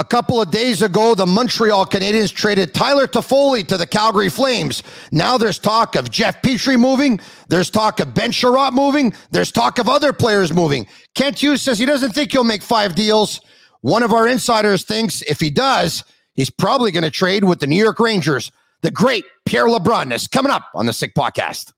A 0.00 0.04
couple 0.04 0.42
of 0.42 0.50
days 0.50 0.82
ago, 0.82 1.14
the 1.14 1.24
Montreal 1.24 1.86
Canadiens 1.86 2.34
traded 2.34 2.74
Tyler 2.74 3.06
Toffoli 3.06 3.64
to 3.68 3.76
the 3.76 3.86
Calgary 3.86 4.28
Flames. 4.28 4.82
Now 5.12 5.38
there's 5.38 5.60
talk 5.60 5.94
of 5.94 6.10
Jeff 6.10 6.42
Petry 6.42 6.76
moving. 6.76 7.20
There's 7.48 7.70
talk 7.70 8.00
of 8.00 8.12
Ben 8.12 8.32
Chiarot 8.32 8.72
moving. 8.72 9.14
There's 9.30 9.52
talk 9.52 9.78
of 9.78 9.88
other 9.88 10.12
players 10.12 10.52
moving. 10.52 10.88
Kent 11.14 11.40
Hughes 11.40 11.62
says 11.62 11.78
he 11.78 11.86
doesn't 11.86 12.10
think 12.10 12.32
he'll 12.32 12.42
make 12.42 12.62
five 12.62 12.96
deals. 12.96 13.40
One 13.82 14.02
of 14.02 14.12
our 14.12 14.26
insiders 14.26 14.82
thinks 14.82 15.22
if 15.22 15.38
he 15.38 15.50
does, 15.50 16.02
he's 16.32 16.50
probably 16.50 16.90
going 16.90 17.04
to 17.04 17.10
trade 17.10 17.44
with 17.44 17.60
the 17.60 17.68
New 17.68 17.80
York 17.80 18.00
Rangers. 18.00 18.50
The 18.82 18.90
great 18.90 19.24
Pierre 19.46 19.68
LeBrun 19.68 20.12
is 20.12 20.26
coming 20.26 20.50
up 20.50 20.64
on 20.74 20.86
the 20.86 20.92
Sick 20.92 21.14
Podcast. 21.14 21.72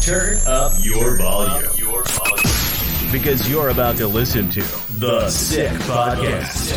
Turn 0.00 0.38
up 0.46 0.72
your 0.78 1.16
volume. 1.16 1.72
Your 1.76 2.04
volume. 2.04 2.39
Because 3.12 3.50
you're 3.50 3.70
about 3.70 3.96
to 3.96 4.06
listen 4.06 4.48
to 4.50 4.62
The 5.00 5.28
Sick 5.30 5.72
Podcast, 5.90 6.70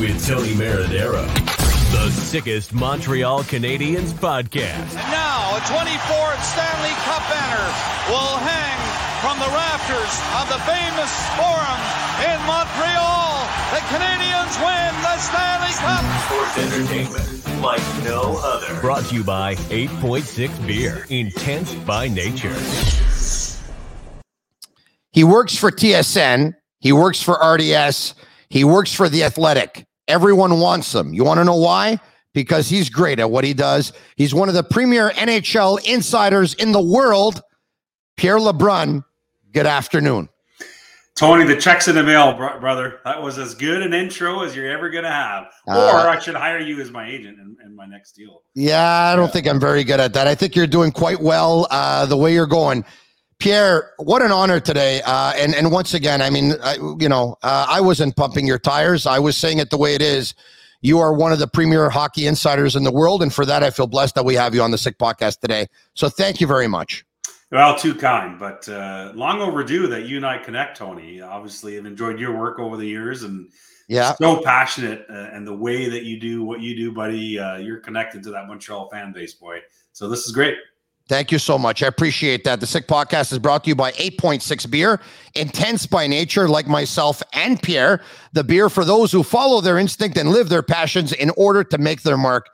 with 0.00 0.26
Tony 0.26 0.54
Marinaro. 0.56 1.28
The 1.92 2.10
sickest 2.10 2.72
Montreal 2.72 3.44
Canadiens 3.44 4.16
podcast. 4.16 4.88
And 4.96 5.10
now 5.12 5.52
a 5.56 5.60
24th 5.68 6.40
Stanley 6.40 6.96
Cup 7.04 7.20
banner 7.28 7.68
will 8.08 8.40
hang 8.40 8.78
from 9.20 9.36
the 9.38 9.52
rafters 9.52 10.14
of 10.40 10.48
the 10.48 10.60
famous 10.64 11.12
Forum 11.36 11.80
in 12.24 12.38
Montreal. 12.48 13.44
The 13.76 13.84
Canadiens 13.92 14.54
win 14.64 14.92
the 15.04 15.16
Stanley 15.20 15.74
Cup. 15.76 16.04
Sports 16.24 16.56
entertainment 16.56 17.62
like 17.62 17.84
no 18.04 18.40
other. 18.42 18.80
Brought 18.80 19.04
to 19.06 19.14
you 19.14 19.24
by 19.24 19.56
8.6 19.56 20.66
Beer, 20.66 21.04
intense 21.10 21.74
by 21.74 22.08
nature. 22.08 22.56
He 25.12 25.24
works 25.24 25.56
for 25.56 25.70
TSN. 25.70 26.54
He 26.80 26.92
works 26.92 27.22
for 27.22 27.34
RDS. 27.34 28.14
He 28.50 28.64
works 28.64 28.92
for 28.92 29.08
The 29.08 29.24
Athletic. 29.24 29.86
Everyone 30.06 30.60
wants 30.60 30.94
him. 30.94 31.12
You 31.12 31.24
want 31.24 31.38
to 31.38 31.44
know 31.44 31.56
why? 31.56 31.98
Because 32.34 32.68
he's 32.68 32.88
great 32.88 33.18
at 33.18 33.30
what 33.30 33.44
he 33.44 33.52
does. 33.52 33.92
He's 34.16 34.34
one 34.34 34.48
of 34.48 34.54
the 34.54 34.62
premier 34.62 35.10
NHL 35.10 35.84
insiders 35.86 36.54
in 36.54 36.72
the 36.72 36.80
world. 36.80 37.42
Pierre 38.16 38.38
LeBrun, 38.38 39.04
good 39.52 39.66
afternoon. 39.66 40.28
Tony, 41.18 41.44
the 41.44 41.56
check's 41.56 41.88
in 41.88 41.96
the 41.96 42.02
mail, 42.02 42.32
br- 42.34 42.58
brother. 42.60 43.00
That 43.04 43.20
was 43.20 43.38
as 43.38 43.52
good 43.56 43.82
an 43.82 43.92
intro 43.92 44.42
as 44.44 44.54
you're 44.54 44.70
ever 44.70 44.88
going 44.88 45.02
to 45.02 45.10
have. 45.10 45.46
Uh, 45.66 45.90
or 45.92 46.08
I 46.08 46.18
should 46.20 46.36
hire 46.36 46.60
you 46.60 46.80
as 46.80 46.92
my 46.92 47.08
agent 47.08 47.40
in, 47.40 47.56
in 47.64 47.74
my 47.74 47.86
next 47.86 48.12
deal. 48.12 48.42
Yeah, 48.54 49.12
I 49.12 49.16
don't 49.16 49.32
think 49.32 49.48
I'm 49.48 49.58
very 49.58 49.82
good 49.82 49.98
at 49.98 50.12
that. 50.14 50.28
I 50.28 50.36
think 50.36 50.54
you're 50.54 50.68
doing 50.68 50.92
quite 50.92 51.20
well 51.20 51.66
uh, 51.72 52.06
the 52.06 52.16
way 52.16 52.32
you're 52.32 52.46
going. 52.46 52.84
Pierre, 53.38 53.92
what 53.98 54.20
an 54.22 54.32
honor 54.32 54.58
today. 54.58 55.00
Uh, 55.04 55.32
and, 55.36 55.54
and 55.54 55.70
once 55.70 55.94
again, 55.94 56.20
I 56.20 56.28
mean, 56.30 56.54
I, 56.62 56.74
you 56.98 57.08
know, 57.08 57.36
uh, 57.42 57.66
I 57.68 57.80
wasn't 57.80 58.16
pumping 58.16 58.46
your 58.46 58.58
tires. 58.58 59.06
I 59.06 59.18
was 59.18 59.36
saying 59.36 59.58
it 59.58 59.70
the 59.70 59.78
way 59.78 59.94
it 59.94 60.02
is. 60.02 60.34
You 60.80 60.98
are 60.98 61.12
one 61.12 61.32
of 61.32 61.38
the 61.38 61.46
premier 61.46 61.88
hockey 61.90 62.26
insiders 62.26 62.74
in 62.76 62.84
the 62.84 62.90
world. 62.92 63.22
And 63.22 63.32
for 63.32 63.44
that, 63.46 63.62
I 63.62 63.70
feel 63.70 63.86
blessed 63.86 64.14
that 64.16 64.24
we 64.24 64.34
have 64.34 64.54
you 64.54 64.62
on 64.62 64.70
the 64.70 64.78
Sick 64.78 64.98
Podcast 64.98 65.40
today. 65.40 65.66
So 65.94 66.08
thank 66.08 66.40
you 66.40 66.46
very 66.46 66.66
much. 66.68 67.04
Well, 67.50 67.78
too 67.78 67.94
kind, 67.94 68.38
but 68.38 68.68
uh, 68.68 69.12
long 69.14 69.40
overdue 69.40 69.86
that 69.86 70.04
you 70.04 70.18
and 70.18 70.26
I 70.26 70.36
connect, 70.38 70.76
Tony. 70.76 71.20
Obviously, 71.20 71.78
I've 71.78 71.86
enjoyed 71.86 72.20
your 72.20 72.36
work 72.38 72.58
over 72.58 72.76
the 72.76 72.86
years 72.86 73.22
and 73.22 73.48
Yeah. 73.88 74.14
so 74.20 74.42
passionate 74.42 75.06
uh, 75.08 75.30
and 75.32 75.46
the 75.46 75.56
way 75.56 75.88
that 75.88 76.02
you 76.04 76.20
do 76.20 76.44
what 76.44 76.60
you 76.60 76.76
do, 76.76 76.92
buddy. 76.92 77.38
Uh, 77.38 77.56
you're 77.56 77.78
connected 77.80 78.22
to 78.24 78.30
that 78.32 78.48
Montreal 78.48 78.90
fan 78.90 79.12
base, 79.12 79.32
boy. 79.32 79.60
So 79.94 80.08
this 80.10 80.26
is 80.26 80.32
great. 80.32 80.56
Thank 81.08 81.32
you 81.32 81.38
so 81.38 81.56
much. 81.56 81.82
I 81.82 81.86
appreciate 81.86 82.44
that. 82.44 82.60
The 82.60 82.66
Sick 82.66 82.86
Podcast 82.86 83.32
is 83.32 83.38
brought 83.38 83.64
to 83.64 83.68
you 83.68 83.74
by 83.74 83.92
8.6 83.92 84.70
Beer, 84.70 85.00
intense 85.34 85.86
by 85.86 86.06
nature, 86.06 86.48
like 86.48 86.66
myself 86.66 87.22
and 87.32 87.60
Pierre. 87.62 88.02
The 88.34 88.44
beer 88.44 88.68
for 88.68 88.84
those 88.84 89.10
who 89.10 89.22
follow 89.22 89.62
their 89.62 89.78
instinct 89.78 90.18
and 90.18 90.28
live 90.30 90.50
their 90.50 90.62
passions 90.62 91.14
in 91.14 91.30
order 91.30 91.64
to 91.64 91.78
make 91.78 92.02
their 92.02 92.18
mark. 92.18 92.50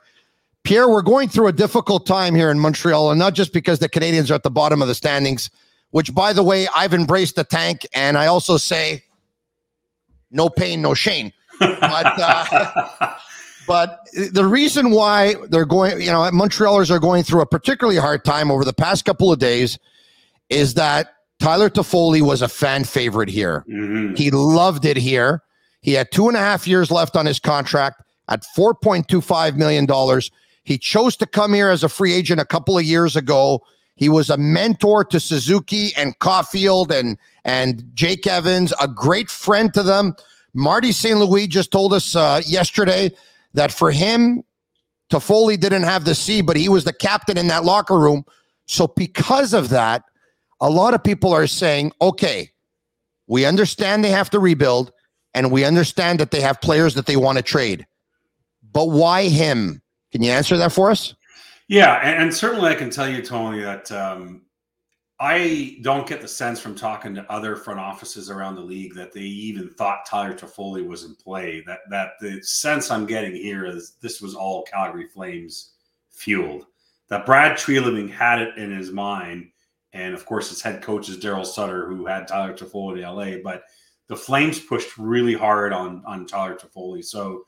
Pierre, 0.63 0.87
we're 0.87 1.01
going 1.01 1.27
through 1.27 1.47
a 1.47 1.53
difficult 1.53 2.05
time 2.05 2.33
here 2.33 2.49
in 2.49 2.57
Montreal, 2.57 3.11
and 3.11 3.19
not 3.19 3.33
just 3.33 3.51
because 3.51 3.79
the 3.79 3.89
Canadiens 3.89 4.31
are 4.31 4.35
at 4.35 4.43
the 4.43 4.49
bottom 4.49 4.81
of 4.81 4.87
the 4.87 4.95
standings, 4.95 5.49
which, 5.91 6.15
by 6.15 6.31
the 6.31 6.41
way, 6.41 6.65
I've 6.75 6.93
embraced 6.93 7.35
the 7.35 7.43
tank, 7.43 7.85
and 7.93 8.17
I 8.17 8.27
also 8.27 8.55
say, 8.55 9.03
no 10.31 10.49
pain, 10.49 10.81
no 10.81 10.93
shame. 10.93 11.33
But 11.59 11.81
uh, 11.81 13.15
but 13.67 14.07
the 14.31 14.45
reason 14.45 14.91
why 14.91 15.35
they're 15.49 15.65
going, 15.65 16.01
you 16.01 16.11
know, 16.11 16.19
Montrealers 16.31 16.91
are 16.91 16.99
going 16.99 17.23
through 17.23 17.41
a 17.41 17.45
particularly 17.45 17.99
hard 17.99 18.23
time 18.23 18.51
over 18.51 18.63
the 18.63 18.73
past 18.73 19.05
couple 19.05 19.31
of 19.31 19.39
days 19.39 19.79
is 20.49 20.75
that 20.75 21.13
Tyler 21.39 21.69
Toffoli 21.69 22.21
was 22.21 22.41
a 22.41 22.47
fan 22.47 22.83
favorite 22.83 23.29
here. 23.29 23.65
Mhm. 23.69 24.17
He 24.17 24.31
loved 24.31 24.85
it 24.85 24.97
here. 24.97 25.41
He 25.81 25.93
had 25.93 26.11
two 26.11 26.27
and 26.27 26.37
a 26.37 26.39
half 26.39 26.67
years 26.67 26.91
left 26.91 27.15
on 27.15 27.25
his 27.25 27.39
contract 27.39 28.01
at 28.29 28.43
$4.25 28.55 29.55
million. 29.55 29.87
He 30.63 30.77
chose 30.77 31.15
to 31.17 31.25
come 31.25 31.53
here 31.53 31.69
as 31.69 31.83
a 31.83 31.89
free 31.89 32.13
agent 32.13 32.39
a 32.41 32.45
couple 32.45 32.77
of 32.77 32.83
years 32.83 33.15
ago. 33.15 33.61
He 33.95 34.09
was 34.09 34.29
a 34.29 34.37
mentor 34.37 35.05
to 35.05 35.19
Suzuki 35.19 35.91
and 35.95 36.17
Caufield 36.19 36.91
and, 36.91 37.17
and 37.43 37.83
Jake 37.93 38.25
Evans, 38.27 38.73
a 38.81 38.87
great 38.87 39.29
friend 39.29 39.73
to 39.73 39.83
them. 39.83 40.15
Marty 40.53 40.91
St. 40.91 41.17
Louis 41.19 41.47
just 41.47 41.71
told 41.71 41.93
us 41.93 42.15
uh, 42.15 42.41
yesterday 42.45 43.11
that 43.55 43.71
for 43.71 43.91
him, 43.91 44.43
Toffoli 45.11 45.59
didn't 45.59 45.83
have 45.83 46.05
the 46.05 46.15
C, 46.15 46.41
but 46.41 46.57
he 46.57 46.69
was 46.69 46.83
the 46.83 46.93
captain 46.93 47.37
in 47.37 47.47
that 47.47 47.63
locker 47.63 47.97
room. 47.97 48.25
So, 48.67 48.87
because 48.87 49.53
of 49.53 49.69
that, 49.69 50.03
a 50.61 50.69
lot 50.69 50.93
of 50.93 51.03
people 51.03 51.33
are 51.33 51.47
saying, 51.47 51.91
okay, 52.01 52.51
we 53.27 53.45
understand 53.45 54.03
they 54.03 54.09
have 54.09 54.29
to 54.31 54.39
rebuild 54.39 54.91
and 55.33 55.51
we 55.51 55.63
understand 55.63 56.19
that 56.19 56.31
they 56.31 56.41
have 56.41 56.61
players 56.61 56.93
that 56.95 57.05
they 57.05 57.17
want 57.17 57.37
to 57.37 57.43
trade. 57.43 57.85
But 58.71 58.89
why 58.89 59.27
him? 59.27 59.81
Can 60.11 60.23
you 60.23 60.31
answer 60.31 60.57
that 60.57 60.71
for 60.71 60.89
us? 60.89 61.13
Yeah, 61.67 61.95
and, 61.95 62.23
and 62.23 62.33
certainly 62.33 62.69
I 62.69 62.75
can 62.75 62.89
tell 62.89 63.09
you, 63.09 63.21
Tony, 63.21 63.61
that 63.61 63.91
um, 63.91 64.43
I 65.19 65.77
don't 65.81 66.07
get 66.07 66.21
the 66.21 66.27
sense 66.27 66.59
from 66.59 66.75
talking 66.75 67.15
to 67.15 67.31
other 67.31 67.55
front 67.55 67.79
offices 67.79 68.29
around 68.29 68.55
the 68.55 68.61
league 68.61 68.93
that 68.95 69.13
they 69.13 69.21
even 69.21 69.69
thought 69.69 70.05
Tyler 70.05 70.33
Toffoli 70.33 70.85
was 70.85 71.05
in 71.05 71.15
play. 71.15 71.63
That 71.65 71.79
that 71.89 72.13
the 72.19 72.41
sense 72.43 72.91
I'm 72.91 73.05
getting 73.05 73.33
here 73.33 73.65
is 73.65 73.95
this 74.01 74.21
was 74.21 74.35
all 74.35 74.63
Calgary 74.63 75.07
Flames 75.07 75.71
fueled. 76.11 76.65
That 77.07 77.25
Brad 77.25 77.57
Treliving 77.57 78.11
had 78.11 78.41
it 78.41 78.57
in 78.57 78.75
his 78.75 78.91
mind, 78.91 79.51
and 79.93 80.13
of 80.13 80.25
course 80.25 80.49
his 80.49 80.61
head 80.61 80.81
coach 80.81 81.07
is 81.07 81.17
Daryl 81.17 81.45
Sutter, 81.45 81.87
who 81.87 82.05
had 82.05 82.27
Tyler 82.27 82.53
Toffoli 82.53 82.97
in 82.97 83.03
LA. 83.03 83.41
But 83.41 83.63
the 84.07 84.17
Flames 84.17 84.59
pushed 84.59 84.97
really 84.97 85.33
hard 85.33 85.71
on 85.71 86.03
on 86.05 86.25
Tyler 86.25 86.55
Toffoli, 86.55 87.05
so 87.05 87.45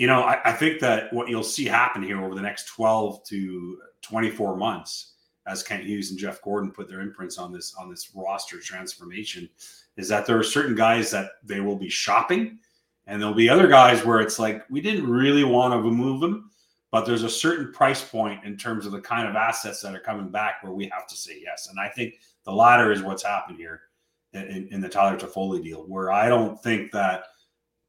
you 0.00 0.06
know, 0.06 0.22
I, 0.22 0.40
I, 0.46 0.52
think 0.52 0.80
that 0.80 1.12
what 1.12 1.28
you'll 1.28 1.42
see 1.42 1.66
happen 1.66 2.02
here 2.02 2.24
over 2.24 2.34
the 2.34 2.40
next 2.40 2.68
12 2.68 3.22
to 3.24 3.78
24 4.00 4.56
months, 4.56 5.12
as 5.50 5.62
Kent 5.62 5.84
Hughes 5.84 6.10
and 6.10 6.18
Jeff 6.18 6.40
Gorton 6.42 6.70
put 6.70 6.88
their 6.88 7.00
imprints 7.00 7.38
on 7.38 7.52
this 7.52 7.74
on 7.74 7.90
this 7.90 8.10
roster 8.14 8.60
transformation, 8.60 9.48
is 9.96 10.08
that 10.08 10.26
there 10.26 10.38
are 10.38 10.44
certain 10.44 10.74
guys 10.74 11.10
that 11.10 11.32
they 11.42 11.60
will 11.60 11.76
be 11.76 11.88
shopping, 11.88 12.58
and 13.06 13.20
there'll 13.20 13.34
be 13.34 13.48
other 13.48 13.68
guys 13.68 14.04
where 14.04 14.20
it's 14.20 14.38
like 14.38 14.64
we 14.70 14.80
didn't 14.80 15.10
really 15.10 15.44
want 15.44 15.74
to 15.74 15.80
remove 15.80 16.20
them, 16.20 16.50
but 16.90 17.04
there's 17.04 17.24
a 17.24 17.30
certain 17.30 17.72
price 17.72 18.02
point 18.02 18.44
in 18.44 18.56
terms 18.56 18.86
of 18.86 18.92
the 18.92 19.00
kind 19.00 19.28
of 19.28 19.36
assets 19.36 19.80
that 19.82 19.94
are 19.94 20.00
coming 20.00 20.30
back 20.30 20.62
where 20.62 20.72
we 20.72 20.88
have 20.88 21.06
to 21.08 21.16
say 21.16 21.40
yes. 21.42 21.68
And 21.68 21.80
I 21.80 21.88
think 21.88 22.14
the 22.44 22.52
latter 22.52 22.92
is 22.92 23.02
what's 23.02 23.24
happened 23.24 23.58
here. 23.58 23.82
in, 24.32 24.68
in 24.70 24.80
the 24.80 24.88
Tyler 24.88 25.18
Toffoli 25.18 25.62
deal, 25.62 25.82
where 25.88 26.12
I 26.12 26.28
don't 26.28 26.62
think 26.62 26.92
that. 26.92 27.24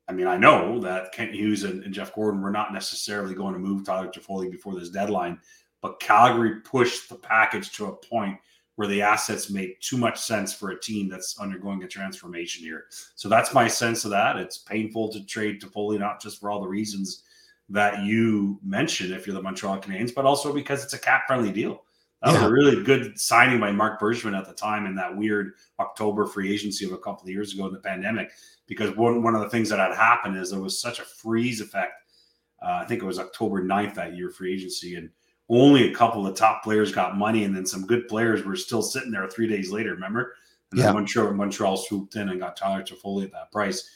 I 0.07 0.13
mean, 0.13 0.27
I 0.27 0.35
know 0.35 0.79
that 0.79 1.13
Kent 1.13 1.33
Hughes 1.33 1.63
and, 1.63 1.83
and 1.83 1.93
Jeff 1.93 2.13
Gorton 2.13 2.41
were 2.41 2.51
not 2.51 2.73
necessarily 2.73 3.33
going 3.33 3.53
to 3.53 3.59
move 3.59 3.85
Tyler 3.85 4.11
Toffoli 4.11 4.51
before 4.51 4.75
this 4.75 4.89
deadline, 4.89 5.39
but 5.81 5.99
Calgary 5.99 6.61
pushed 6.61 7.09
the 7.09 7.15
package 7.15 7.71
to 7.73 7.87
a 7.87 7.95
point 7.95 8.37
where 8.75 8.87
the 8.87 9.01
assets 9.01 9.49
make 9.49 9.79
too 9.81 9.97
much 9.97 10.19
sense 10.19 10.53
for 10.53 10.71
a 10.71 10.79
team 10.79 11.09
that's 11.09 11.39
undergoing 11.39 11.83
a 11.83 11.87
transformation 11.87 12.63
here. 12.63 12.85
So 13.15 13.29
that's 13.29 13.53
my 13.53 13.67
sense 13.67 14.05
of 14.05 14.11
that. 14.11 14.37
It's 14.37 14.59
painful 14.59 15.11
to 15.11 15.25
trade 15.25 15.61
to 15.61 15.67
Toffoli, 15.67 15.99
not 15.99 16.21
just 16.21 16.39
for 16.39 16.49
all 16.49 16.61
the 16.61 16.67
reasons 16.67 17.23
that 17.69 18.03
you 18.03 18.59
mentioned 18.63 19.13
if 19.13 19.25
you're 19.25 19.35
the 19.35 19.41
Montreal 19.41 19.79
Canadiens, 19.79 20.13
but 20.13 20.25
also 20.25 20.53
because 20.53 20.83
it's 20.83 20.93
a 20.93 20.99
cap 20.99 21.23
friendly 21.27 21.51
deal. 21.51 21.83
That 22.21 22.33
yeah. 22.33 22.41
was 22.41 22.49
a 22.49 22.51
really 22.51 22.83
good 22.83 23.19
signing 23.19 23.59
by 23.59 23.71
Marc 23.71 23.99
Bergevin 23.99 24.37
at 24.37 24.45
the 24.45 24.53
time 24.53 24.85
in 24.85 24.95
that 24.95 25.15
weird 25.15 25.53
October 25.79 26.25
free 26.27 26.53
agency 26.53 26.85
of 26.85 26.91
a 26.91 26.97
couple 26.97 27.23
of 27.23 27.29
years 27.29 27.53
ago 27.53 27.67
in 27.67 27.73
the 27.73 27.79
pandemic. 27.79 28.31
Because 28.67 28.95
one, 28.95 29.23
one 29.23 29.35
of 29.35 29.41
the 29.41 29.49
things 29.49 29.69
that 29.69 29.79
had 29.79 29.95
happened 29.95 30.37
is 30.37 30.51
there 30.51 30.59
was 30.59 30.79
such 30.79 30.99
a 30.99 31.03
freeze 31.03 31.61
effect. 31.61 31.93
Uh, 32.61 32.81
I 32.83 32.85
think 32.85 33.01
it 33.01 33.07
was 33.07 33.19
October 33.19 33.63
9th 33.63 33.95
that 33.95 34.15
year, 34.15 34.29
free 34.29 34.53
agency. 34.53 34.95
And 34.95 35.09
only 35.51 35.91
a 35.91 35.95
couple 35.95 36.25
of 36.25 36.35
top 36.35 36.63
players 36.63 36.93
got 36.93 37.17
money, 37.17 37.43
and 37.43 37.55
then 37.55 37.65
some 37.65 37.85
good 37.85 38.07
players 38.07 38.43
were 38.45 38.55
still 38.55 38.81
sitting 38.81 39.11
there 39.11 39.27
three 39.27 39.47
days 39.47 39.71
later. 39.71 39.93
Remember? 39.93 40.35
And 40.71 40.79
yeah. 40.79 40.87
then 40.87 40.95
Montreal, 40.95 41.33
Montreal 41.33 41.77
swooped 41.77 42.15
in 42.15 42.29
and 42.29 42.39
got 42.39 42.55
Tyler 42.55 42.83
Toffoli 42.83 43.25
at 43.25 43.33
that 43.33 43.51
price. 43.51 43.87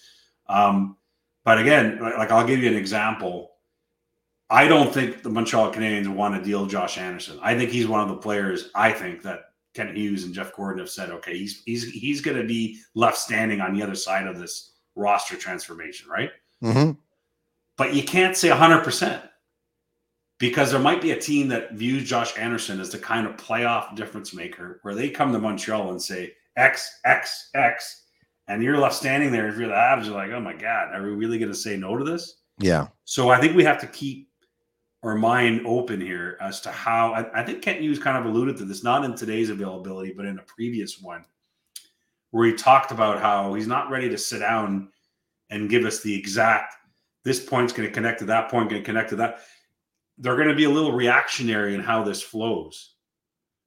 Um, 0.47 0.97
but 1.45 1.57
again, 1.57 1.99
like 2.01 2.31
I'll 2.31 2.45
give 2.45 2.59
you 2.59 2.69
an 2.69 2.75
example. 2.75 3.51
I 4.49 4.67
don't 4.67 4.93
think 4.93 5.23
the 5.23 5.29
Montreal 5.29 5.73
Canadiens 5.73 6.13
want 6.13 6.35
to 6.35 6.43
deal 6.43 6.65
Josh 6.65 6.97
Anderson. 6.97 7.39
I 7.41 7.57
think 7.57 7.71
he's 7.71 7.87
one 7.87 8.01
of 8.01 8.09
the 8.09 8.17
players. 8.17 8.69
I 8.75 8.91
think 8.91 9.23
that 9.23 9.45
Kent 9.73 9.95
Hughes 9.95 10.25
and 10.25 10.33
Jeff 10.33 10.53
Gorton 10.53 10.79
have 10.79 10.89
said, 10.89 11.09
okay, 11.09 11.37
he's 11.37 11.63
he's 11.63 11.89
he's 11.89 12.21
going 12.21 12.37
to 12.37 12.43
be 12.43 12.79
left 12.93 13.17
standing 13.17 13.61
on 13.61 13.73
the 13.73 13.81
other 13.81 13.95
side 13.95 14.27
of 14.27 14.37
this 14.37 14.73
roster 14.95 15.37
transformation, 15.37 16.09
right? 16.09 16.31
Mm-hmm. 16.61 16.91
But 17.77 17.93
you 17.93 18.03
can't 18.03 18.35
say 18.35 18.49
100 18.49 18.83
percent 18.83 19.23
because 20.37 20.71
there 20.71 20.79
might 20.79 21.01
be 21.01 21.11
a 21.11 21.19
team 21.19 21.47
that 21.47 21.73
views 21.73 22.07
Josh 22.07 22.37
Anderson 22.37 22.79
as 22.79 22.89
the 22.89 22.99
kind 22.99 23.25
of 23.25 23.37
playoff 23.37 23.95
difference 23.95 24.33
maker 24.33 24.79
where 24.81 24.95
they 24.95 25.09
come 25.09 25.31
to 25.31 25.39
Montreal 25.39 25.91
and 25.91 26.01
say 26.01 26.33
X, 26.57 26.99
X, 27.05 27.49
X, 27.53 28.03
and 28.47 28.61
you're 28.61 28.77
left 28.77 28.95
standing 28.95 29.31
there. 29.31 29.47
If 29.47 29.57
you're 29.57 29.67
the 29.67 29.73
Habs, 29.73 30.05
you're 30.05 30.13
like, 30.13 30.31
oh 30.31 30.39
my 30.39 30.53
God, 30.53 30.93
are 30.93 31.03
we 31.03 31.09
really 31.09 31.37
going 31.37 31.51
to 31.51 31.57
say 31.57 31.77
no 31.77 31.97
to 31.97 32.03
this? 32.03 32.41
Yeah. 32.59 32.87
So 33.05 33.29
I 33.29 33.39
think 33.39 33.55
we 33.55 33.63
have 33.63 33.79
to 33.81 33.87
keep 33.87 34.29
our 35.03 35.15
mind 35.15 35.65
open 35.65 36.01
here 36.01 36.37
as 36.41 36.61
to 36.61 36.71
how 36.71 37.13
I, 37.13 37.41
I 37.41 37.43
think 37.43 37.61
Kent 37.61 37.81
Hughes 37.81 37.99
kind 37.99 38.17
of 38.17 38.25
alluded 38.25 38.57
to 38.57 38.65
this, 38.65 38.83
not 38.83 39.05
in 39.05 39.15
today's 39.15 39.49
availability, 39.49 40.13
but 40.13 40.25
in 40.25 40.39
a 40.39 40.43
previous 40.43 40.99
one, 40.99 41.23
where 42.31 42.47
he 42.47 42.53
talked 42.53 42.91
about 42.91 43.21
how 43.21 43.53
he's 43.53 43.67
not 43.67 43.89
ready 43.89 44.09
to 44.09 44.17
sit 44.17 44.39
down 44.39 44.89
and 45.49 45.69
give 45.69 45.85
us 45.85 46.01
the 46.01 46.13
exact 46.13 46.75
this 47.23 47.43
point's 47.43 47.73
going 47.73 47.87
to 47.87 47.93
connect 47.93 48.19
to 48.19 48.25
that 48.25 48.49
point, 48.49 48.69
going 48.69 48.81
to 48.81 48.85
connect 48.85 49.09
to 49.09 49.15
that 49.15 49.39
they're 50.17 50.35
going 50.35 50.47
to 50.47 50.55
be 50.55 50.63
a 50.65 50.69
little 50.69 50.93
reactionary 50.93 51.73
in 51.73 51.81
how 51.81 52.03
this 52.03 52.21
flows, 52.21 52.93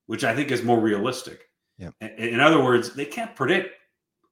which 0.07 0.23
I 0.23 0.35
think 0.35 0.51
is 0.51 0.63
more 0.63 0.79
realistic. 0.79 1.41
Yeah. 1.77 1.91
In 2.17 2.39
other 2.39 2.61
words, 2.61 2.93
they 2.93 3.05
can't 3.05 3.35
predict 3.35 3.75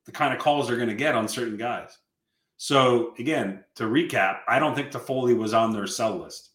the 0.06 0.12
kind 0.12 0.34
of 0.34 0.40
calls 0.40 0.68
they're 0.68 0.78
going 0.78 0.90
to 0.90 0.96
get 0.96 1.16
on 1.16 1.28
certain 1.28 1.58
guys. 1.58 1.98
So 2.58 3.14
again, 3.20 3.64
to 3.76 3.84
recap, 3.84 4.40
I 4.48 4.60
don't 4.60 4.76
think 4.76 4.92
Toffoli 4.92 5.38
was 5.38 5.54
on 5.54 5.72
their 5.72 5.88
sell 5.88 6.18
list, 6.18 6.50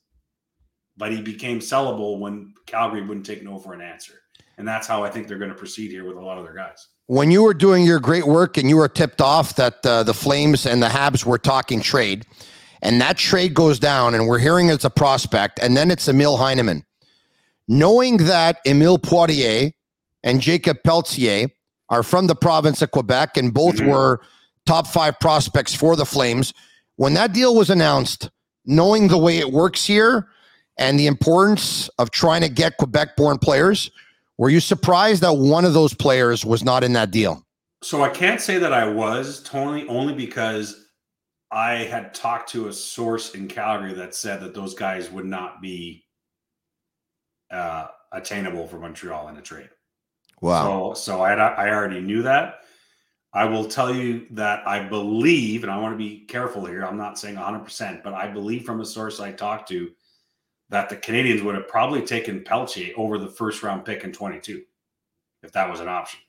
but 0.96 1.12
he 1.12 1.22
became 1.22 1.60
sellable 1.60 2.18
when 2.18 2.54
Calgary 2.66 3.02
wouldn't 3.02 3.24
take 3.24 3.42
no 3.42 3.58
for 3.58 3.72
an 3.72 3.80
answer. 3.80 4.14
And 4.58 4.66
that's 4.66 4.86
how 4.86 5.02
I 5.04 5.10
think 5.10 5.28
they're 5.28 5.38
going 5.38 5.50
to 5.50 5.56
proceed 5.56 5.90
here 5.90 6.04
with 6.04 6.16
a 6.16 6.20
lot 6.20 6.38
of 6.38 6.44
their 6.44 6.54
guys. 6.54 6.88
When 7.06 7.30
you 7.30 7.42
were 7.42 7.54
doing 7.54 7.84
your 7.84 8.00
great 8.00 8.26
work 8.26 8.56
and 8.56 8.68
you 8.68 8.76
were 8.76 8.88
tipped 8.88 9.20
off 9.20 9.56
that 9.56 9.84
uh, 9.86 10.02
the 10.02 10.14
Flames 10.14 10.66
and 10.66 10.82
the 10.82 10.88
Habs 10.88 11.24
were 11.24 11.38
talking 11.38 11.80
trade, 11.80 12.26
and 12.82 13.00
that 13.00 13.16
trade 13.16 13.54
goes 13.54 13.78
down, 13.78 14.14
and 14.14 14.26
we're 14.26 14.38
hearing 14.38 14.68
it's 14.68 14.84
a 14.84 14.90
prospect, 14.90 15.60
and 15.62 15.76
then 15.76 15.90
it's 15.90 16.08
Emil 16.08 16.36
Heineman. 16.36 16.84
Knowing 17.68 18.16
that 18.18 18.58
Emil 18.66 18.98
Poirier 18.98 19.70
and 20.24 20.40
Jakob 20.40 20.82
Pelletier 20.82 21.48
are 21.88 22.02
from 22.02 22.26
the 22.26 22.34
province 22.34 22.82
of 22.82 22.90
Quebec 22.90 23.36
and 23.36 23.54
both 23.54 23.76
mm-hmm. 23.76 23.88
were 23.88 24.20
top 24.66 24.86
five 24.86 25.18
prospects 25.20 25.74
for 25.74 25.94
the 25.94 26.04
Flames, 26.04 26.52
when 26.96 27.14
that 27.14 27.32
deal 27.32 27.54
was 27.54 27.70
announced, 27.70 28.30
knowing 28.66 29.08
the 29.08 29.18
way 29.18 29.38
it 29.38 29.52
works 29.52 29.86
here 29.86 30.28
and 30.76 30.98
the 30.98 31.06
importance 31.06 31.88
of 31.98 32.10
trying 32.10 32.42
to 32.42 32.48
get 32.48 32.76
Quebec 32.78 33.16
born 33.16 33.38
players, 33.38 33.90
were 34.38 34.50
you 34.50 34.60
surprised 34.60 35.22
that 35.22 35.34
one 35.34 35.64
of 35.64 35.72
those 35.72 35.94
players 35.94 36.44
was 36.44 36.64
not 36.64 36.82
in 36.82 36.92
that 36.94 37.10
deal? 37.10 37.44
So 37.82 38.02
I 38.02 38.08
can't 38.08 38.40
say 38.40 38.58
that 38.58 38.72
I 38.72 38.88
was, 38.88 39.42
Tony, 39.42 39.86
only 39.88 40.14
because 40.14 40.81
I 41.52 41.84
had 41.84 42.14
talked 42.14 42.48
to 42.50 42.68
a 42.68 42.72
source 42.72 43.34
in 43.34 43.46
Calgary 43.46 43.92
that 43.94 44.14
said 44.14 44.40
that 44.40 44.54
those 44.54 44.74
guys 44.74 45.10
would 45.10 45.26
not 45.26 45.60
be 45.60 46.04
uh, 47.50 47.88
attainable 48.10 48.66
for 48.66 48.78
Montreal 48.78 49.28
in 49.28 49.36
a 49.36 49.42
trade. 49.42 49.68
Wow. 50.40 50.94
So, 50.94 51.00
so 51.00 51.20
I, 51.20 51.34
I 51.34 51.68
already 51.68 52.00
knew 52.00 52.22
that. 52.22 52.60
I 53.34 53.44
will 53.44 53.66
tell 53.66 53.94
you 53.94 54.26
that 54.30 54.66
I 54.66 54.88
believe, 54.88 55.62
and 55.62 55.72
I 55.72 55.78
want 55.78 55.94
to 55.94 55.98
be 55.98 56.20
careful 56.26 56.64
here. 56.64 56.84
I'm 56.84 56.98
not 56.98 57.18
saying 57.18 57.36
100%, 57.36 58.02
but 58.02 58.14
I 58.14 58.28
believe 58.28 58.64
from 58.64 58.80
a 58.80 58.84
source 58.84 59.20
I 59.20 59.32
talked 59.32 59.68
to 59.68 59.90
that 60.70 60.88
the 60.88 60.96
Canadiens 60.96 61.42
would 61.42 61.54
have 61.54 61.68
probably 61.68 62.02
taken 62.02 62.42
Pelletier 62.42 62.92
over 62.96 63.18
the 63.18 63.28
first 63.28 63.62
round 63.62 63.84
pick 63.84 64.04
in 64.04 64.12
22 64.12 64.62
if 65.42 65.52
that 65.52 65.68
was 65.68 65.80
an 65.80 65.88
option. 65.88 66.20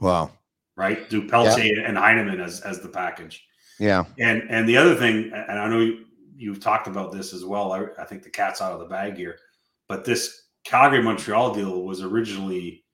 Wow. 0.00 0.30
Right? 0.76 1.08
Do 1.08 1.26
Pelletier 1.26 1.84
and 1.84 1.96
Heineman 1.96 2.40
as, 2.40 2.60
as 2.60 2.80
the 2.80 2.88
package. 2.88 3.46
Yeah. 3.78 4.04
And 4.18 4.42
and 4.50 4.68
the 4.68 4.76
other 4.76 4.94
thing, 4.94 5.32
and 5.32 5.58
I 5.58 5.68
know 5.68 5.80
you, 5.80 6.04
you've 6.36 6.60
talked 6.60 6.86
about 6.86 7.12
this 7.12 7.32
as 7.32 7.44
well. 7.44 7.72
I, 7.72 7.86
I 7.98 8.04
think 8.04 8.22
the 8.22 8.30
cat's 8.30 8.60
out 8.60 8.72
of 8.72 8.80
the 8.80 8.86
bag 8.86 9.16
here, 9.16 9.38
but 9.88 10.04
this 10.04 10.42
Calgary 10.64 11.02
Montreal 11.02 11.54
deal 11.54 11.82
was 11.82 12.02
originally 12.02 12.84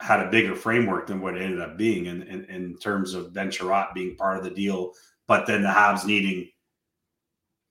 had 0.00 0.20
a 0.20 0.30
bigger 0.30 0.54
framework 0.54 1.06
than 1.06 1.20
what 1.20 1.36
it 1.36 1.42
ended 1.42 1.60
up 1.60 1.76
being 1.76 2.06
in, 2.06 2.22
in, 2.22 2.44
in 2.46 2.76
terms 2.78 3.14
of 3.14 3.32
Ben 3.32 3.50
Chiarot 3.50 3.94
being 3.94 4.16
part 4.16 4.36
of 4.36 4.44
the 4.44 4.50
deal, 4.50 4.92
but 5.26 5.46
then 5.46 5.62
the 5.62 5.68
Habs 5.68 6.04
needing 6.04 6.48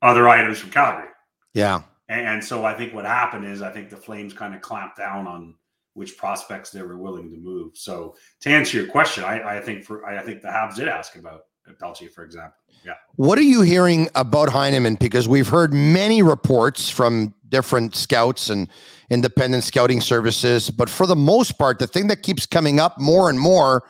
other 0.02 0.28
items 0.28 0.60
from 0.60 0.72
Calgary. 0.72 1.10
Yeah. 1.54 1.84
And, 2.10 2.28
and 2.28 2.44
so 2.44 2.66
I 2.66 2.74
think 2.74 2.94
what 2.94 3.06
happened 3.06 3.46
is 3.46 3.62
I 3.62 3.72
think 3.72 3.90
the 3.90 3.98
Flames 3.98 4.34
kind 4.34 4.56
of 4.56 4.62
clamped 4.62 4.98
down 4.98 5.28
on 5.28 5.56
which 5.94 6.18
prospects 6.18 6.72
they 6.72 6.82
were 6.82 6.98
willing 6.98 7.32
to 7.32 7.38
move. 7.38 7.78
So 7.78 8.16
to 8.42 8.50
answer 8.50 8.78
your 8.78 8.88
question, 8.88 9.24
I, 9.24 9.58
I 9.58 9.62
think 9.62 9.84
for 9.84 10.06
I 10.06 10.22
think 10.22 10.42
the 10.42 10.50
Habs 10.50 10.76
did 10.76 10.88
ask 10.88 11.16
about 11.16 11.42
Pelletier, 11.74 12.10
for 12.10 12.24
example. 12.24 12.58
Yeah. 12.86 12.94
What 13.16 13.40
are 13.40 13.44
you 13.44 13.62
hearing 13.62 14.10
about 14.14 14.50
Heineman? 14.50 14.96
Because 14.96 15.28
we've 15.28 15.48
heard 15.48 15.74
many 15.74 16.22
reports 16.22 16.90
from 16.90 17.34
different 17.50 17.96
scouts 17.96 18.50
and 18.50 18.68
independent 19.10 19.64
scouting 19.64 20.02
services, 20.02 20.70
but 20.70 20.90
for 20.90 21.08
the 21.08 21.16
most 21.16 21.58
part, 21.58 21.80
the 21.80 21.88
thing 21.88 22.08
that 22.08 22.22
keeps 22.22 22.46
coming 22.46 22.80
up 22.80 23.00
more 23.00 23.30
and 23.30 23.40
more 23.40 23.84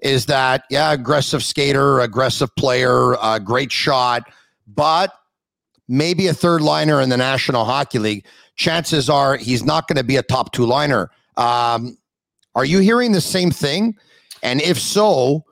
is 0.00 0.26
that 0.26 0.64
yeah, 0.70 0.92
aggressive 0.92 1.44
skater, 1.44 2.00
aggressive 2.00 2.54
player, 2.56 3.14
uh, 3.16 3.38
great 3.38 3.70
shot, 3.70 4.24
but 4.66 5.12
maybe 5.88 6.26
a 6.26 6.34
third 6.34 6.60
liner 6.60 7.00
in 7.00 7.08
the 7.08 7.16
National 7.16 7.64
Hockey 7.64 7.98
League. 7.98 8.26
Chances 8.56 9.08
are 9.08 9.36
he's 9.36 9.64
not 9.64 9.86
going 9.86 9.96
to 9.96 10.04
be 10.04 10.16
a 10.16 10.22
top 10.22 10.52
two 10.52 10.66
liner. 10.66 11.10
Um, 11.36 11.96
are 12.54 12.64
you 12.64 12.80
hearing 12.80 13.12
the 13.12 13.20
same 13.20 13.50
thing? 13.50 13.96
And 14.42 14.60
if 14.60 14.78
so, 14.78 15.44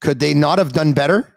could 0.00 0.18
they 0.18 0.34
not 0.34 0.58
have 0.58 0.72
done 0.72 0.92
better? 0.92 1.36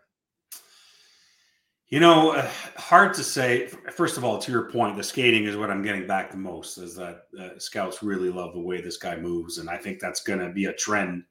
You 1.94 2.00
know, 2.00 2.32
uh, 2.32 2.50
hard 2.76 3.14
to 3.14 3.24
say. 3.24 3.68
First 3.96 4.18
of 4.18 4.24
all, 4.24 4.40
to 4.40 4.52
your 4.52 4.72
point, 4.72 4.98
the 4.98 5.04
skating 5.04 5.44
is 5.44 5.56
what 5.56 5.70
I'm 5.70 5.84
getting 5.84 6.08
back 6.08 6.32
the 6.32 6.38
most. 6.38 6.80
Is 6.80 6.96
that 6.96 7.26
uh, 7.40 7.60
scouts 7.60 8.02
really 8.02 8.30
love 8.30 8.54
the 8.54 8.60
way 8.60 8.82
this 8.82 8.98
guy 8.98 9.16
moves, 9.16 9.60
and 9.60 9.70
I 9.70 9.78
think 9.78 10.00
that's 10.00 10.24
going 10.24 10.40
to 10.40 10.50
be 10.50 10.66
a 10.66 10.74
trend 10.74 11.24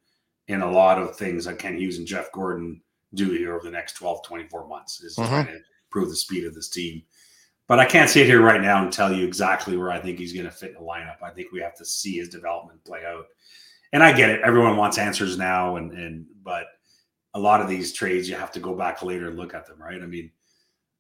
in 0.47 0.63
a 0.63 0.71
lot 0.71 0.99
of 0.99 1.17
things 1.17 1.47
that 1.47 1.59
Kent 1.59 1.79
Hughes 1.79 1.99
and 1.99 2.07
Jeff 2.07 2.31
Gorton 2.31 2.81
do 3.15 3.31
here 3.31 3.57
over 3.57 3.65
the 3.65 3.73
next 3.73 3.95
12, 3.95 4.25
24 4.25 4.69
months. 4.69 5.03
Is 5.03 5.17
mm-hmm. 5.17 5.29
trying 5.29 5.47
to 5.47 5.61
improve 5.89 6.11
the 6.11 6.17
speed 6.17 6.45
of 6.45 6.55
this 6.55 6.69
team. 6.69 7.03
But 7.67 7.81
I 7.81 7.85
can't 7.85 8.11
sit 8.11 8.27
here 8.27 8.41
right 8.41 8.61
now 8.61 8.85
and 8.85 8.93
tell 8.93 9.13
you 9.13 9.27
exactly 9.27 9.77
where 9.77 9.91
I 9.91 9.99
think 9.99 10.19
he's 10.19 10.33
going 10.33 10.47
to 10.47 10.53
fit 10.53 10.71
in 10.71 10.75
the 10.77 10.81
lineup. 10.81 11.23
I 11.25 11.31
think 11.31 11.51
we 11.51 11.61
have 11.61 11.77
to 11.77 11.85
see 11.85 12.19
his 12.19 12.29
development 12.29 12.85
play 12.85 13.05
out. 13.05 13.25
And 13.93 14.03
I 14.03 14.13
get 14.13 14.31
it; 14.31 14.43
everyone 14.43 14.77
wants 14.77 14.97
answers 14.97 15.37
now, 15.37 15.75
and 15.75 15.91
and 15.93 16.25
but 16.45 16.67
a 17.35 17.39
lot 17.39 17.61
of 17.61 17.69
these 17.69 17.93
trades 17.93 18.29
you 18.29 18.37
have 18.37 18.53
to 18.53 18.61
go 18.61 18.75
back 18.75 19.03
later 19.03 19.29
and 19.29 19.39
look 19.39 19.55
at 19.55 19.67
them, 19.67 19.81
right? 19.81 20.03
I 20.03 20.07
mean, 20.07 20.31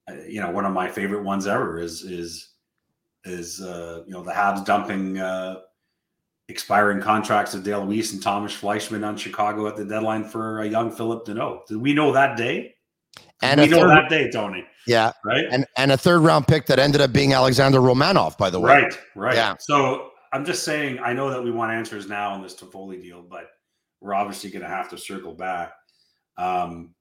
uh, 0.08 0.14
you 0.26 0.40
know, 0.40 0.50
one 0.50 0.64
of 0.64 0.72
my 0.72 0.88
favorite 0.88 1.22
ones 1.22 1.46
ever 1.46 1.78
is 1.78 2.02
is 2.02 2.50
is 3.24 3.60
uh, 3.60 4.02
you 4.06 4.12
know 4.12 4.22
the 4.22 4.32
Habs 4.32 4.64
dumping 4.64 5.18
uh, 5.18 5.60
expiring 6.48 7.00
contracts 7.00 7.54
of 7.54 7.62
Dale 7.62 7.86
Weise 7.86 8.12
and 8.12 8.22
Tomas 8.22 8.52
Fleischmann 8.52 9.04
on 9.04 9.16
Chicago 9.16 9.66
at 9.66 9.76
the 9.76 9.84
deadline 9.84 10.24
for 10.24 10.60
a 10.60 10.66
young 10.66 10.90
Phillip 10.90 11.26
Danault. 11.26 11.66
Did 11.66 11.78
we 11.78 11.94
know 11.94 12.12
that 12.12 12.36
day? 12.36 12.74
And 13.42 13.60
we 13.60 13.66
know 13.66 13.88
that 13.88 14.08
day, 14.08 14.30
Tony. 14.30 14.64
Yeah, 14.86 15.12
right. 15.24 15.44
And 15.50 15.66
and 15.76 15.92
a 15.92 15.96
third 15.96 16.20
round 16.20 16.48
pick 16.48 16.66
that 16.66 16.78
ended 16.78 17.00
up 17.00 17.12
being 17.12 17.32
Alexander 17.32 17.78
Romanov, 17.80 18.38
by 18.38 18.50
the 18.50 18.60
way. 18.60 18.72
Right, 18.72 18.98
right. 19.14 19.34
Yeah. 19.34 19.56
So 19.58 20.10
I'm 20.32 20.44
just 20.44 20.64
saying, 20.64 20.98
I 21.00 21.12
know 21.12 21.30
that 21.30 21.42
we 21.42 21.50
want 21.50 21.72
answers 21.72 22.08
now 22.08 22.30
on 22.30 22.42
this 22.42 22.54
Toffoli 22.54 23.00
deal, 23.02 23.22
but 23.22 23.50
we're 24.00 24.14
obviously 24.14 24.50
going 24.50 24.62
to 24.62 24.68
have 24.68 24.88
to 24.90 24.98
circle 24.98 25.34
back. 25.34 25.74
Um, 26.36 26.94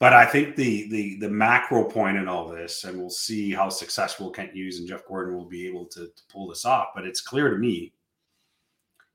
but 0.00 0.12
I 0.12 0.26
think 0.26 0.54
the 0.54 0.88
the 0.90 1.16
the 1.18 1.28
macro 1.28 1.84
point 1.84 2.16
in 2.16 2.28
all 2.28 2.48
this, 2.48 2.84
and 2.84 2.98
we'll 2.98 3.10
see 3.10 3.52
how 3.52 3.68
successful 3.68 4.30
Kent 4.30 4.52
Hughes 4.52 4.78
and 4.78 4.88
Jeff 4.88 5.04
Gorton 5.06 5.36
will 5.36 5.48
be 5.48 5.66
able 5.66 5.86
to, 5.86 6.06
to 6.06 6.22
pull 6.30 6.48
this 6.48 6.64
off. 6.64 6.88
But 6.94 7.04
it's 7.04 7.20
clear 7.20 7.50
to 7.50 7.58
me 7.58 7.92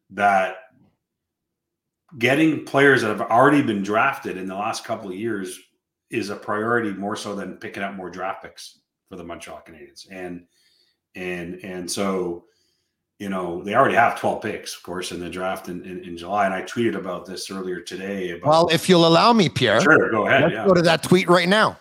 that 0.10 0.56
getting 2.20 2.66
players 2.66 3.02
that 3.02 3.08
have 3.08 3.22
already 3.22 3.62
been 3.62 3.82
drafted 3.82 4.38
in 4.38 4.48
the 4.48 4.56
last 4.56 4.84
couple 4.84 5.10
of 5.10 5.16
years 5.16 5.60
is 6.10 6.30
a 6.30 6.36
priority 6.36 6.92
more 6.92 7.16
so 7.16 7.34
than 7.34 7.58
picking 7.58 7.82
up 7.82 7.96
more 7.96 8.10
draft 8.10 8.44
picks 8.44 8.80
for 9.10 9.16
the 9.16 9.24
Montreal 9.24 9.64
Canadiens. 9.66 10.06
And 10.12 10.46
and 11.16 11.60
and 11.64 11.90
so 11.90 12.46
you 13.20 13.30
know, 13.30 13.64
they 13.64 13.76
already 13.76 13.96
have 13.96 14.20
12 14.20 14.42
picks, 14.42 14.76
of 14.76 14.84
course, 14.84 15.12
in 15.12 15.20
the 15.20 15.30
draft 15.30 15.70
in, 15.70 15.84
in, 15.86 16.04
in, 16.04 16.18
July. 16.18 16.46
And 16.46 16.54
I 16.54 16.64
tweeted 16.64 16.96
about 16.96 17.26
this 17.26 17.50
earlier 17.52 17.80
today. 17.80 18.32
About, 18.32 18.50
well, 18.50 18.68
if 18.70 18.90
you'll 18.90 19.08
allow 19.08 19.32
me, 19.34 19.50
Pierre. 19.50 19.82
Sure, 19.82 20.12
go 20.12 20.28
ahead. 20.28 20.44
Let's 20.44 20.54
yeah. 20.54 20.66
go 20.66 20.74
to 20.74 20.82
that 20.82 21.04
tweet 21.04 21.30
right 21.30 21.48
now. 21.48 21.78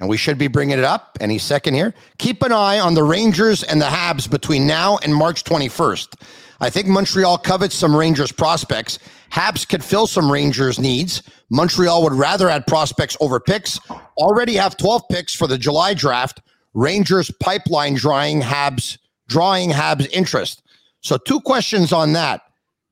And 0.00 0.08
we 0.08 0.16
should 0.16 0.38
be 0.38 0.48
bringing 0.48 0.78
it 0.78 0.84
up 0.84 1.16
any 1.20 1.38
second 1.38 1.74
here. 1.74 1.94
Keep 2.18 2.42
an 2.42 2.52
eye 2.52 2.80
on 2.80 2.94
the 2.94 3.02
Rangers 3.02 3.62
and 3.62 3.80
the 3.80 3.86
Habs 3.86 4.28
between 4.28 4.66
now 4.66 4.98
and 4.98 5.14
March 5.14 5.44
21st. 5.44 6.20
I 6.60 6.70
think 6.70 6.86
Montreal 6.88 7.38
covets 7.38 7.74
some 7.74 7.94
Rangers 7.94 8.32
prospects. 8.32 8.98
Habs 9.32 9.68
could 9.68 9.84
fill 9.84 10.06
some 10.06 10.30
Rangers 10.30 10.78
needs. 10.78 11.22
Montreal 11.50 12.02
would 12.02 12.12
rather 12.12 12.48
add 12.48 12.66
prospects 12.66 13.16
over 13.20 13.40
picks. 13.40 13.78
Already 14.16 14.54
have 14.54 14.76
12 14.76 15.02
picks 15.10 15.34
for 15.34 15.46
the 15.46 15.58
July 15.58 15.94
draft 15.94 16.40
Rangers 16.74 17.30
pipeline 17.40 17.94
drawing 17.94 18.40
Habs 18.40 18.98
drawing 19.28 19.70
Habs 19.70 20.08
interest. 20.12 20.62
So 21.00 21.16
two 21.16 21.40
questions 21.40 21.92
on 21.92 22.12
that. 22.12 22.42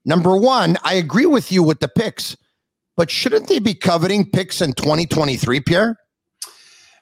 Number 0.04 0.36
one, 0.36 0.76
I 0.82 0.94
agree 0.94 1.26
with 1.26 1.52
you 1.52 1.62
with 1.62 1.80
the 1.80 1.88
picks, 1.88 2.36
but 2.96 3.10
shouldn't 3.10 3.48
they 3.48 3.58
be 3.58 3.74
coveting 3.74 4.28
picks 4.28 4.60
in 4.60 4.72
2023, 4.72 5.60
Pierre? 5.60 5.96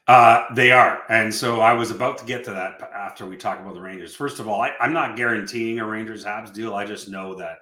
Uh, 0.06 0.44
they 0.54 0.72
are. 0.72 1.02
And 1.08 1.32
so 1.32 1.60
I 1.60 1.72
was 1.72 1.90
about 1.90 2.18
to 2.18 2.24
get 2.24 2.44
to 2.44 2.50
that 2.50 2.80
after 2.94 3.26
we 3.26 3.36
talk 3.36 3.60
about 3.60 3.74
the 3.74 3.80
Rangers. 3.80 4.14
First 4.14 4.40
of 4.40 4.48
all, 4.48 4.60
I, 4.60 4.72
am 4.80 4.92
not 4.92 5.16
guaranteeing 5.16 5.78
a 5.78 5.86
Rangers 5.86 6.24
Habs 6.24 6.52
deal. 6.52 6.74
I 6.74 6.84
just 6.84 7.08
know 7.08 7.34
that 7.36 7.58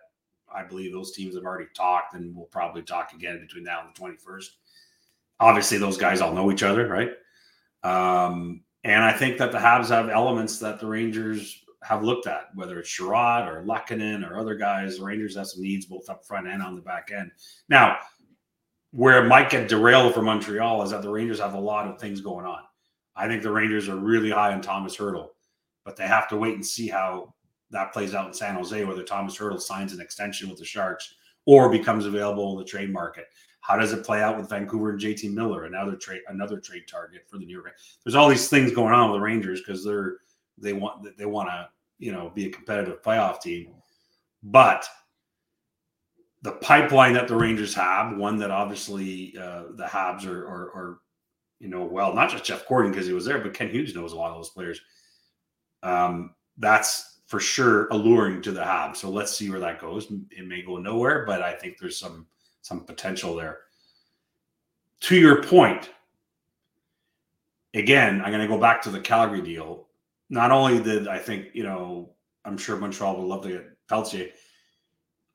I 0.53 0.65
believe 0.65 0.93
those 0.93 1.13
teams 1.13 1.35
have 1.35 1.45
already 1.45 1.69
talked 1.75 2.15
and 2.15 2.35
we'll 2.35 2.47
probably 2.47 2.83
talk 2.83 3.13
again 3.13 3.41
between 3.41 3.65
now 3.65 3.83
and 3.85 3.95
the 3.95 4.01
21st. 4.01 4.47
Obviously, 5.41 5.79
those 5.79 5.99
guys 5.99 6.21
all 6.21 6.33
know 6.33 6.51
each 6.51 6.63
other, 6.63 6.89
right? 6.89 7.11
Um, 7.85 8.63
and 8.89 9.05
I 9.05 9.13
think 9.13 9.37
that 9.37 9.53
the 9.53 9.59
Habs 9.59 9.89
have 9.89 10.09
elements 10.09 10.59
that 10.61 10.81
the 10.81 10.87
Rangers 10.87 11.63
have 11.83 12.03
looked 12.03 12.27
at, 12.27 12.49
whether 12.55 12.81
it's 12.81 12.89
Chiarot 12.89 13.47
or 13.47 13.63
Lehkonen 13.63 14.29
or 14.29 14.39
other 14.39 14.55
guys. 14.55 14.97
The 14.97 15.05
Rangers 15.05 15.37
have 15.37 15.47
some 15.47 15.63
needs 15.63 15.85
both 15.85 16.09
up 16.09 16.25
front 16.25 16.49
and 16.49 16.63
on 16.63 16.75
the 16.75 16.81
back 16.81 17.11
end. 17.15 17.31
Now, 17.69 17.99
where 18.93 19.23
it 19.23 19.29
might 19.29 19.51
get 19.51 19.69
derailed 19.69 20.15
for 20.15 20.23
Montreal 20.23 20.83
is 20.83 20.91
that 20.91 21.03
the 21.03 21.11
Rangers 21.11 21.39
have 21.39 21.53
a 21.53 21.61
lot 21.61 21.87
of 21.87 22.01
things 22.01 22.23
going 22.23 22.47
on. 22.47 22.63
I 23.15 23.29
think 23.29 23.43
the 23.43 23.53
Rangers 23.53 23.91
are 23.91 23.97
really 23.97 24.31
high 24.31 24.55
on 24.55 24.63
Tomas 24.63 24.97
Hertl, 24.97 25.29
but 25.85 25.95
they 25.95 26.07
have 26.07 26.27
to 26.31 26.39
wait 26.39 26.55
and 26.55 26.65
see 26.65 26.89
how 26.89 27.35
that 27.71 27.93
plays 27.93 28.15
out 28.15 28.29
in 28.29 28.33
San 28.33 28.55
Jose, 28.55 28.85
whether 28.85 29.03
Tomas 29.03 29.37
Hertl 29.37 29.61
signs 29.61 29.93
an 29.93 30.01
extension 30.01 30.49
with 30.49 30.59
the 30.59 30.65
Sharks 30.65 31.15
or 31.45 31.69
becomes 31.69 32.07
available 32.07 32.53
in 32.53 32.59
the 32.59 32.65
trade 32.65 32.91
market. 32.91 33.27
How 33.69 33.77
does 33.77 33.93
it 33.93 34.05
play 34.05 34.23
out 34.23 34.39
with 34.39 34.49
Vancouver 34.49 34.91
and 34.91 35.01
JT 35.01 35.35
Miller, 35.35 35.65
another 35.65 35.95
trade, 35.95 36.23
another 36.29 36.59
trade 36.59 36.85
target 36.89 37.27
for 37.29 37.37
the 37.37 37.45
New 37.45 37.53
York? 37.53 37.77
There's 38.03 38.15
all 38.15 38.29
these 38.29 38.49
things 38.49 38.73
going 38.73 38.95
on 38.95 39.11
with 39.11 39.19
the 39.19 39.23
Rangers 39.25 39.61
because 39.61 39.85
they're 39.85 40.17
they 40.57 40.73
want 40.73 41.17
they 41.19 41.27
want 41.27 41.51
to 41.51 41.69
you 41.99 42.11
know 42.11 42.33
be 42.35 42.47
a 42.47 42.51
competitive 42.51 43.03
playoff 43.03 43.43
team, 43.43 43.75
but 44.43 44.89
the 46.43 46.53
pipeline 46.53 47.13
that 47.13 47.29
the 47.29 47.37
Rangers 47.37 47.75
have, 47.75 48.17
one 48.17 48.39
that 48.39 48.51
obviously 48.51 49.37
uh, 49.39 49.65
the 49.75 49.85
Habs 49.85 50.25
are, 50.25 50.47
are, 50.47 50.67
are, 50.75 51.01
you 51.59 51.69
know, 51.69 51.85
well, 51.85 52.15
not 52.15 52.31
just 52.31 52.45
Jeff 52.45 52.67
Gorton 52.69 52.93
because 52.93 53.09
he 53.09 53.13
was 53.13 53.25
there, 53.25 53.41
but 53.41 53.55
Kent 53.55 53.73
Hughes 53.73 53.95
knows 53.95 54.13
a 54.13 54.17
lot 54.17 54.31
of 54.31 54.37
those 54.37 54.51
players. 54.51 54.81
Um, 55.83 56.35
that's 56.57 57.19
for 57.27 57.41
sure 57.41 57.89
alluring 57.89 58.41
to 58.43 58.53
the 58.53 58.61
Habs. 58.61 58.97
So 58.97 59.11
let's 59.11 59.37
see 59.37 59.51
where 59.51 59.59
that 59.61 59.81
goes. 59.81 60.07
It 60.31 60.47
may 60.47 60.63
go 60.63 60.77
nowhere, 60.77 61.27
but 61.27 61.43
I 61.43 61.53
think 61.53 61.77
there's 61.77 61.99
some 61.99 62.29
some 62.69 62.81
potential 62.81 63.35
there. 63.35 63.61
To 65.03 65.17
your 65.17 65.43
point, 65.43 65.91
again, 67.75 68.21
I'm 68.21 68.31
going 68.31 68.43
to 68.43 68.49
go 68.49 68.61
back 68.61 68.83
to 68.83 68.91
the 68.91 69.01
Calgary 69.01 69.41
deal. 69.41 69.87
Not 70.29 70.51
only 70.51 70.83
did 70.83 71.09
I 71.09 71.19
think, 71.19 71.47
you 71.55 71.63
know, 71.63 72.11
I'm 72.45 72.59
sure 72.59 72.77
Montreal 72.77 73.17
would 73.17 73.27
love 73.27 73.43
to 73.45 73.49
get 73.49 73.89
Pelletier. 73.89 74.31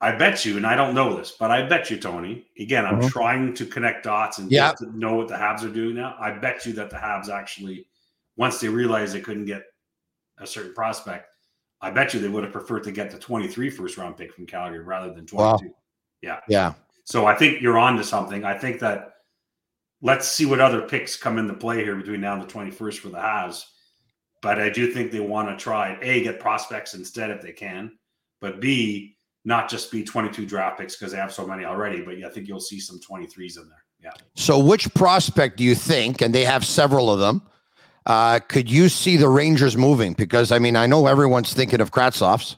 I 0.00 0.12
bet 0.16 0.44
you, 0.44 0.56
and 0.56 0.66
I 0.66 0.76
don't 0.76 0.94
know 0.94 1.16
this, 1.16 1.32
but 1.32 1.50
I 1.50 1.66
bet 1.66 1.90
you, 1.90 1.98
Tony. 1.98 2.46
Again, 2.58 2.84
I'm 2.84 3.00
mm-hmm. 3.00 3.08
trying 3.08 3.54
to 3.54 3.64
connect 3.64 4.04
dots 4.04 4.38
and 4.38 4.50
yep. 4.50 4.76
to 4.76 4.96
know 4.96 5.14
what 5.14 5.28
the 5.28 5.34
Habs 5.34 5.64
are 5.64 5.72
doing 5.72 5.96
now. 5.96 6.14
I 6.20 6.30
bet 6.30 6.66
you 6.66 6.72
that 6.74 6.90
the 6.90 6.96
Habs 6.96 7.30
actually, 7.30 7.86
once 8.36 8.60
they 8.60 8.68
realized 8.68 9.14
they 9.14 9.20
couldn't 9.20 9.46
get 9.46 9.62
a 10.38 10.46
certain 10.46 10.74
prospect, 10.74 11.28
I 11.80 11.90
bet 11.90 12.12
you 12.12 12.20
they 12.20 12.28
would 12.28 12.44
have 12.44 12.52
preferred 12.52 12.84
to 12.84 12.92
get 12.92 13.10
the 13.10 13.18
23 13.18 13.70
first 13.70 13.96
round 13.96 14.16
pick 14.16 14.32
from 14.32 14.46
Calgary 14.46 14.80
rather 14.80 15.12
than 15.12 15.26
22. 15.26 15.36
Wow. 15.36 15.58
Yeah. 16.20 16.40
Yeah. 16.48 16.74
So 17.04 17.26
I 17.26 17.34
think 17.34 17.60
you're 17.60 17.78
on 17.78 17.96
to 17.96 18.04
something. 18.04 18.44
I 18.44 18.56
think 18.58 18.80
that 18.80 19.12
let's 20.02 20.28
see 20.28 20.46
what 20.46 20.60
other 20.60 20.82
picks 20.82 21.16
come 21.16 21.38
into 21.38 21.54
play 21.54 21.82
here 21.84 21.96
between 21.96 22.20
now 22.20 22.34
and 22.34 22.42
the 22.42 22.52
21st 22.52 22.98
for 22.98 23.08
the 23.08 23.18
Habs. 23.18 23.64
But 24.42 24.60
I 24.60 24.68
do 24.68 24.92
think 24.92 25.10
they 25.10 25.20
want 25.20 25.48
to 25.48 25.56
try 25.56 25.98
A, 26.02 26.22
get 26.22 26.38
prospects 26.38 26.94
instead 26.94 27.30
if 27.30 27.40
they 27.40 27.52
can, 27.52 27.92
but 28.40 28.60
B, 28.60 29.16
not 29.46 29.70
just 29.70 29.90
be 29.90 30.04
22 30.04 30.44
draft 30.46 30.78
picks 30.78 30.96
because 30.96 31.12
they 31.12 31.18
have 31.18 31.32
so 31.32 31.46
many 31.46 31.64
already, 31.64 32.02
but 32.02 32.14
I 32.22 32.28
think 32.28 32.48
you'll 32.48 32.60
see 32.60 32.80
some 32.80 33.00
23s 33.00 33.58
in 33.58 33.68
there. 33.68 33.84
Yeah. 34.02 34.10
So 34.34 34.58
which 34.58 34.92
prospect 34.94 35.56
do 35.56 35.64
you 35.64 35.74
think, 35.74 36.20
and 36.20 36.34
they 36.34 36.44
have 36.44 36.64
several 36.64 37.10
of 37.10 37.20
them, 37.20 37.42
uh, 38.06 38.40
could 38.40 38.70
you 38.70 38.90
see 38.90 39.16
the 39.16 39.28
Rangers 39.28 39.76
moving? 39.76 40.12
Because 40.12 40.52
I 40.52 40.58
mean, 40.58 40.76
I 40.76 40.86
know 40.86 41.06
everyone's 41.06 41.54
thinking 41.54 41.80
of 41.80 41.90
Kravtsov's. 41.90 42.56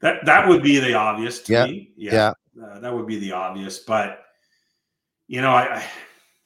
That 0.00 0.24
that 0.24 0.48
would 0.48 0.62
be 0.62 0.78
the 0.78 0.94
obvious 0.94 1.40
to 1.42 1.52
yeah. 1.52 1.66
me. 1.66 1.90
Yeah. 1.96 2.12
yeah. 2.12 2.32
Uh, 2.62 2.80
that 2.80 2.94
would 2.94 3.06
be 3.06 3.18
the 3.18 3.32
obvious. 3.32 3.78
But 3.78 4.24
you 5.28 5.40
know, 5.40 5.52
I, 5.52 5.76
I 5.76 5.84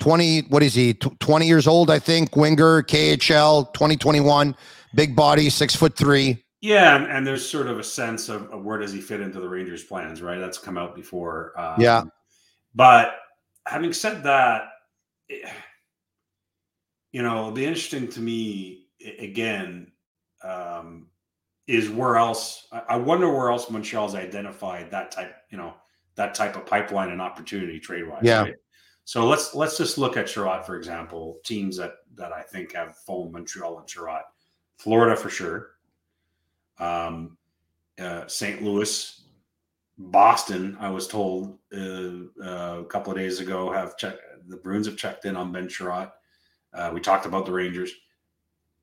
20 0.01 0.41
what 0.49 0.63
is 0.63 0.75
he 0.75 0.93
20 0.93 1.47
years 1.47 1.67
old 1.67 1.91
i 1.91 1.99
think 1.99 2.37
winger 2.37 2.83
khl 2.83 3.73
2021 3.73 4.55
big 4.95 5.17
body 5.17 5.49
six 5.49 5.75
foot 5.75 5.97
three 5.97 6.45
yeah 6.61 6.97
and, 6.97 7.07
and 7.07 7.27
there's 7.27 7.49
sort 7.49 7.67
of 7.67 7.79
a 7.79 7.85
sense 7.85 8.29
of, 8.29 8.51
of, 8.51 8.63
where 8.63 8.79
does 8.79 8.93
he 8.93 9.01
fit 9.01 9.21
into 9.21 9.41
the 9.41 9.49
rangers 9.49 9.83
plans 9.83 10.21
right 10.21 10.39
that's 10.39 10.59
come 10.59 10.77
out 10.77 10.95
before 10.95 11.59
um, 11.59 11.81
yeah 11.81 12.03
but 12.75 13.17
having 13.67 13.93
said 13.93 14.23
that 14.23 14.65
it, 15.29 15.49
you 17.13 17.23
know 17.23 17.39
it'll 17.39 17.53
be 17.53 17.65
interesting 17.65 18.09
to 18.09 18.21
me 18.21 18.89
again 19.19 19.91
um, 20.43 21.07
is 21.67 21.89
where 21.89 22.17
else 22.17 22.67
i 22.91 22.97
wonder 22.97 23.33
where 23.33 23.51
else 23.51 23.71
montreal's 23.71 24.15
identified 24.15 24.91
that 24.91 25.11
type 25.11 25.35
you 25.51 25.57
know 25.57 25.73
that 26.17 26.35
type 26.35 26.57
of 26.57 26.67
pipeline 26.67 27.11
and 27.11 27.21
opportunity 27.21 27.79
trade 27.79 28.09
wise. 28.09 28.23
Yeah. 28.23 28.43
Right? 28.43 28.55
So 29.05 29.27
let's 29.27 29.55
let's 29.55 29.77
just 29.77 29.99
look 29.99 30.17
at 30.17 30.27
Chiarot, 30.27 30.65
for 30.65 30.77
example, 30.77 31.39
teams 31.45 31.77
that 31.77 31.97
that 32.15 32.33
I 32.33 32.43
think 32.43 32.75
have 32.75 32.97
phone 32.97 33.33
Montreal 33.33 33.79
and 33.79 33.87
Chiarot. 33.87 34.23
Florida 34.79 35.17
for 35.17 35.31
sure. 35.31 35.71
Um, 36.79 37.37
uh, 38.01 38.27
St. 38.27 38.63
Louis, 38.63 39.23
Boston. 39.99 40.77
I 40.81 40.91
was 40.91 41.07
told 41.07 41.59
uh, 41.73 42.43
uh, 42.43 42.81
a 42.81 42.87
couple 42.89 43.13
of 43.13 43.19
days 43.19 43.41
ago 43.41 43.71
have 43.71 43.97
checked. 43.97 44.21
The 44.49 44.57
Bruins 44.57 44.87
have 44.87 44.97
checked 44.97 45.27
in 45.27 45.37
on 45.37 45.53
Ben 45.53 45.69
Chiarot. 45.69 46.11
Uh, 46.73 46.91
we 46.93 47.01
talked 47.01 47.27
about 47.27 47.47
the 47.47 47.53
Rangers. 47.53 47.93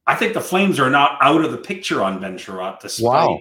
I 0.07 0.15
think 0.15 0.33
the 0.33 0.41
Flames 0.41 0.79
are 0.79 0.89
not 0.89 1.17
out 1.21 1.43
of 1.43 1.51
the 1.51 1.57
picture 1.57 2.01
on 2.01 2.21
Ben 2.21 2.37
Chiarot, 2.37 2.79
despite 2.79 3.05
wow 3.05 3.39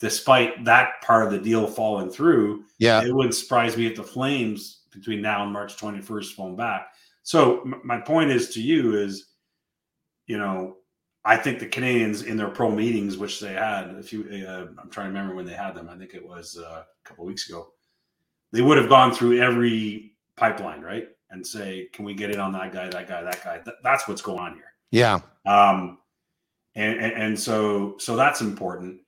despite 0.00 0.64
that 0.64 1.00
part 1.02 1.24
of 1.24 1.32
the 1.32 1.38
deal 1.38 1.66
falling 1.66 2.10
through, 2.10 2.64
yeah, 2.78 3.02
it 3.02 3.14
wouldn't 3.14 3.34
surprise 3.34 3.76
me 3.76 3.86
if 3.86 3.96
the 3.96 4.02
Flames 4.02 4.82
between 4.92 5.20
now 5.20 5.42
and 5.42 5.52
March 5.52 5.76
21st 5.76 6.34
phone 6.34 6.56
back. 6.56 6.88
So 7.22 7.60
m- 7.60 7.80
my 7.84 7.98
point 7.98 8.30
is 8.30 8.50
to 8.50 8.62
you 8.62 8.96
is, 8.98 9.26
you 10.26 10.38
know, 10.38 10.76
I 11.24 11.36
think 11.36 11.58
the 11.58 11.66
Canadiens 11.66 12.24
in 12.24 12.36
their 12.36 12.48
pro 12.48 12.70
meetings, 12.70 13.18
which 13.18 13.40
they 13.40 13.52
had, 13.52 13.94
if 13.98 14.12
you, 14.12 14.24
uh, 14.48 14.66
I'm 14.80 14.90
trying 14.90 15.06
to 15.06 15.18
remember 15.18 15.34
when 15.34 15.44
they 15.44 15.52
had 15.52 15.74
them. 15.74 15.88
I 15.90 15.96
think 15.96 16.14
it 16.14 16.26
was 16.26 16.56
uh, 16.58 16.84
a 16.84 17.08
couple 17.08 17.26
weeks 17.26 17.48
ago. 17.48 17.68
They 18.52 18.62
would 18.62 18.78
have 18.78 18.88
gone 18.88 19.12
through 19.12 19.38
every 19.40 20.14
pipeline, 20.36 20.80
right, 20.80 21.08
and 21.30 21.46
say, 21.46 21.88
"Can 21.92 22.06
we 22.06 22.14
get 22.14 22.30
in 22.30 22.40
on 22.40 22.52
that 22.52 22.72
guy, 22.72 22.88
that 22.88 23.08
guy, 23.08 23.22
that 23.22 23.44
guy?" 23.44 23.58
Th- 23.58 23.76
that's 23.82 24.08
what's 24.08 24.22
going 24.22 24.38
on 24.38 24.54
here. 24.54 24.72
Yeah. 24.90 25.20
Um, 25.44 25.98
and, 26.74 26.98
and, 26.98 27.12
and 27.12 27.38
so 27.38 27.96
so 27.98 28.16
that's 28.16 28.40
important. 28.40 29.00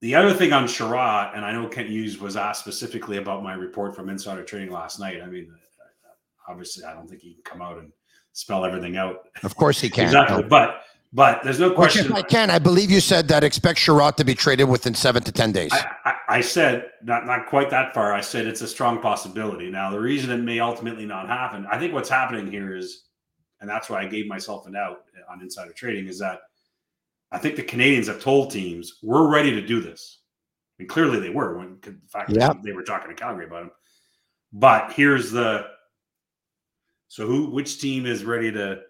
The 0.00 0.14
other 0.14 0.32
thing 0.32 0.52
on 0.52 0.66
Chiarot, 0.66 1.36
and 1.36 1.44
I 1.44 1.52
know 1.52 1.68
Kent 1.68 1.90
Hughes 1.90 2.18
was 2.18 2.36
asked 2.36 2.60
specifically 2.60 3.18
about 3.18 3.42
my 3.42 3.52
report 3.52 3.94
from 3.94 4.08
Insider 4.08 4.42
Trading 4.42 4.70
last 4.70 4.98
night. 4.98 5.20
I 5.22 5.26
mean, 5.26 5.52
obviously, 6.48 6.84
I 6.84 6.94
don't 6.94 7.08
think 7.08 7.20
he 7.20 7.34
can 7.34 7.42
come 7.44 7.60
out 7.60 7.78
and 7.78 7.92
spell 8.32 8.64
everything 8.64 8.96
out. 8.96 9.28
Of 9.42 9.56
course, 9.56 9.80
he 9.80 9.90
can. 9.90 10.04
exactly, 10.04 10.42
but 10.42 10.82
But 11.12 11.42
there's 11.42 11.58
no 11.58 11.68
Which, 11.68 11.76
question. 11.76 12.06
if 12.06 12.12
I 12.12 12.22
can, 12.22 12.50
I 12.50 12.58
believe 12.58 12.90
you 12.90 13.00
said 13.00 13.28
that 13.28 13.42
expect 13.44 13.78
Chiarot 13.80 14.16
to 14.16 14.24
be 14.24 14.34
traded 14.34 14.68
within 14.68 14.94
seven 14.94 15.22
to 15.24 15.32
ten 15.32 15.50
days. 15.52 15.70
I, 15.72 15.86
I, 16.04 16.14
I 16.36 16.40
said 16.40 16.90
not 17.02 17.26
not 17.26 17.46
quite 17.46 17.68
that 17.70 17.92
far. 17.92 18.14
I 18.14 18.20
said 18.20 18.46
it's 18.46 18.62
a 18.62 18.68
strong 18.68 19.02
possibility. 19.02 19.70
Now 19.70 19.90
the 19.90 20.00
reason 20.00 20.30
it 20.30 20.38
may 20.42 20.60
ultimately 20.60 21.04
not 21.06 21.26
happen, 21.26 21.66
I 21.70 21.78
think 21.78 21.92
what's 21.92 22.08
happening 22.08 22.50
here 22.50 22.76
is, 22.76 23.06
and 23.60 23.68
that's 23.68 23.90
why 23.90 24.00
I 24.00 24.06
gave 24.06 24.28
myself 24.28 24.66
an 24.66 24.76
out 24.76 24.98
on 25.28 25.42
insider 25.42 25.72
trading, 25.72 26.06
is 26.06 26.18
that 26.20 26.38
I 27.32 27.38
think 27.38 27.56
the 27.56 27.62
Canadiens 27.62 28.06
have 28.06 28.20
told 28.22 28.50
teams 28.50 28.98
we're 29.02 29.28
ready 29.28 29.52
to 29.52 29.64
do 29.66 29.80
this. 29.80 30.18
I 30.78 30.82
mean, 30.82 30.88
clearly 30.88 31.20
they 31.20 31.30
were 31.30 31.58
when 31.58 31.78
the 31.82 31.96
fact 32.08 32.30
Yeah. 32.30 32.52
they 32.64 32.72
were 32.72 32.82
talking 32.82 33.08
to 33.08 33.14
Calgary 33.14 33.46
about 33.46 33.62
him. 33.64 33.70
But 34.52 34.92
here's 34.92 35.30
the 35.30 35.66
so 37.08 37.26
who 37.26 37.50
which 37.50 37.80
team 37.80 38.06
is 38.06 38.24
ready 38.24 38.50
to 38.52 38.80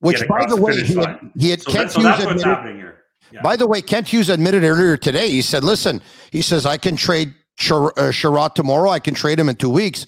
Which, 0.00 0.26
by 0.28 0.44
the 0.46 0.56
the 0.56 0.62
way, 0.62 0.82
he 0.82 0.94
had, 0.94 1.30
he 1.38 1.50
had 1.50 1.62
so, 1.62 1.72
Kent 1.72 1.84
that, 1.88 1.92
so 1.92 2.00
Hughes 2.00 2.42
admitted. 2.44 2.94
Yeah. 3.32 3.42
By 3.42 3.56
the 3.56 3.66
way, 3.66 3.82
Kent 3.82 4.08
Hughes 4.08 4.28
admitted 4.28 4.62
earlier 4.62 4.96
today. 4.96 5.28
He 5.30 5.42
said, 5.42 5.64
"Listen, 5.64 6.00
he 6.30 6.42
says 6.42 6.64
I 6.64 6.76
can 6.76 6.94
trade 6.96 7.34
Sher- 7.58 7.98
uh, 7.98 8.12
Chiarot 8.12 8.54
tomorrow. 8.54 8.90
I 8.90 9.00
can 9.00 9.14
trade 9.14 9.40
him 9.40 9.48
in 9.48 9.56
two 9.56 9.70
weeks, 9.70 10.06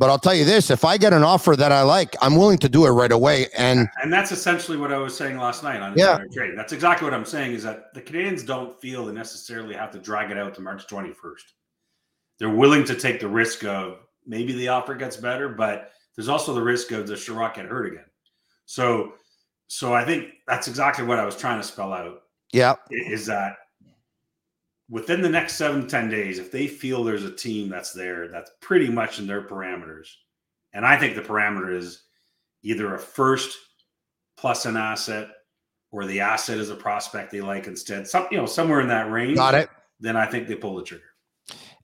but 0.00 0.08
I'll 0.08 0.18
tell 0.18 0.34
you 0.34 0.46
this: 0.46 0.70
if 0.70 0.84
I 0.84 0.96
get 0.96 1.12
an 1.12 1.22
offer 1.22 1.54
that 1.54 1.70
I 1.70 1.82
like, 1.82 2.16
I'm 2.22 2.34
willing 2.34 2.58
to 2.58 2.68
do 2.68 2.86
it 2.86 2.90
right 2.90 3.12
away." 3.12 3.48
And 3.56 3.86
And 4.02 4.10
that's 4.10 4.32
essentially 4.32 4.78
what 4.78 4.92
I 4.92 4.98
was 4.98 5.14
saying 5.14 5.36
last 5.36 5.62
night 5.62 5.80
on 5.80 5.96
Yeah. 5.96 6.18
Trading. 6.32 6.56
That's 6.56 6.72
exactly 6.72 7.04
what 7.04 7.12
I'm 7.12 7.26
saying 7.26 7.52
is 7.52 7.62
that 7.64 7.92
the 7.92 8.00
Canadiens 8.00 8.44
don't 8.44 8.80
feel 8.80 9.04
they 9.04 9.12
necessarily 9.12 9.74
have 9.74 9.90
to 9.92 9.98
drag 9.98 10.30
it 10.30 10.38
out 10.38 10.54
to 10.54 10.62
March 10.62 10.86
21st. 10.86 11.52
They're 12.38 12.48
willing 12.48 12.84
to 12.84 12.94
take 12.94 13.20
the 13.20 13.28
risk 13.28 13.62
of 13.64 13.98
maybe 14.26 14.54
the 14.54 14.68
offer 14.68 14.94
gets 14.94 15.18
better, 15.18 15.50
but 15.50 15.92
there's 16.16 16.28
also 16.28 16.54
the 16.54 16.62
risk 16.62 16.90
of 16.92 17.06
the 17.06 17.14
Chiarot 17.14 17.54
get 17.54 17.66
hurt 17.66 17.92
again. 17.92 18.06
So, 18.64 19.12
so 19.68 19.92
I 19.92 20.04
think 20.04 20.30
that's 20.48 20.66
exactly 20.66 21.04
what 21.04 21.18
I 21.18 21.26
was 21.26 21.36
trying 21.36 21.60
to 21.60 21.66
spell 21.66 21.92
out 21.92 22.22
yeah, 22.52 22.74
is 22.90 23.26
that 23.26 23.56
within 24.90 25.22
the 25.22 25.28
next 25.28 25.54
seven 25.54 25.82
to 25.82 25.86
10 25.86 26.10
days, 26.10 26.38
if 26.38 26.50
they 26.50 26.66
feel 26.66 27.04
there's 27.04 27.24
a 27.24 27.30
team 27.30 27.68
that's 27.68 27.92
there 27.92 28.28
that's 28.28 28.50
pretty 28.60 28.90
much 28.90 29.18
in 29.18 29.26
their 29.26 29.42
parameters, 29.42 30.08
and 30.74 30.84
I 30.84 30.98
think 30.98 31.14
the 31.14 31.22
parameter 31.22 31.74
is 31.74 32.02
either 32.62 32.94
a 32.94 32.98
first 32.98 33.56
plus 34.36 34.66
an 34.66 34.76
asset 34.76 35.28
or 35.92 36.04
the 36.04 36.20
asset 36.20 36.58
is 36.58 36.70
a 36.70 36.74
prospect 36.74 37.30
they 37.30 37.40
like 37.40 37.66
instead, 37.66 38.06
some, 38.06 38.26
you 38.30 38.36
know, 38.36 38.46
somewhere 38.46 38.80
in 38.80 38.88
that 38.88 39.10
range, 39.10 39.36
got 39.36 39.54
it. 39.54 39.70
then 40.00 40.16
I 40.16 40.26
think 40.26 40.48
they 40.48 40.54
pull 40.54 40.76
the 40.76 40.82
trigger. 40.82 41.04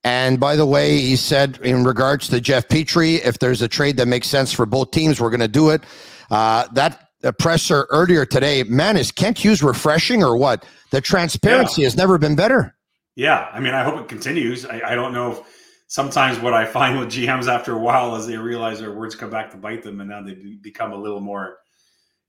And 0.05 0.39
by 0.39 0.55
the 0.55 0.67
way, 0.67 0.99
he 0.99 1.17
said 1.17 1.59
in 1.65 1.83
regards 1.83 2.29
to 2.29 2.41
Jeff 2.41 2.69
Petry, 2.69 3.25
if 3.25 3.41
there's 3.41 3.63
a 3.63 3.69
trade 3.69 3.97
that 3.97 4.07
makes 4.07 4.29
sense 4.29 4.53
for 4.53 4.65
both 4.65 4.93
teams, 4.93 5.21
we're 5.21 5.31
going 5.31 5.41
to 5.41 5.49
do 5.49 5.71
it. 5.71 5.83
Uh, 6.31 6.69
that 6.75 7.09
uh, 7.25 7.33
presser 7.33 7.89
earlier 7.91 8.25
today, 8.25 8.63
man, 8.63 8.97
is 8.97 9.11
Kent 9.11 9.39
Hughes 9.39 9.63
refreshing 9.65 10.23
or 10.23 10.37
what? 10.37 10.65
The 10.93 11.01
transparency 11.01 11.83
has 11.83 11.97
never 11.97 12.19
been 12.19 12.37
better. 12.37 12.76
Yeah, 13.17 13.49
I 13.53 13.61
mean, 13.61 13.75
I 13.75 13.83
hope 13.83 13.99
it 13.99 14.09
continues. 14.09 14.67
I, 14.67 14.81
I 14.85 14.95
don't 14.95 15.13
know 15.13 15.33
if 15.33 15.41
sometimes 15.89 16.39
what 16.39 16.53
I 16.53 16.67
find 16.67 16.99
with 16.99 17.09
GMs 17.09 17.49
after 17.49 17.73
a 17.73 17.79
while 17.79 18.15
is 18.15 18.27
they 18.27 18.37
realize 18.37 18.79
their 18.79 18.93
words 18.93 19.15
come 19.17 19.31
back 19.31 19.51
to 19.51 19.57
bite 19.57 19.83
them, 19.83 20.01
and 20.01 20.11
now 20.11 20.23
they 20.23 20.35
become 20.35 20.93
a 20.93 20.97
little 20.97 21.21
more 21.21 21.59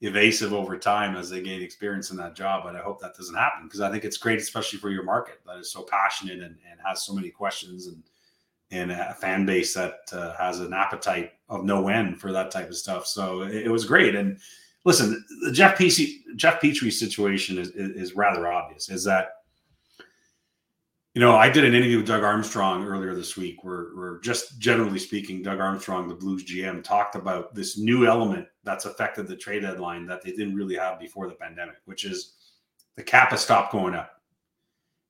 evasive 0.02 0.54
over 0.54 0.78
time 0.78 1.16
as 1.16 1.30
they 1.30 1.42
gain 1.42 1.62
experience 1.62 2.12
in 2.12 2.18
that 2.18 2.36
job. 2.36 2.64
But 2.64 2.76
I 2.76 2.80
hope 2.80 3.02
that 3.02 3.16
doesn't 3.18 3.36
happen 3.36 3.66
because 3.66 3.82
I 3.82 3.92
think 3.92 4.06
it's 4.06 4.18
great, 4.18 4.40
especially 4.40 4.80
for 4.80 4.90
your 4.90 5.04
market 5.04 5.40
that 5.46 5.58
is 5.58 5.72
so 5.72 5.84
passionate 5.84 6.40
and, 6.40 6.56
and 6.70 6.80
has 6.86 7.04
so 7.04 7.14
many 7.14 7.30
questions 7.30 7.88
and 7.88 8.02
and 8.72 8.92
a 8.92 9.14
fan 9.14 9.46
base 9.46 9.74
that 9.74 10.00
uh, 10.12 10.36
has 10.36 10.60
an 10.60 10.74
appetite 10.74 11.32
of 11.48 11.64
no 11.64 11.88
end 11.88 12.20
for 12.20 12.34
that 12.34 12.52
type 12.52 12.68
of 12.68 12.76
stuff. 12.76 13.08
So 13.08 13.44
it, 13.44 13.68
it 13.68 13.70
was 13.70 13.86
great. 13.86 14.14
And 14.14 14.40
listen, 14.84 15.24
the 15.46 15.54
Jeff 15.54 15.78
Petry, 15.78 16.18
Jeff 16.36 16.62
Petry 16.62 16.92
situation 16.92 17.58
is, 17.58 17.70
is 17.70 17.92
is 18.10 18.16
rather 18.16 18.48
obvious. 18.48 18.90
Is 18.90 19.04
that 19.06 19.37
you 21.18 21.22
know, 21.22 21.36
I 21.36 21.50
did 21.50 21.66
an 21.66 21.74
interview 21.74 21.98
with 21.98 22.06
Doug 22.06 22.22
Armstrong 22.22 22.86
earlier 22.86 23.16
this 23.16 23.36
week 23.36 23.64
where, 23.64 23.86
where 23.96 24.20
just 24.20 24.60
generally 24.60 25.00
speaking, 25.00 25.42
Doug 25.42 25.60
Armstrong, 25.60 26.08
the 26.08 26.14
Blues 26.14 26.46
GM, 26.46 26.84
talked 26.84 27.16
about 27.16 27.56
this 27.56 27.76
new 27.76 28.06
element 28.06 28.46
that's 28.64 28.86
affected 28.86 29.28
the 29.28 29.36
trade 29.36 29.64
deadline 29.64 30.06
that 30.06 30.22
they 30.22 30.30
didn't 30.30 30.54
really 30.54 30.76
have 30.76 31.00
before 31.00 31.28
the 31.28 31.34
pandemic, 31.34 31.78
which 31.86 32.06
is 32.06 32.36
the 32.98 33.02
cap 33.02 33.32
has 33.32 33.42
stopped 33.42 33.72
going 33.72 33.96
up. 33.96 34.22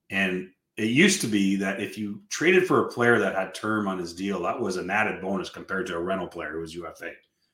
And 0.10 0.50
it 0.78 0.92
used 0.92 1.20
to 1.22 1.28
be 1.28 1.58
that 1.58 1.82
if 1.82 1.98
you 1.98 2.22
traded 2.30 2.66
for 2.68 2.86
a 2.86 2.90
player 2.90 3.20
that 3.20 3.36
had 3.36 3.54
term 3.54 3.86
on 3.90 4.00
his 4.00 4.14
deal, 4.14 4.42
that 4.44 4.62
was 4.62 4.78
an 4.78 4.90
added 4.90 5.22
bonus 5.22 5.50
compared 5.50 5.88
to 5.88 5.98
a 5.98 6.02
rental 6.02 6.30
player 6.30 6.54
who 6.54 6.62
was 6.62 6.74
UFA. 6.74 7.12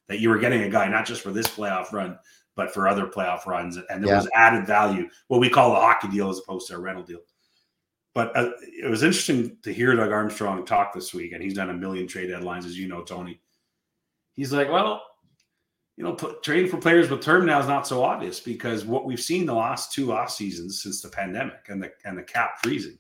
That 0.10 0.20
you 0.20 0.30
were 0.30 0.38
getting 0.38 0.62
a 0.62 0.70
guy 0.70 0.88
not 0.88 1.08
just 1.08 1.22
for 1.22 1.32
this 1.32 1.48
playoff 1.48 1.92
run, 1.92 2.20
but 2.56 2.72
for 2.72 2.88
other 2.88 3.08
playoff 3.08 3.48
runs. 3.48 3.78
And 3.78 4.04
there 4.04 4.12
Yeah. 4.12 4.18
was 4.18 4.30
added 4.36 4.68
value, 4.68 5.10
what 5.28 5.42
we 5.42 5.50
call 5.50 5.76
a 5.76 5.80
hockey 5.80 6.10
deal 6.10 6.30
as 6.30 6.38
opposed 6.38 6.68
to 6.68 6.76
a 6.76 6.80
rental 6.80 7.04
deal. 7.04 7.22
But 8.14 8.36
uh, 8.38 8.52
it 8.62 8.90
was 8.90 9.02
interesting 9.02 9.58
to 9.64 9.74
hear 9.74 9.96
Doug 9.96 10.12
Armstrong 10.12 10.66
talk 10.66 10.94
this 10.94 11.14
week, 11.14 11.32
and 11.32 11.42
he's 11.42 11.56
done 11.56 11.72
a 11.72 11.74
million 11.74 12.08
trade 12.08 12.30
deadlines, 12.30 12.66
as 12.66 12.78
you 12.78 12.88
know, 12.88 13.02
Tony. 13.02 13.40
He's 14.34 14.54
like, 14.54 14.72
well, 14.72 15.02
you 15.98 16.04
know, 16.04 16.14
put, 16.14 16.44
trading 16.44 16.70
for 16.70 16.78
players 16.78 17.10
with 17.10 17.22
term 17.22 17.46
now 17.46 17.60
is 17.60 17.68
not 17.68 17.88
so 17.88 18.04
obvious 18.04 18.40
because 18.40 18.86
what 18.86 19.06
we've 19.06 19.20
seen 19.20 19.46
the 19.46 19.54
last 19.54 19.92
two 19.92 20.12
off 20.12 20.32
seasons 20.32 20.82
since 20.82 21.02
the 21.02 21.10
pandemic 21.10 21.68
and 21.70 21.82
the 21.82 21.92
and 22.06 22.18
the 22.18 22.24
cap 22.24 22.56
freezing 22.64 22.98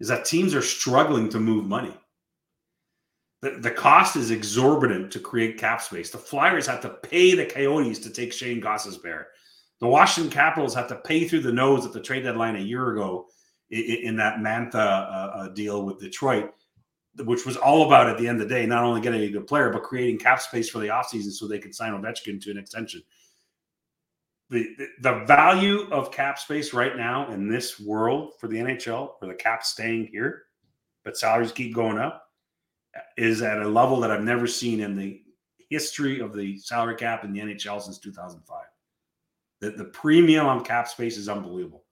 is 0.00 0.08
that 0.08 0.24
teams 0.24 0.54
are 0.54 0.62
struggling 0.62 1.28
to 1.30 1.38
move 1.38 1.66
money. 1.66 1.94
The, 3.40 3.50
the 3.52 3.70
cost 3.70 4.16
is 4.16 4.30
exorbitant 4.30 5.12
to 5.12 5.20
create 5.20 5.58
cap 5.58 5.82
space. 5.82 6.10
The 6.10 6.18
Flyers 6.18 6.66
have 6.66 6.80
to 6.82 6.90
pay 6.90 7.34
the 7.34 7.46
Coyotes 7.46 7.98
to 8.00 8.10
take 8.10 8.32
Shayne 8.32 8.60
Gostisbehere. 8.60 9.24
The 9.80 9.86
Washington 9.86 10.32
Capitals 10.32 10.74
have 10.74 10.88
to 10.88 10.96
pay 10.96 11.28
through 11.28 11.40
the 11.40 11.52
nose 11.52 11.84
at 11.84 11.92
the 11.92 12.00
trade 12.00 12.22
deadline 12.22 12.56
a 12.56 12.60
year 12.60 12.92
ago 12.92 13.26
in, 13.70 14.16
that 14.16 14.38
Mantha 14.38 14.74
uh, 14.74 14.78
uh, 14.78 15.48
deal 15.48 15.84
with 15.84 16.00
Detroit, 16.00 16.52
which 17.18 17.46
was 17.46 17.56
all 17.56 17.86
about 17.86 18.08
at 18.08 18.18
the 18.18 18.28
end 18.28 18.40
of 18.40 18.48
the 18.48 18.54
day, 18.54 18.66
not 18.66 18.84
only 18.84 19.00
getting 19.00 19.22
a 19.22 19.30
good 19.30 19.46
player, 19.46 19.70
but 19.70 19.82
creating 19.82 20.18
cap 20.18 20.40
space 20.40 20.68
for 20.68 20.78
the 20.78 20.88
offseason 20.88 21.32
so 21.32 21.46
they 21.46 21.58
could 21.58 21.74
sign 21.74 21.92
Ovechkin 21.92 22.40
to 22.42 22.50
an 22.50 22.58
extension. 22.58 23.02
The, 24.50 24.68
the, 24.78 24.88
the 25.00 25.24
value 25.24 25.88
of 25.90 26.12
cap 26.12 26.38
space 26.38 26.74
right 26.74 26.96
now 26.96 27.30
in 27.32 27.48
this 27.48 27.80
world 27.80 28.34
for 28.38 28.46
the 28.46 28.56
NHL, 28.56 29.12
where 29.18 29.30
the 29.30 29.36
cap's 29.36 29.70
staying 29.70 30.08
here, 30.12 30.44
but 31.02 31.16
salaries 31.16 31.52
keep 31.52 31.74
going 31.74 31.98
up, 31.98 32.28
is 33.16 33.42
at 33.42 33.58
a 33.58 33.68
level 33.68 34.00
that 34.00 34.10
I've 34.10 34.22
never 34.22 34.46
seen 34.46 34.80
in 34.80 34.96
the 34.96 35.22
history 35.70 36.20
of 36.20 36.34
the 36.34 36.58
salary 36.58 36.96
cap 36.96 37.24
in 37.24 37.32
the 37.32 37.40
NHL 37.40 37.80
since 37.80 37.98
2005. 37.98 38.64
The, 39.60 39.70
the 39.70 39.84
premium 39.86 40.46
on 40.46 40.64
cap 40.64 40.88
space 40.88 41.16
is 41.16 41.28
unbelievable. 41.28 41.83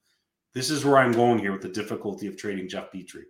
This 0.53 0.69
is 0.69 0.85
where 0.85 0.97
I'm 0.97 1.11
going 1.11 1.39
here 1.39 1.51
with 1.51 1.61
the 1.61 1.69
difficulty 1.69 2.27
of 2.27 2.37
trading 2.37 2.69
Jeff 2.69 2.91
Petry. 2.91 3.23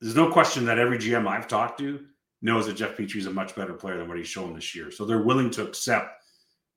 There's 0.00 0.14
no 0.14 0.30
question 0.30 0.64
that 0.66 0.78
every 0.78 0.98
GM 0.98 1.26
I've 1.26 1.48
talked 1.48 1.78
to 1.80 2.04
knows 2.42 2.66
that 2.66 2.74
Jeff 2.76 2.96
Petry 2.96 3.16
is 3.16 3.26
a 3.26 3.30
much 3.30 3.54
better 3.54 3.72
player 3.72 3.96
than 3.96 4.08
what 4.08 4.18
he's 4.18 4.28
shown 4.28 4.54
this 4.54 4.74
year. 4.74 4.90
So 4.90 5.04
they're 5.06 5.22
willing 5.22 5.50
to 5.52 5.64
accept 5.66 6.22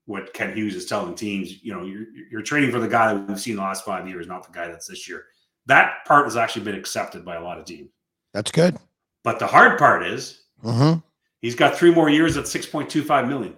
what 0.05 0.34
Kent 0.34 0.55
Hughes 0.55 0.75
is 0.75 0.86
telling 0.86 1.15
teams. 1.15 1.62
You 1.63 1.73
know, 1.73 1.84
you're, 1.84 2.05
you're 2.32 2.41
trading 2.41 2.71
for 2.71 2.79
the 2.79 2.88
guy 2.88 3.13
that 3.13 3.27
we've 3.27 3.39
seen 3.39 3.58
the 3.58 3.62
last 3.62 3.84
five 3.84 4.08
years, 4.08 4.25
not 4.25 4.45
the 4.45 4.53
guy 4.53 4.67
that's 4.67 4.88
this 4.88 5.08
year. 5.08 5.25
That 5.65 6.05
part 6.05 6.25
has 6.25 6.38
actually 6.38 6.63
been 6.65 6.75
accepted 6.75 7.25
by 7.25 7.36
a 7.36 7.43
lot 7.43 7.60
of 7.60 7.65
teams. 7.65 7.89
That's 8.34 8.51
good. 8.51 8.77
But 9.23 9.39
the 9.39 9.47
hard 9.47 9.77
part 9.77 10.05
is 10.05 10.43
Mm-hmm. 10.63 10.99
he's 11.41 11.55
got 11.55 11.75
three 11.77 11.93
more 11.93 12.10
years 12.10 12.36
at 12.36 12.43
6.25 12.43 13.27
million. 13.29 13.55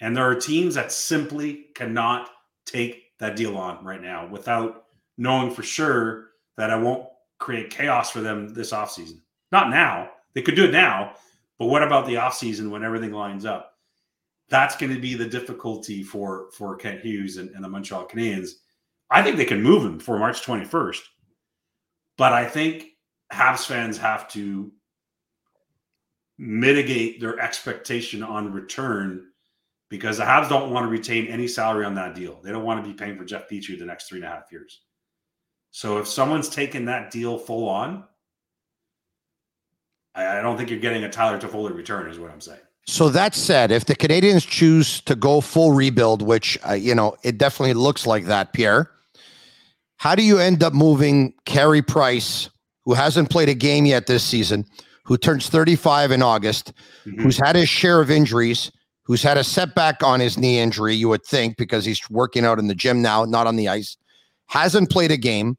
And 0.00 0.16
there 0.16 0.28
are 0.28 0.34
teams 0.34 0.74
that 0.74 0.90
simply 0.90 1.66
cannot 1.74 2.28
take 2.66 3.07
that 3.18 3.36
deal 3.36 3.56
on 3.56 3.84
right 3.84 4.02
now 4.02 4.26
without 4.26 4.84
knowing 5.16 5.50
for 5.50 5.62
sure 5.62 6.30
that 6.56 6.70
I 6.70 6.76
won't 6.76 7.08
create 7.38 7.70
chaos 7.70 8.10
for 8.10 8.20
them 8.20 8.52
this 8.52 8.72
offseason. 8.72 9.20
Not 9.52 9.70
now. 9.70 10.10
They 10.34 10.42
could 10.42 10.56
do 10.56 10.66
it 10.66 10.72
now, 10.72 11.14
but 11.58 11.66
what 11.66 11.82
about 11.82 12.06
the 12.06 12.14
offseason 12.14 12.70
when 12.70 12.84
everything 12.84 13.12
lines 13.12 13.44
up? 13.44 13.74
That's 14.50 14.76
going 14.76 14.94
to 14.94 15.00
be 15.00 15.14
the 15.14 15.26
difficulty 15.26 16.02
for 16.02 16.50
for 16.52 16.76
Kent 16.76 17.00
Hughes 17.00 17.36
and, 17.36 17.50
and 17.50 17.62
the 17.62 17.68
Montreal 17.68 18.08
Canadiens. 18.08 18.50
I 19.10 19.22
think 19.22 19.36
they 19.36 19.44
can 19.44 19.62
move 19.62 19.84
him 19.84 19.98
for 19.98 20.18
March 20.18 20.42
21st. 20.42 21.00
But 22.16 22.32
I 22.32 22.46
think 22.46 22.88
Habs 23.32 23.66
fans 23.66 23.96
have 23.98 24.28
to 24.30 24.72
mitigate 26.36 27.20
their 27.20 27.38
expectation 27.38 28.22
on 28.22 28.52
return 28.52 29.27
because 29.90 30.18
the 30.18 30.24
Habs 30.24 30.48
don't 30.48 30.70
want 30.70 30.84
to 30.84 30.90
retain 30.90 31.26
any 31.28 31.48
salary 31.48 31.84
on 31.84 31.94
that 31.94 32.14
deal. 32.14 32.40
They 32.42 32.50
don't 32.50 32.64
want 32.64 32.82
to 32.84 32.88
be 32.88 32.94
paying 32.94 33.16
for 33.16 33.24
Jeff 33.24 33.48
Petry 33.48 33.78
the 33.78 33.86
next 33.86 34.08
three 34.08 34.18
and 34.18 34.26
a 34.26 34.28
half 34.28 34.44
years. 34.52 34.80
So 35.70 35.98
if 35.98 36.08
someone's 36.08 36.48
taken 36.48 36.86
that 36.86 37.10
deal 37.10 37.38
full 37.38 37.68
on, 37.68 38.04
I, 40.14 40.38
I 40.38 40.42
don't 40.42 40.56
think 40.56 40.70
you're 40.70 40.78
getting 40.78 41.04
a 41.04 41.10
Tyler 41.10 41.38
Toffoli 41.38 41.74
return, 41.74 42.10
is 42.10 42.18
what 42.18 42.30
I'm 42.30 42.40
saying. 42.40 42.60
So 42.86 43.10
that 43.10 43.34
said, 43.34 43.70
if 43.70 43.84
the 43.84 43.94
Canadiens 43.94 44.46
choose 44.48 45.00
to 45.02 45.14
go 45.14 45.40
full 45.42 45.72
rebuild, 45.72 46.22
which 46.22 46.58
uh, 46.68 46.72
you 46.72 46.94
know 46.94 47.16
it 47.22 47.36
definitely 47.38 47.74
looks 47.74 48.06
like 48.06 48.24
that, 48.26 48.52
Pierre, 48.54 48.90
how 49.98 50.14
do 50.14 50.22
you 50.22 50.38
end 50.38 50.62
up 50.62 50.72
moving 50.72 51.34
Carey 51.44 51.82
Price, 51.82 52.48
who 52.84 52.94
hasn't 52.94 53.28
played 53.30 53.50
a 53.50 53.54
game 53.54 53.84
yet 53.84 54.06
this 54.06 54.24
season, 54.24 54.64
who 55.04 55.18
turns 55.18 55.48
35 55.50 56.12
in 56.12 56.22
August, 56.22 56.72
Mhm. 57.06 57.20
who's 57.22 57.36
had 57.36 57.56
his 57.56 57.68
share 57.68 58.00
of 58.00 58.10
injuries, 58.10 58.72
who's 59.08 59.22
had 59.22 59.38
a 59.38 59.42
setback 59.42 60.02
on 60.02 60.20
his 60.20 60.36
knee 60.36 60.60
injury, 60.60 60.94
you 60.94 61.08
would 61.08 61.24
think, 61.24 61.56
because 61.56 61.86
he's 61.86 62.08
working 62.10 62.44
out 62.44 62.58
in 62.58 62.68
the 62.68 62.74
gym 62.74 63.00
now, 63.00 63.24
not 63.24 63.46
on 63.46 63.56
the 63.56 63.66
ice, 63.66 63.96
hasn't 64.48 64.90
played 64.90 65.10
a 65.10 65.16
game, 65.16 65.56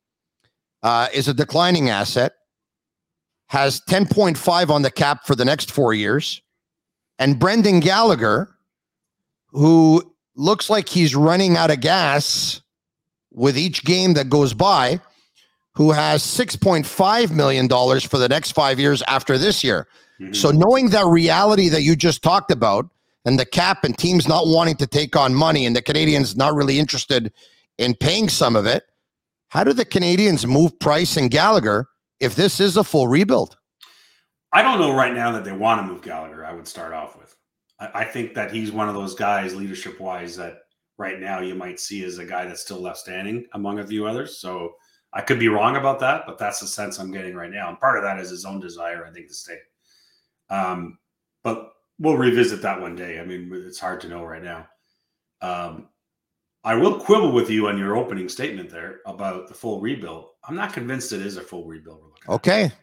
uh, 0.83 1.07
is 1.13 1.27
a 1.27 1.33
declining 1.33 1.89
asset, 1.89 2.33
has 3.47 3.81
10.5 3.89 4.69
on 4.69 4.83
the 4.83 4.91
cap 4.91 5.25
for 5.25 5.35
the 5.35 5.43
next 5.43 5.71
four 5.71 5.95
years. 5.95 6.43
And 7.17 7.39
Brendan 7.39 7.79
Gallagher, 7.79 8.55
who 9.47 10.13
looks 10.35 10.69
like 10.69 10.87
he's 10.87 11.15
running 11.15 11.57
out 11.57 11.71
of 11.71 11.81
gas 11.81 12.61
with 13.31 13.57
each 13.57 13.83
game 13.83 14.13
that 14.13 14.29
goes 14.29 14.53
by, 14.53 15.01
who 15.73 15.91
has 15.91 16.21
$6.5 16.21 17.31
million 17.31 17.67
for 17.67 18.19
the 18.19 18.29
next 18.29 18.51
five 18.51 18.79
years 18.79 19.01
after 19.07 19.39
this 19.39 19.63
year. 19.63 19.87
Mm-hmm. 20.21 20.33
So, 20.33 20.51
knowing 20.51 20.89
that 20.89 21.05
reality 21.05 21.69
that 21.69 21.81
you 21.81 21.95
just 21.95 22.21
talked 22.21 22.51
about, 22.51 22.89
and 23.29 23.39
the 23.39 23.45
cap 23.45 23.83
and 23.83 23.95
teams 23.95 24.27
not 24.27 24.47
wanting 24.47 24.75
to 24.77 24.87
take 24.87 25.15
on 25.15 25.35
money, 25.35 25.67
and 25.67 25.75
the 25.75 25.83
Canadiens 25.83 26.35
not 26.35 26.55
really 26.55 26.79
interested 26.79 27.31
in 27.77 27.93
paying 27.93 28.27
some 28.27 28.55
of 28.55 28.65
it, 28.65 28.85
how 29.49 29.63
do 29.63 29.71
the 29.71 29.85
Canadiens 29.85 30.47
move 30.47 30.77
Price 30.79 31.15
and 31.15 31.29
Gallagher 31.29 31.87
if 32.19 32.35
this 32.35 32.59
is 32.59 32.75
a 32.75 32.83
full 32.83 33.07
rebuild? 33.07 33.55
I 34.51 34.63
don't 34.63 34.79
know 34.79 34.95
right 34.95 35.13
now 35.13 35.31
that 35.31 35.43
they 35.43 35.51
want 35.51 35.79
to 35.79 35.85
move 35.85 36.01
Gallagher. 36.01 36.43
I 36.43 36.53
would 36.53 36.67
start 36.67 36.91
off 36.91 37.19
with. 37.19 37.35
I, 37.79 38.03
think 38.03 38.33
that 38.33 38.51
he's 38.51 38.71
one 38.71 38.89
of 38.89 38.95
those 38.95 39.13
guys, 39.13 39.55
leadership 39.55 39.99
wise, 39.99 40.35
that 40.37 40.61
right 40.97 41.19
now 41.19 41.39
you 41.39 41.53
might 41.53 41.79
see 41.79 42.03
as 42.03 42.17
a 42.17 42.25
guy 42.25 42.45
that's 42.45 42.61
still 42.61 42.81
left 42.81 42.97
standing 42.97 43.45
among 43.53 43.77
a 43.77 43.85
few 43.85 44.07
others. 44.07 44.39
So 44.39 44.73
I 45.13 45.21
could 45.21 45.37
be 45.37 45.49
wrong 45.49 45.75
about 45.75 45.99
that, 45.99 46.23
but 46.25 46.39
that's 46.39 46.59
the 46.59 46.67
sense 46.67 46.97
I'm 46.97 47.11
getting 47.11 47.35
right 47.35 47.51
now. 47.51 47.69
And 47.69 47.79
part 47.79 47.95
of 47.95 48.03
that 48.03 48.19
is 48.19 48.31
his 48.31 48.43
own 48.43 48.59
desire, 48.59 49.05
I 49.05 49.11
think, 49.11 49.27
to 49.27 49.35
stay. 49.35 49.57
Um, 50.49 50.97
but 51.43 51.73
we'll 51.99 52.17
revisit 52.17 52.61
that 52.61 52.81
one 52.81 52.95
day. 52.95 53.19
I 53.19 53.25
mean, 53.25 53.51
it's 53.53 53.79
hard 53.79 54.01
to 54.01 54.07
know 54.07 54.23
right 54.23 54.43
now. 54.43 54.67
Um, 55.41 55.89
I 56.63 56.75
will 56.75 56.99
quibble 56.99 57.31
with 57.31 57.49
you 57.49 57.67
on 57.67 57.77
your 57.77 57.95
opening 57.95 58.27
statement 58.27 58.69
there 58.69 58.99
about 59.05 59.47
the 59.47 59.53
full 59.53 59.79
rebuild. 59.79 60.25
I'm 60.43 60.55
not 60.55 60.73
convinced 60.73 61.13
it 61.13 61.21
is 61.21 61.37
a 61.37 61.41
full 61.41 61.65
rebuild. 61.65 62.01
okay. 62.27 62.63
At. 62.65 62.73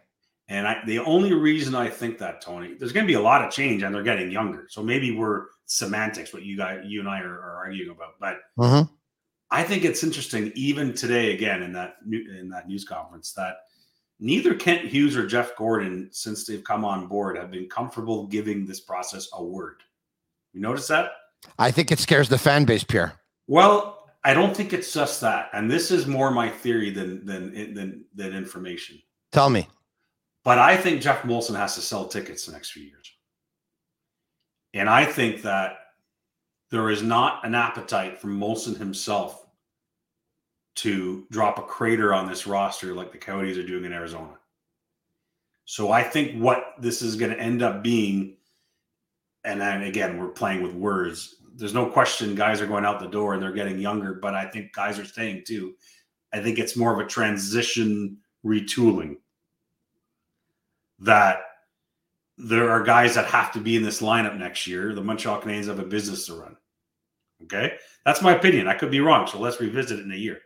And 0.49 0.67
I, 0.67 0.81
the 0.87 1.01
only 1.01 1.33
reason 1.33 1.75
I 1.75 1.89
think 1.89 2.19
that, 2.19 2.41
Tony, 2.41 2.75
there's 2.79 2.93
going 2.93 3.05
to 3.05 3.11
be 3.11 3.19
a 3.19 3.21
lot 3.21 3.45
of 3.45 3.51
change, 3.51 3.83
and 3.83 3.93
they're 3.93 4.05
getting 4.05 4.31
younger. 4.31 4.67
So 4.71 4.81
maybe 4.81 5.11
we're 5.11 5.47
semantics, 5.67 6.33
what 6.33 6.45
you 6.45 6.57
guys, 6.57 6.85
you 6.87 7.01
and 7.01 7.09
I 7.09 7.21
are, 7.21 7.35
are 7.35 7.57
arguing 7.57 7.91
about. 7.91 8.13
But 8.21 8.37
mm-hmm. 8.57 8.93
I 9.51 9.65
think 9.65 9.85
it's 9.85 10.05
interesting, 10.05 10.53
even 10.55 10.95
today, 10.95 11.35
again 11.35 11.63
in 11.63 11.73
that 11.73 11.97
new, 12.05 12.25
in 12.39 12.49
that 12.51 12.69
news 12.69 12.85
conference, 12.85 13.33
that 13.33 13.57
neither 14.19 14.55
Kent 14.55 14.87
Hughes 14.87 15.17
or 15.17 15.27
Jeff 15.27 15.57
Gorton, 15.57 16.09
since 16.13 16.47
they've 16.47 16.65
come 16.65 16.85
on 16.85 17.07
board, 17.07 17.37
have 17.37 17.51
been 17.51 17.69
comfortable 17.69 18.27
giving 18.27 18.65
this 18.65 18.81
process 18.81 19.29
a 19.35 19.43
word. 19.43 19.83
You 20.53 20.61
notice 20.61 20.89
that? 20.89 21.13
I 21.59 21.71
think 21.71 21.93
it 21.93 21.99
scares 21.99 22.29
the 22.29 22.39
fan 22.39 22.65
base, 22.65 22.85
Pierre. 22.85 23.21
Well, 23.47 24.09
I 24.25 24.35
don't 24.35 24.57
think 24.57 24.73
it's 24.73 24.93
just 24.93 25.21
that, 25.21 25.51
and 25.53 25.71
this 25.71 25.91
is 25.91 26.07
more 26.07 26.31
my 26.31 26.49
theory 26.49 26.91
than 26.91 27.25
than 27.25 27.75
than 27.75 28.05
than 28.15 28.35
information. 28.35 29.01
Tell 29.31 29.51
me. 29.51 29.69
But 30.43 30.59
I 30.59 30.77
think 30.77 31.03
Geoff 31.03 31.23
Molson 31.23 31.57
has 31.57 31.75
to 31.75 31.81
sell 31.81 32.09
tickets 32.09 32.47
the 32.47 32.53
next 32.53 32.71
few 32.71 32.83
years. 32.83 33.13
And 34.75 34.89
I 34.89 35.05
think 35.05 35.43
that 35.43 35.79
there 36.71 36.91
is 36.91 37.03
not 37.03 37.45
an 37.47 37.55
appetite 37.55 38.19
from 38.19 38.39
Molson 38.39 38.77
himself 38.77 39.46
to 40.77 41.27
drop 41.31 41.59
a 41.59 41.63
crater 41.63 42.13
on 42.13 42.29
this 42.29 42.47
roster 42.47 42.95
like 42.95 43.13
the 43.13 43.19
Coyotes 43.19 43.59
are 43.59 43.67
doing 43.67 43.85
in 43.85 43.93
Arizona. 43.93 44.39
So 45.65 45.91
I 45.91 46.03
think 46.03 46.41
what 46.41 46.75
this 46.79 47.03
is 47.03 47.17
going 47.17 47.33
to 47.33 47.41
end 47.41 47.63
up 47.63 47.83
being, 47.83 48.37
and 49.45 49.61
then 49.61 49.83
again, 49.83 50.19
we're 50.19 50.29
playing 50.29 50.63
with 50.63 50.75
words. 50.75 51.37
There's 51.57 51.75
no 51.75 51.87
question 51.87 52.35
guys 52.35 52.61
are 52.61 52.67
going 52.67 52.85
out 52.85 53.01
the 53.01 53.07
door 53.07 53.35
and 53.35 53.43
they're 53.43 53.53
getting 53.53 53.79
younger, 53.79 54.15
but 54.15 54.35
I 54.35 54.47
think 54.47 54.73
guys 54.73 54.99
are 54.99 55.05
staying 55.05 55.45
too. 55.47 55.75
I 56.33 56.41
think 56.41 56.59
it's 56.59 56.77
more 56.77 56.93
of 56.93 57.05
a 57.05 57.09
transition 57.09 58.19
retooling 58.45 59.17
that 60.99 61.39
there 62.39 62.71
are 62.71 62.83
guys 62.83 63.15
that 63.15 63.27
have 63.27 63.51
to 63.53 63.61
be 63.61 63.77
in 63.77 63.83
this 63.83 64.03
lineup 64.03 64.37
next 64.37 64.67
year. 64.67 64.95
The 64.95 65.03
Montreal 65.03 65.41
Canadiens 65.41 65.67
have 65.67 65.79
a 65.79 65.85
business 65.85 66.27
to 66.27 66.35
run. 66.35 66.57
Okay, 67.45 67.75
that's 68.05 68.23
my 68.23 68.35
opinion. 68.35 68.67
I 68.67 68.75
could 68.75 68.91
be 68.91 69.01
wrong, 69.01 69.27
so 69.27 69.39
let's 69.39 69.61
revisit 69.61 69.99
it 69.99 70.05
in 70.05 70.13
a 70.13 70.17
year. 70.17 70.41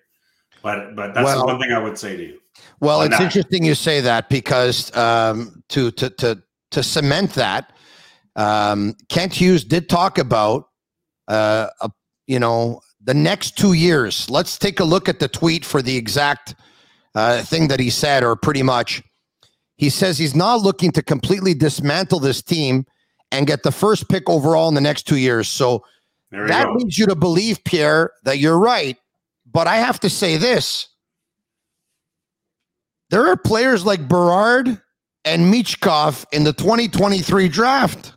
But 0.62 0.94
but 0.94 1.14
that's 1.14 1.24
well, 1.24 1.40
the 1.40 1.46
one 1.46 1.60
thing 1.60 1.72
I 1.72 1.78
would 1.78 1.98
say 1.98 2.16
to 2.16 2.22
you. 2.22 2.40
Well, 2.80 3.02
it's 3.02 3.20
interesting 3.20 3.64
you 3.64 3.74
say 3.74 4.00
that 4.00 4.28
because 4.28 4.94
um, 4.96 5.62
to 5.68 5.90
to 5.92 6.10
to 6.10 6.42
to 6.70 6.82
cement 6.82 7.34
that, 7.34 7.72
um, 8.36 8.94
Kent 9.08 9.34
Hughes 9.34 9.64
did 9.64 9.88
talk 9.88 10.18
about 10.18 10.68
uh, 11.28 11.68
a, 11.80 11.90
you 12.26 12.38
know 12.38 12.80
the 13.02 13.14
next 13.14 13.56
two 13.56 13.72
years. 13.72 14.28
Let's 14.28 14.58
take 14.58 14.80
a 14.80 14.84
look 14.84 15.08
at 15.08 15.18
the 15.18 15.28
tweet 15.28 15.64
for 15.64 15.82
the 15.82 15.96
exact 15.96 16.54
uh, 17.14 17.42
thing 17.42 17.68
that 17.68 17.80
he 17.80 17.90
said, 17.90 18.22
or 18.22 18.36
pretty 18.36 18.62
much. 18.62 19.02
He 19.76 19.88
says 19.88 20.18
he's 20.18 20.34
not 20.34 20.60
looking 20.60 20.92
to 20.92 21.02
completely 21.02 21.54
dismantle 21.54 22.20
this 22.20 22.42
team 22.42 22.84
and 23.32 23.46
get 23.46 23.62
the 23.62 23.72
first 23.72 24.10
pick 24.10 24.28
overall 24.28 24.68
in 24.68 24.74
the 24.74 24.80
next 24.80 25.04
two 25.04 25.16
years. 25.16 25.48
So 25.48 25.82
that 26.30 26.66
go. 26.66 26.74
leads 26.74 26.98
you 26.98 27.06
to 27.06 27.14
believe, 27.14 27.64
Pierre, 27.64 28.10
that 28.24 28.38
you're 28.38 28.58
right. 28.58 28.98
But 29.52 29.66
I 29.66 29.76
have 29.76 30.00
to 30.00 30.10
say 30.10 30.36
this 30.36 30.88
there 33.10 33.26
are 33.26 33.36
players 33.36 33.84
like 33.84 34.08
Bedard 34.08 34.80
and 35.24 35.52
Michkov 35.52 36.24
in 36.32 36.44
the 36.44 36.52
2023 36.52 37.48
draft 37.48 38.14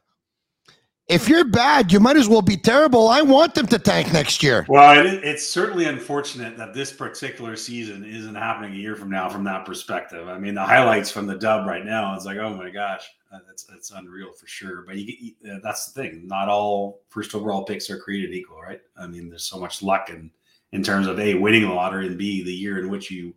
if 1.07 1.27
you're 1.27 1.45
bad, 1.45 1.91
you 1.91 1.99
might 1.99 2.15
as 2.15 2.29
well 2.29 2.41
be 2.41 2.55
terrible. 2.55 3.09
I 3.09 3.21
want 3.21 3.55
them 3.55 3.67
to 3.67 3.77
tank 3.77 4.13
next 4.13 4.41
year. 4.41 4.65
Well, 4.69 5.05
it, 5.05 5.23
it's 5.23 5.45
certainly 5.45 5.85
unfortunate 5.85 6.57
that 6.57 6.73
this 6.73 6.93
particular 6.93 7.55
season 7.55 8.05
isn't 8.05 8.35
happening 8.35 8.73
a 8.73 8.77
year 8.77 8.95
from 8.95 9.09
now 9.09 9.27
from 9.29 9.43
that 9.43 9.65
perspective. 9.65 10.29
I 10.29 10.37
mean, 10.37 10.55
the 10.55 10.63
highlights 10.63 11.11
from 11.11 11.27
the 11.27 11.37
dub 11.37 11.67
right 11.67 11.85
now, 11.85 12.15
it's 12.15 12.25
like, 12.25 12.37
oh 12.37 12.55
my 12.55 12.69
gosh, 12.69 13.05
that's 13.45 13.63
that's 13.63 13.91
unreal 13.91 14.31
for 14.31 14.47
sure. 14.47 14.83
But 14.87 14.97
you, 14.97 15.33
that's 15.61 15.91
the 15.91 16.01
thing. 16.01 16.25
Not 16.25 16.47
all 16.47 17.01
first 17.09 17.35
overall 17.35 17.63
picks 17.65 17.89
are 17.89 17.99
created 17.99 18.33
equal, 18.33 18.61
right? 18.61 18.81
I 18.97 19.05
mean, 19.07 19.29
there's 19.29 19.43
so 19.43 19.59
much 19.59 19.83
luck 19.83 20.09
in 20.09 20.31
in 20.73 20.83
terms 20.83 21.07
of 21.07 21.19
a 21.19 21.35
winning 21.35 21.61
the 21.61 21.73
lottery 21.73 22.07
and 22.07 22.17
b 22.17 22.43
the 22.43 22.53
year 22.53 22.79
in 22.79 22.89
which 22.89 23.09
you 23.09 23.33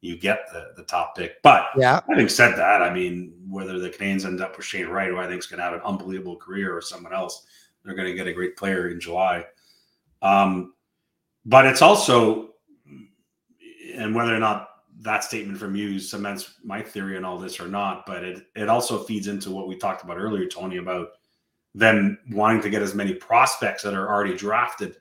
you 0.00 0.16
get 0.16 0.46
the, 0.52 0.72
the 0.76 0.84
top 0.84 1.16
pick. 1.16 1.42
But 1.42 1.66
yeah, 1.76 2.00
having 2.08 2.28
said 2.28 2.56
that, 2.56 2.80
I 2.80 2.92
mean, 2.92 3.34
whether 3.48 3.78
the 3.78 3.90
Canadiens 3.90 4.24
end 4.24 4.40
up 4.40 4.56
with 4.56 4.64
Shane 4.64 4.86
Wright, 4.86 5.08
who 5.08 5.18
I 5.18 5.26
think 5.26 5.40
is 5.40 5.46
going 5.46 5.58
to 5.58 5.64
have 5.64 5.74
an 5.74 5.80
unbelievable 5.84 6.36
career, 6.36 6.74
or 6.74 6.80
someone 6.80 7.12
else, 7.12 7.44
they're 7.84 7.96
going 7.96 8.08
to 8.08 8.14
get 8.14 8.28
a 8.28 8.32
great 8.32 8.56
player 8.56 8.88
in 8.88 9.00
July. 9.00 9.44
Um, 10.22 10.74
but 11.44 11.66
it's 11.66 11.82
also, 11.82 12.50
and 13.94 14.14
whether 14.14 14.34
or 14.34 14.38
not 14.38 14.68
that 15.00 15.24
statement 15.24 15.58
from 15.58 15.76
you 15.76 15.98
cements 15.98 16.54
my 16.64 16.82
theory 16.82 17.16
and 17.16 17.26
all 17.26 17.38
this 17.38 17.58
or 17.60 17.68
not, 17.68 18.06
but 18.06 18.22
it 18.22 18.46
it 18.54 18.68
also 18.68 19.02
feeds 19.02 19.26
into 19.26 19.50
what 19.50 19.66
we 19.66 19.76
talked 19.76 20.04
about 20.04 20.18
earlier, 20.18 20.46
Tony, 20.46 20.76
about 20.76 21.08
them 21.74 22.18
wanting 22.30 22.62
to 22.62 22.70
get 22.70 22.82
as 22.82 22.94
many 22.94 23.12
prospects 23.14 23.82
that 23.82 23.94
are 23.94 24.08
already 24.08 24.36
drafted 24.36 24.96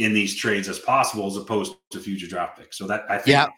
in 0.00 0.12
these 0.12 0.34
trades 0.34 0.68
as 0.68 0.78
possible, 0.78 1.26
as 1.26 1.36
opposed 1.36 1.76
to 1.90 2.00
future 2.00 2.26
draft 2.26 2.58
picks. 2.58 2.76
So 2.78 2.86
that 2.86 3.04
I 3.08 3.16
think 3.16 3.28
yeah 3.28 3.48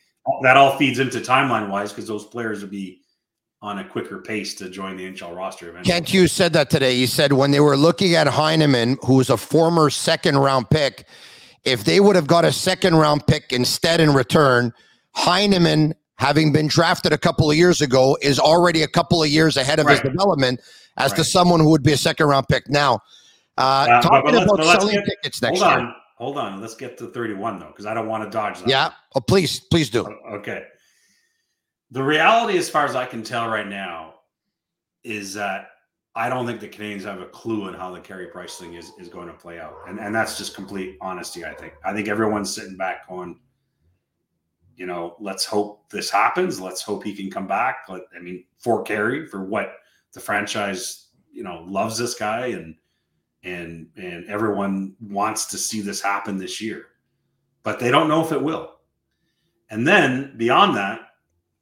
that 0.43 0.57
all 0.57 0.77
feeds 0.77 0.99
into 0.99 1.19
timeline 1.19 1.69
wise 1.69 1.93
because 1.93 2.07
those 2.07 2.25
players 2.25 2.61
would 2.61 2.71
be 2.71 3.01
on 3.61 3.79
a 3.79 3.85
quicker 3.85 4.19
pace 4.19 4.55
to 4.55 4.69
join 4.69 4.97
the 4.97 5.05
NHL 5.05 5.37
roster 5.37 5.69
eventually. 5.69 5.93
Kent 5.93 6.09
Hughes 6.09 6.33
said 6.33 6.53
that 6.55 6.69
today. 6.69 6.97
He 6.97 7.07
said 7.07 7.33
when 7.33 7.53
they 7.53 7.61
were 7.61 7.77
looking 7.77 8.15
at 8.15 8.27
Heineman, 8.27 8.99
who 9.05 9.15
was 9.15 9.31
a 9.31 9.37
former 9.37 9.89
second 9.89 10.37
round 10.37 10.69
pick, 10.69 11.07
if 11.65 11.85
they 11.85 12.01
would 12.01 12.17
have 12.17 12.27
got 12.27 12.45
a 12.45 12.53
second 12.53 12.97
round 12.97 13.27
pick 13.27 13.53
instead 13.53 14.01
in 14.01 14.13
return, 14.13 14.73
Heineman, 15.15 15.95
having 16.17 16.53
been 16.53 16.67
drafted 16.67 17.13
a 17.13 17.19
couple 17.19 17.51
of 17.51 17.57
years 17.57 17.81
ago, 17.81 18.17
is 18.21 18.41
already 18.41 18.83
a 18.83 18.89
couple 18.89 19.23
of 19.23 19.29
years 19.29 19.57
ahead 19.57 19.79
of 19.79 19.87
right. 19.87 20.01
his 20.01 20.11
development 20.11 20.61
as 20.97 21.13
right. 21.13 21.19
to 21.19 21.25
someone 21.25 21.61
who 21.61 21.71
would 21.71 21.85
be 21.85 21.93
a 21.93 21.97
second 21.97 22.27
round 22.27 22.49
pick. 22.49 22.69
Now, 22.69 23.01
uh, 23.59 23.87
uh, 23.89 24.03
talking 24.03 24.33
but, 24.33 24.47
but 24.49 24.61
about 24.61 24.81
selling 24.81 24.95
get, 24.97 25.05
tickets 25.05 25.41
next 25.41 25.61
hold 25.61 25.71
year. 25.71 25.81
On. 25.87 25.95
Hold 26.23 26.39
on, 26.39 26.61
let's 26.61 26.77
get 26.77 26.97
to 26.99 27.09
31 27.09 27.59
though, 27.59 27.67
because 27.67 27.85
I 27.85 27.95
don't 27.95 28.07
want 28.07 28.23
to 28.23 28.31
dodge 28.31 28.61
that. 28.61 28.69
Yeah. 28.69 28.93
Oh, 29.17 29.21
please, 29.21 29.59
please 29.59 29.91
do. 29.91 30.07
Oh, 30.07 30.37
okay. 30.37 30.67
The 31.91 32.01
reality, 32.01 32.57
as 32.57 32.71
far 32.71 32.85
as 32.85 32.95
I 32.95 33.07
can 33.07 33.25
tell 33.25 33.49
right 33.49 33.67
now, 33.67 34.15
is 35.03 35.35
that 35.35 35.71
I 36.15 36.29
don't 36.29 36.47
think 36.47 36.61
the 36.61 36.69
Canadiens 36.69 37.03
have 37.03 37.21
a 37.21 37.27
clue 37.27 37.65
on 37.65 37.75
how 37.75 37.91
the 37.91 37.99
Carey 37.99 38.29
Price 38.29 38.57
thing 38.57 38.75
is, 38.75 38.93
is 39.01 39.09
going 39.09 39.27
to 39.27 39.35
play 39.35 39.59
out. 39.59 39.75
And, 39.89 39.99
and 39.99 40.15
that's 40.15 40.39
just 40.39 40.55
complete 40.55 40.97
honesty, 41.01 41.45
I 41.45 41.55
think. 41.55 41.73
I 41.85 41.93
think 41.93 42.07
everyone's 42.07 42.55
sitting 42.55 42.77
back 42.77 43.09
going, 43.09 43.41
you 44.77 44.87
know, 44.87 45.17
let's 45.19 45.45
hope 45.45 45.91
this 45.91 46.09
happens. 46.09 46.61
Let's 46.61 46.83
hope 46.83 47.03
he 47.03 47.17
can 47.17 47.33
come 47.33 47.49
back. 47.49 47.87
Let, 47.89 48.03
I 48.17 48.21
mean, 48.21 48.45
for 48.61 48.85
Carey, 48.85 49.27
for 49.27 49.43
what 49.43 49.73
the 50.13 50.21
franchise, 50.21 51.09
you 51.33 51.43
know, 51.43 51.65
loves 51.67 51.99
this 51.99 52.15
guy 52.15 52.47
and 52.47 52.77
and 53.45 53.89
and 53.97 54.29
everyone 54.29 54.95
wants 55.01 55.47
to 55.47 55.59
see 55.59 55.81
this 55.81 56.01
happen 56.01 56.37
this 56.37 56.61
year 56.61 56.87
but 57.63 57.79
they 57.79 57.91
don't 57.91 58.09
know 58.09 58.25
if 58.25 58.33
it 58.33 58.43
will 58.43 58.77
and 59.71 59.87
then 59.87 60.35
beyond 60.37 60.77
that 60.77 61.01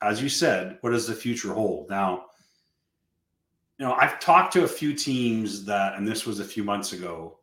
as 0.03 0.23
you 0.23 0.29
said 0.29 0.79
what 0.83 0.91
does 0.91 1.07
the 1.07 1.15
future 1.15 1.55
hold 1.55 1.89
now 1.89 2.25
you 3.81 3.87
know, 3.87 3.95
I've 3.95 4.21
talked 4.21 4.53
to 4.53 4.65
a 4.65 4.69
few 4.69 4.93
teams 4.93 5.65
that, 5.65 5.95
and 5.95 6.07
this 6.07 6.27
was 6.27 6.39
a 6.39 6.45
few 6.45 6.63
months 6.63 6.93
ago, 6.93 7.39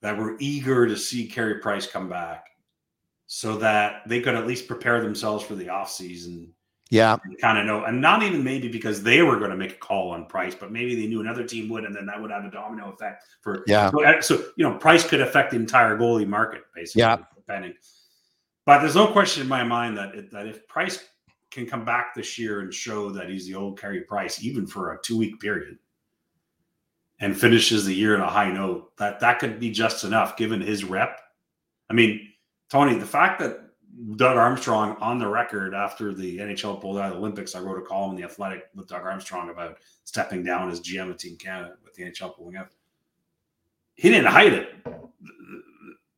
that 0.00 0.16
were 0.16 0.36
eager 0.40 0.86
to 0.86 0.96
see 0.96 1.26
Carey 1.26 1.58
Price 1.58 1.86
come 1.86 2.08
back 2.08 2.46
so 3.26 3.58
that 3.58 4.00
they 4.08 4.22
could 4.22 4.34
at 4.34 4.46
least 4.46 4.66
prepare 4.66 5.02
themselves 5.02 5.44
for 5.44 5.54
the 5.54 5.66
offseason. 5.66 6.48
Yeah. 6.90 7.18
Kind 7.40 7.58
of 7.58 7.66
know, 7.66 7.84
and 7.84 8.00
not 8.00 8.24
even 8.24 8.42
maybe 8.42 8.68
because 8.68 9.02
they 9.02 9.22
were 9.22 9.38
going 9.38 9.50
to 9.50 9.56
make 9.56 9.72
a 9.72 9.76
call 9.76 10.10
on 10.10 10.26
Price, 10.26 10.56
but 10.56 10.72
maybe 10.72 10.96
they 10.96 11.06
knew 11.06 11.20
another 11.20 11.44
team 11.44 11.68
would, 11.68 11.84
and 11.84 11.94
then 11.94 12.04
that 12.06 12.20
would 12.20 12.32
have 12.32 12.44
a 12.44 12.50
domino 12.50 12.90
effect 12.90 13.24
for. 13.40 13.62
Yeah. 13.68 13.90
So, 13.90 14.04
uh, 14.04 14.20
so 14.20 14.34
you 14.56 14.68
know, 14.68 14.76
Price 14.76 15.06
could 15.06 15.20
affect 15.20 15.52
the 15.52 15.56
entire 15.56 15.96
goalie 15.96 16.26
market, 16.26 16.62
basically. 16.74 17.00
Yeah. 17.00 17.18
Depending. 17.36 17.74
But 18.66 18.80
there's 18.80 18.96
no 18.96 19.06
question 19.06 19.42
in 19.42 19.48
my 19.48 19.62
mind 19.62 19.96
that 19.98 20.30
that 20.32 20.46
if 20.48 20.66
Price 20.66 21.04
can 21.52 21.64
come 21.66 21.84
back 21.84 22.14
this 22.14 22.38
year 22.38 22.60
and 22.60 22.74
show 22.74 23.10
that 23.10 23.28
he's 23.28 23.46
the 23.46 23.54
old 23.54 23.80
Carey 23.80 24.00
Price, 24.02 24.42
even 24.42 24.66
for 24.66 24.92
a 24.92 24.98
two 25.00 25.16
week 25.16 25.38
period, 25.40 25.78
and 27.20 27.38
finishes 27.38 27.84
the 27.84 27.94
year 27.94 28.16
on 28.16 28.20
a 28.20 28.30
high 28.30 28.50
note, 28.50 28.96
that 28.96 29.20
that 29.20 29.38
could 29.38 29.60
be 29.60 29.70
just 29.70 30.02
enough 30.02 30.36
given 30.36 30.60
his 30.60 30.84
rep. 30.84 31.20
I 31.88 31.92
mean, 31.94 32.32
Tony, 32.68 32.98
the 32.98 33.06
fact 33.06 33.38
that 33.40 33.69
Doug 34.16 34.36
Armstrong 34.36 34.96
on 35.00 35.18
the 35.18 35.26
record 35.26 35.74
after 35.74 36.14
the 36.14 36.38
NHL 36.38 36.80
pulled 36.80 36.98
out 36.98 37.06
of 37.06 37.12
the 37.12 37.18
Olympics, 37.18 37.54
I 37.54 37.60
wrote 37.60 37.78
a 37.78 37.82
column 37.82 38.12
in 38.12 38.16
the 38.16 38.24
Athletic 38.24 38.68
with 38.74 38.88
Doug 38.88 39.02
Armstrong 39.02 39.50
about 39.50 39.78
stepping 40.04 40.42
down 40.42 40.70
as 40.70 40.80
GM 40.80 41.10
of 41.10 41.18
Team 41.18 41.36
Canada 41.36 41.74
with 41.84 41.94
the 41.94 42.04
NHL 42.04 42.34
pulling 42.36 42.56
out. 42.56 42.68
He 43.94 44.10
didn't 44.10 44.30
hide 44.30 44.52
it. 44.52 44.74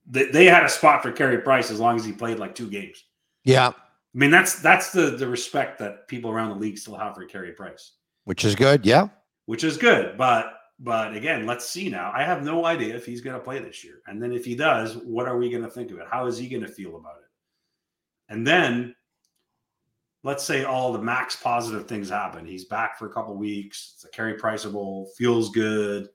They 0.07 0.45
had 0.45 0.65
a 0.65 0.69
spot 0.69 1.03
for 1.03 1.11
Carey 1.11 1.39
Price 1.39 1.71
as 1.71 1.81
long 1.81 1.97
as 1.97 2.05
he 2.05 2.13
played 2.13 2.39
like 2.39 2.55
two 2.55 2.69
games. 2.69 3.05
Yeah. 3.45 3.73
I 4.15 4.19
mean, 4.19 4.31
that's 4.31 4.61
that's 4.61 4.93
the 4.93 5.17
the 5.17 5.27
respect 5.27 5.79
that 5.79 6.07
people 6.07 6.31
around 6.31 6.51
the 6.51 6.57
league 6.57 6.77
still 6.77 6.97
have 6.97 7.15
for 7.15 7.25
Carey 7.25 7.53
Price, 7.53 7.93
which 8.25 8.45
is 8.45 8.55
good. 8.55 8.85
Yeah, 8.85 9.09
which 9.47 9.65
is 9.65 9.79
good. 9.79 10.19
But 10.19 10.53
but 10.79 11.15
again, 11.15 11.47
let's 11.47 11.69
see 11.69 11.89
now. 11.89 12.13
I 12.15 12.23
have 12.23 12.45
no 12.45 12.67
idea 12.67 12.95
if 12.95 13.07
he's 13.07 13.23
going 13.23 13.37
to 13.37 13.43
play 13.43 13.59
this 13.59 13.83
year, 13.83 14.03
and 14.07 14.23
then 14.23 14.33
if 14.33 14.45
he 14.45 14.55
does, 14.55 14.97
what 14.99 15.27
are 15.27 15.39
we 15.39 15.49
going 15.49 15.63
to 15.63 15.71
think 15.71 15.91
of 15.91 15.99
it? 15.99 16.07
How 16.11 16.27
is 16.27 16.37
he 16.37 16.49
going 16.49 16.63
to 16.63 16.69
feel 16.69 16.97
about 16.97 17.17
it? 17.23 17.29
And 18.33 18.47
then 18.47 18.95
let's 20.25 20.43
say 20.43 20.65
all 20.65 20.91
the 20.91 20.99
max 20.99 21.37
positive 21.37 21.87
things 21.87 22.09
happen. 22.09 22.47
He's 22.47 22.65
back 22.65 22.99
for 22.99 23.07
a 23.07 23.13
couple 23.13 23.37
weeks. 23.37 23.93
It's 23.95 24.05
a 24.05 24.09
Carey 24.09 24.35
Priceable, 24.35 25.11
feels 25.19 25.51
good. 25.51 26.09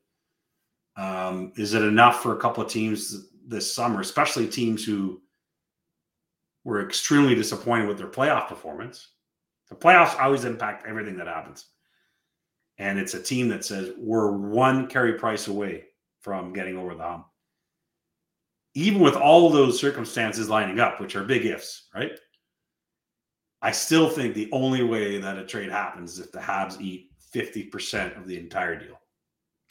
Um, 0.96 1.54
is 1.58 1.76
it 1.76 1.84
enough 1.84 2.24
for 2.24 2.36
a 2.36 2.40
couple 2.40 2.64
of 2.64 2.72
teams 2.72 3.28
this 3.46 3.72
summer, 3.72 4.02
especially 4.02 4.48
teams 4.48 4.84
who 4.84 5.22
were 6.64 6.84
extremely 6.84 7.36
disappointed 7.36 7.88
with 7.88 8.00
their 8.00 8.08
playoff 8.08 8.48
performance. 8.48 9.12
The 9.70 9.76
playoffs 9.76 10.20
always 10.20 10.44
impact 10.44 10.88
everything 10.88 11.18
that 11.18 11.28
happens. 11.28 11.68
And 12.80 12.98
it's 12.98 13.14
a 13.14 13.22
team 13.22 13.48
that 13.50 13.64
says 13.64 13.92
we're 13.96 14.32
one 14.32 14.88
Carey 14.88 15.14
Price 15.14 15.48
away 15.48 15.86
from 16.20 16.52
getting 16.52 16.78
over 16.78 16.96
the 16.96 17.04
hump. 17.04 17.28
Even 18.78 19.02
with 19.02 19.16
all 19.16 19.48
of 19.48 19.54
those 19.54 19.80
circumstances 19.80 20.50
lining 20.50 20.80
up, 20.80 21.02
which 21.02 21.16
are 21.16 21.24
big 21.24 21.46
ifs, 21.48 21.88
right? 21.96 22.12
I 23.60 23.72
still 23.72 24.08
think 24.08 24.36
the 24.36 24.50
only 24.52 24.84
way 24.84 25.18
that 25.18 25.40
a 25.40 25.46
trade 25.46 25.72
happens 25.72 26.14
is 26.14 26.20
if 26.20 26.32
the 26.32 26.38
Habs 26.38 26.80
eat 26.80 27.10
50% 27.34 28.16
of 28.16 28.28
the 28.28 28.38
entire 28.38 28.76
deal. 28.76 29.00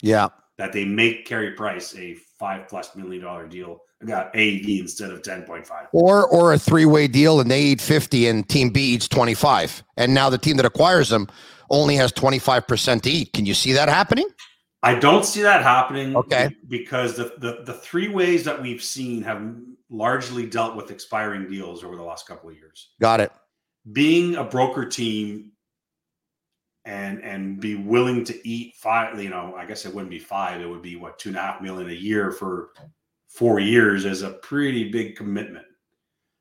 Yeah. 0.01 0.27
That 0.57 0.73
they 0.73 0.83
make 0.83 1.25
Carey 1.25 1.51
Price 1.51 1.95
a 1.95 2.15
five 2.37 2.67
plus 2.67 2.97
million 2.97 3.23
dollar 3.23 3.47
deal 3.47 3.79
I 4.01 4.05
got 4.05 4.35
AED 4.35 4.67
instead 4.67 5.11
of 5.11 5.21
10.5. 5.21 5.69
Or 5.93 6.27
or 6.27 6.53
a 6.53 6.59
three-way 6.59 7.07
deal 7.07 7.39
and 7.39 7.49
they 7.49 7.61
eat 7.61 7.81
50 7.81 8.27
and 8.27 8.47
team 8.47 8.69
B 8.69 8.81
eats 8.81 9.07
25. 9.07 9.83
And 9.95 10.13
now 10.13 10.29
the 10.29 10.37
team 10.37 10.57
that 10.57 10.65
acquires 10.65 11.09
them 11.09 11.27
only 11.69 11.95
has 11.95 12.11
25% 12.11 13.01
to 13.03 13.09
eat. 13.09 13.33
Can 13.33 13.45
you 13.45 13.53
see 13.53 13.71
that 13.71 13.89
happening? 13.89 14.27
I 14.83 14.95
don't 14.95 15.25
see 15.25 15.41
that 15.41 15.63
happening. 15.63 16.15
Okay. 16.15 16.55
Because 16.67 17.15
the, 17.15 17.33
the 17.39 17.63
the 17.65 17.73
three 17.73 18.09
ways 18.09 18.43
that 18.43 18.61
we've 18.61 18.83
seen 18.83 19.23
have 19.23 19.55
largely 19.89 20.45
dealt 20.45 20.75
with 20.75 20.91
expiring 20.91 21.49
deals 21.49 21.83
over 21.83 21.95
the 21.95 22.03
last 22.03 22.27
couple 22.27 22.49
of 22.49 22.55
years. 22.55 22.89
Got 23.01 23.21
it. 23.21 23.31
Being 23.91 24.35
a 24.35 24.43
broker 24.43 24.85
team 24.85 25.51
and 26.85 27.21
and 27.23 27.59
be 27.59 27.75
willing 27.75 28.23
to 28.25 28.47
eat 28.47 28.75
five, 28.75 29.21
you 29.21 29.29
know, 29.29 29.55
I 29.57 29.65
guess 29.65 29.85
it 29.85 29.93
wouldn't 29.93 30.11
be 30.11 30.19
five, 30.19 30.61
it 30.61 30.69
would 30.69 30.81
be 30.81 30.95
what 30.95 31.19
two 31.19 31.29
and 31.29 31.37
a 31.37 31.41
half 31.41 31.61
million 31.61 31.89
a 31.89 31.93
year 31.93 32.31
for 32.31 32.69
four 33.27 33.59
years 33.59 34.05
is 34.05 34.21
a 34.21 34.31
pretty 34.31 34.89
big 34.89 35.15
commitment. 35.15 35.65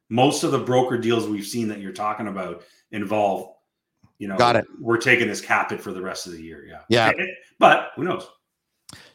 Most 0.08 0.44
of 0.44 0.52
the 0.52 0.58
broker 0.58 0.98
deals 0.98 1.28
we've 1.28 1.46
seen 1.46 1.68
that 1.68 1.80
you're 1.80 1.92
talking 1.92 2.28
about 2.28 2.62
involve, 2.92 3.55
you 4.18 4.28
know, 4.28 4.36
got 4.36 4.56
it. 4.56 4.66
We're 4.80 4.98
taking 4.98 5.28
this 5.28 5.40
cap 5.40 5.72
it 5.72 5.80
for 5.80 5.92
the 5.92 6.02
rest 6.02 6.26
of 6.26 6.32
the 6.32 6.42
year. 6.42 6.66
Yeah. 6.68 6.82
Yeah. 6.88 7.12
But 7.58 7.90
who 7.96 8.04
knows? 8.04 8.26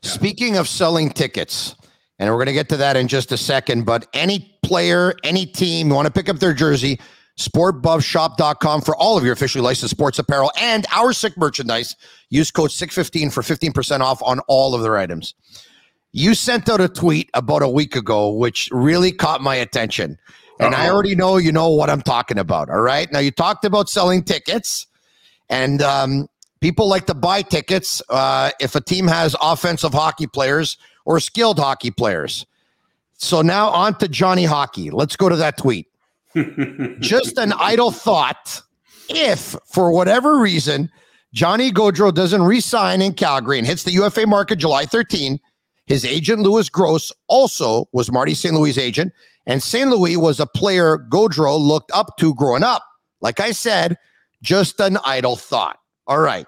Speaking 0.02 0.58
of 0.58 0.68
selling 0.68 1.10
tickets, 1.10 1.76
and 2.20 2.30
we're 2.30 2.38
going 2.38 2.48
to 2.48 2.54
get 2.54 2.70
to 2.70 2.78
that 2.78 2.98
in 2.98 3.08
just 3.08 3.32
a 3.32 3.38
second, 3.38 3.86
but 3.86 4.08
any 4.14 4.58
player, 4.64 5.16
any 5.24 5.46
team, 5.46 5.88
you 5.90 5.96
want 5.96 6.06
to 6.06 6.14
pick 6.14 6.30
up 6.30 6.40
their 6.40 6.54
jersey, 6.54 7.00
sportbuffshop.com 7.40 8.82
for 8.82 8.96
all 8.96 9.18
of 9.18 9.24
your 9.24 9.34
officially 9.34 9.64
licensed 9.64 9.96
sports 9.96 10.20
apparel 10.20 10.52
and 10.60 10.86
our 10.92 11.14
sick 11.14 11.36
merchandise. 11.38 11.96
Use 12.30 12.52
code 12.52 12.70
SICK15 12.70 13.34
for 13.34 13.42
15% 13.42 14.02
off 14.02 14.22
on 14.24 14.40
all 14.48 14.76
of 14.76 14.84
their 14.84 14.98
items. 14.98 15.34
You 16.14 16.36
sent 16.36 16.70
out 16.70 16.82
a 16.82 16.90
tweet 16.90 17.30
about 17.34 17.64
a 17.64 17.70
week 17.70 17.96
ago, 17.96 18.30
which 18.30 18.70
really 18.72 19.12
caught 19.12 19.42
my 19.42 19.56
attention. 19.56 20.18
And 20.60 20.76
Uh-oh. 20.76 20.82
I 20.82 20.90
already 20.90 21.16
know 21.16 21.38
you 21.38 21.52
know 21.52 21.70
what 21.70 21.90
I'm 21.90 22.02
talking 22.02 22.38
about. 22.38 22.70
All 22.70 22.82
right. 22.82 23.12
Now, 23.12 23.20
you 23.20 23.32
talked 23.32 23.66
about 23.66 23.90
selling 23.90 24.24
tickets, 24.24 24.86
and 25.52 25.82
um, 25.82 26.28
people 26.62 26.88
like 26.88 27.06
to 27.08 27.14
buy 27.14 27.44
tickets 27.44 28.02
uh, 28.10 28.52
if 28.60 28.74
a 28.74 28.82
team 28.82 29.08
has 29.08 29.36
offensive 29.42 29.94
hockey 29.94 30.26
players 30.26 30.78
or 31.06 31.20
skilled 31.20 31.60
hockey 31.60 31.92
players. 31.92 32.48
So 33.18 33.44
now 33.44 33.70
on 33.70 33.96
to 34.00 34.08
Johnny 34.08 34.46
Hockey. 34.46 34.90
Let's 34.90 35.16
go 35.16 35.30
to 35.30 35.36
that 35.36 35.58
tweet. 35.58 35.88
Just 37.00 37.38
an 37.38 37.54
idle 37.54 37.92
thought. 37.92 38.64
If 39.10 39.56
for 39.66 39.92
whatever 39.92 40.40
reason 40.40 40.90
Johnny 41.34 41.70
Gaudreau 41.70 42.14
doesn't 42.14 42.42
resign 42.42 43.02
in 43.02 43.14
Calgary 43.14 43.58
and 43.58 43.68
hits 43.68 43.84
the 43.84 43.92
UFA 43.92 44.26
market 44.26 44.56
July 44.56 44.86
13, 44.86 45.38
his 45.86 46.06
agent, 46.06 46.40
Lewis 46.40 46.70
Gross, 46.70 47.12
also 47.28 47.90
was 47.92 48.12
Marty 48.12 48.34
St. 48.34 48.56
Louis' 48.56 48.78
agent. 48.78 49.12
And 49.46 49.62
St. 49.62 49.90
Louis 49.90 50.16
was 50.16 50.40
a 50.40 50.46
player 50.46 50.98
Gaudreau 51.12 51.60
looked 51.60 51.92
up 51.94 52.16
to 52.18 52.34
growing 52.36 52.64
up. 52.64 52.84
Like 53.20 53.42
I 53.42 53.52
said, 53.52 53.98
just 54.42 54.80
an 54.80 54.98
idle 55.06 55.36
thought. 55.36 55.78
All 56.08 56.20
right. 56.20 56.46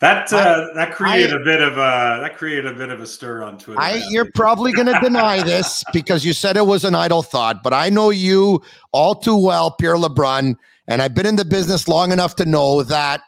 That 0.00 0.32
uh, 0.32 0.66
I, 0.72 0.74
that 0.74 0.92
created 0.92 1.34
I, 1.34 1.40
a 1.40 1.44
bit 1.44 1.60
of 1.60 1.74
a 1.74 2.20
that 2.22 2.36
created 2.36 2.66
a 2.66 2.72
bit 2.72 2.88
of 2.88 3.00
a 3.00 3.06
stir 3.06 3.42
on 3.42 3.58
Twitter. 3.58 3.78
I, 3.78 4.02
you're 4.08 4.30
probably 4.34 4.72
going 4.72 4.86
to 4.86 4.98
deny 5.02 5.42
this 5.42 5.84
because 5.92 6.24
you 6.24 6.32
said 6.32 6.56
it 6.56 6.66
was 6.66 6.84
an 6.84 6.94
idle 6.94 7.22
thought, 7.22 7.62
but 7.62 7.74
I 7.74 7.90
know 7.90 8.08
you 8.08 8.62
all 8.92 9.14
too 9.14 9.36
well, 9.36 9.70
Pierre 9.72 9.96
LeBrun, 9.96 10.56
and 10.88 11.02
I've 11.02 11.14
been 11.14 11.26
in 11.26 11.36
the 11.36 11.44
business 11.44 11.86
long 11.86 12.12
enough 12.12 12.34
to 12.36 12.46
know 12.46 12.82
that 12.84 13.20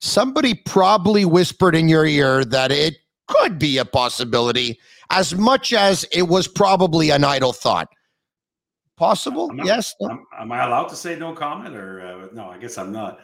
somebody 0.00 0.52
probably 0.52 1.24
whispered 1.24 1.74
in 1.74 1.88
your 1.88 2.04
ear 2.04 2.44
that 2.44 2.70
it 2.70 2.96
could 3.28 3.58
be 3.58 3.78
a 3.78 3.86
possibility 3.86 4.78
as 5.10 5.34
much 5.34 5.72
as 5.72 6.04
it 6.12 6.28
was 6.28 6.46
probably 6.46 7.08
an 7.08 7.24
idle 7.24 7.54
thought. 7.54 7.88
Possible? 8.96 9.52
Not, 9.52 9.66
yes. 9.66 9.94
Am, 10.02 10.24
am, 10.38 10.52
I 10.52 10.64
allowed 10.64 10.88
to 10.88 10.96
say 10.96 11.18
no 11.18 11.34
comment 11.34 11.76
or 11.76 12.00
uh, 12.00 12.28
no? 12.32 12.48
I 12.48 12.56
guess 12.56 12.78
I'm 12.78 12.92
not. 12.92 13.20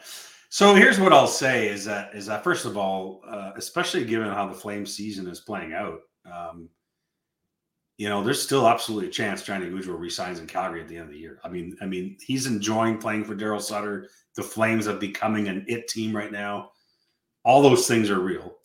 So 0.49 0.75
here's 0.75 0.99
what 0.99 1.13
I'll 1.13 1.25
say 1.25 1.67
is 1.67 1.83
that 1.85 2.13
is 2.13 2.27
that 2.27 2.43
first 2.43 2.65
of 2.65 2.77
all, 2.77 3.21
uh, 3.27 3.53
especially 3.55 4.05
given 4.05 4.27
how 4.27 4.47
the 4.47 4.53
Flame 4.53 4.85
season 4.85 5.27
is 5.27 5.39
playing 5.39 5.73
out, 5.73 6.01
um, 6.31 6.69
you 7.97 8.07
know, 8.07 8.23
there's 8.23 8.41
still 8.41 8.67
absolutely 8.67 9.07
a 9.07 9.11
chance 9.11 9.41
Johnny 9.41 9.65
Gaudreau 9.65 9.99
resigns 9.99 10.39
in 10.39 10.45
Calgary 10.45 10.81
at 10.81 10.87
the 10.87 10.97
end 10.97 11.05
of 11.05 11.11
the 11.11 11.17
year. 11.17 11.39
I 11.43 11.49
mean, 11.49 11.75
I 11.81 11.85
mean, 11.85 12.17
he's 12.21 12.45
enjoying 12.45 12.99
playing 12.99 13.23
for 13.23 13.35
Daryl 13.35 13.61
Sutter. 13.61 14.09
The 14.35 14.43
Flames 14.43 14.87
are 14.87 14.95
becoming 14.95 15.47
an 15.47 15.65
it 15.67 15.87
team 15.87 16.15
right 16.15 16.31
now. 16.31 16.71
All 17.43 17.63
those 17.63 17.87
things 17.87 18.11
are 18.11 18.19
real. 18.19 18.57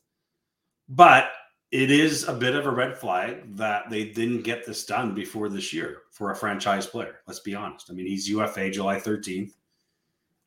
But 0.90 1.30
it 1.70 1.90
is 1.90 2.26
a 2.26 2.32
bit 2.32 2.54
of 2.54 2.66
a 2.66 2.70
red 2.70 2.96
flag 2.96 3.56
that 3.56 3.90
they 3.90 4.04
didn't 4.04 4.42
get 4.42 4.64
this 4.64 4.84
done 4.86 5.14
before 5.14 5.48
this 5.48 5.72
year 5.72 6.02
for 6.10 6.30
a 6.30 6.36
franchise 6.36 6.86
player. 6.86 7.16
Let's 7.26 7.40
be 7.40 7.54
honest. 7.54 7.90
I 7.90 7.94
mean, 7.94 8.06
he's 8.06 8.28
UFA 8.28 8.70
July 8.70 8.96
13th. 8.98 9.52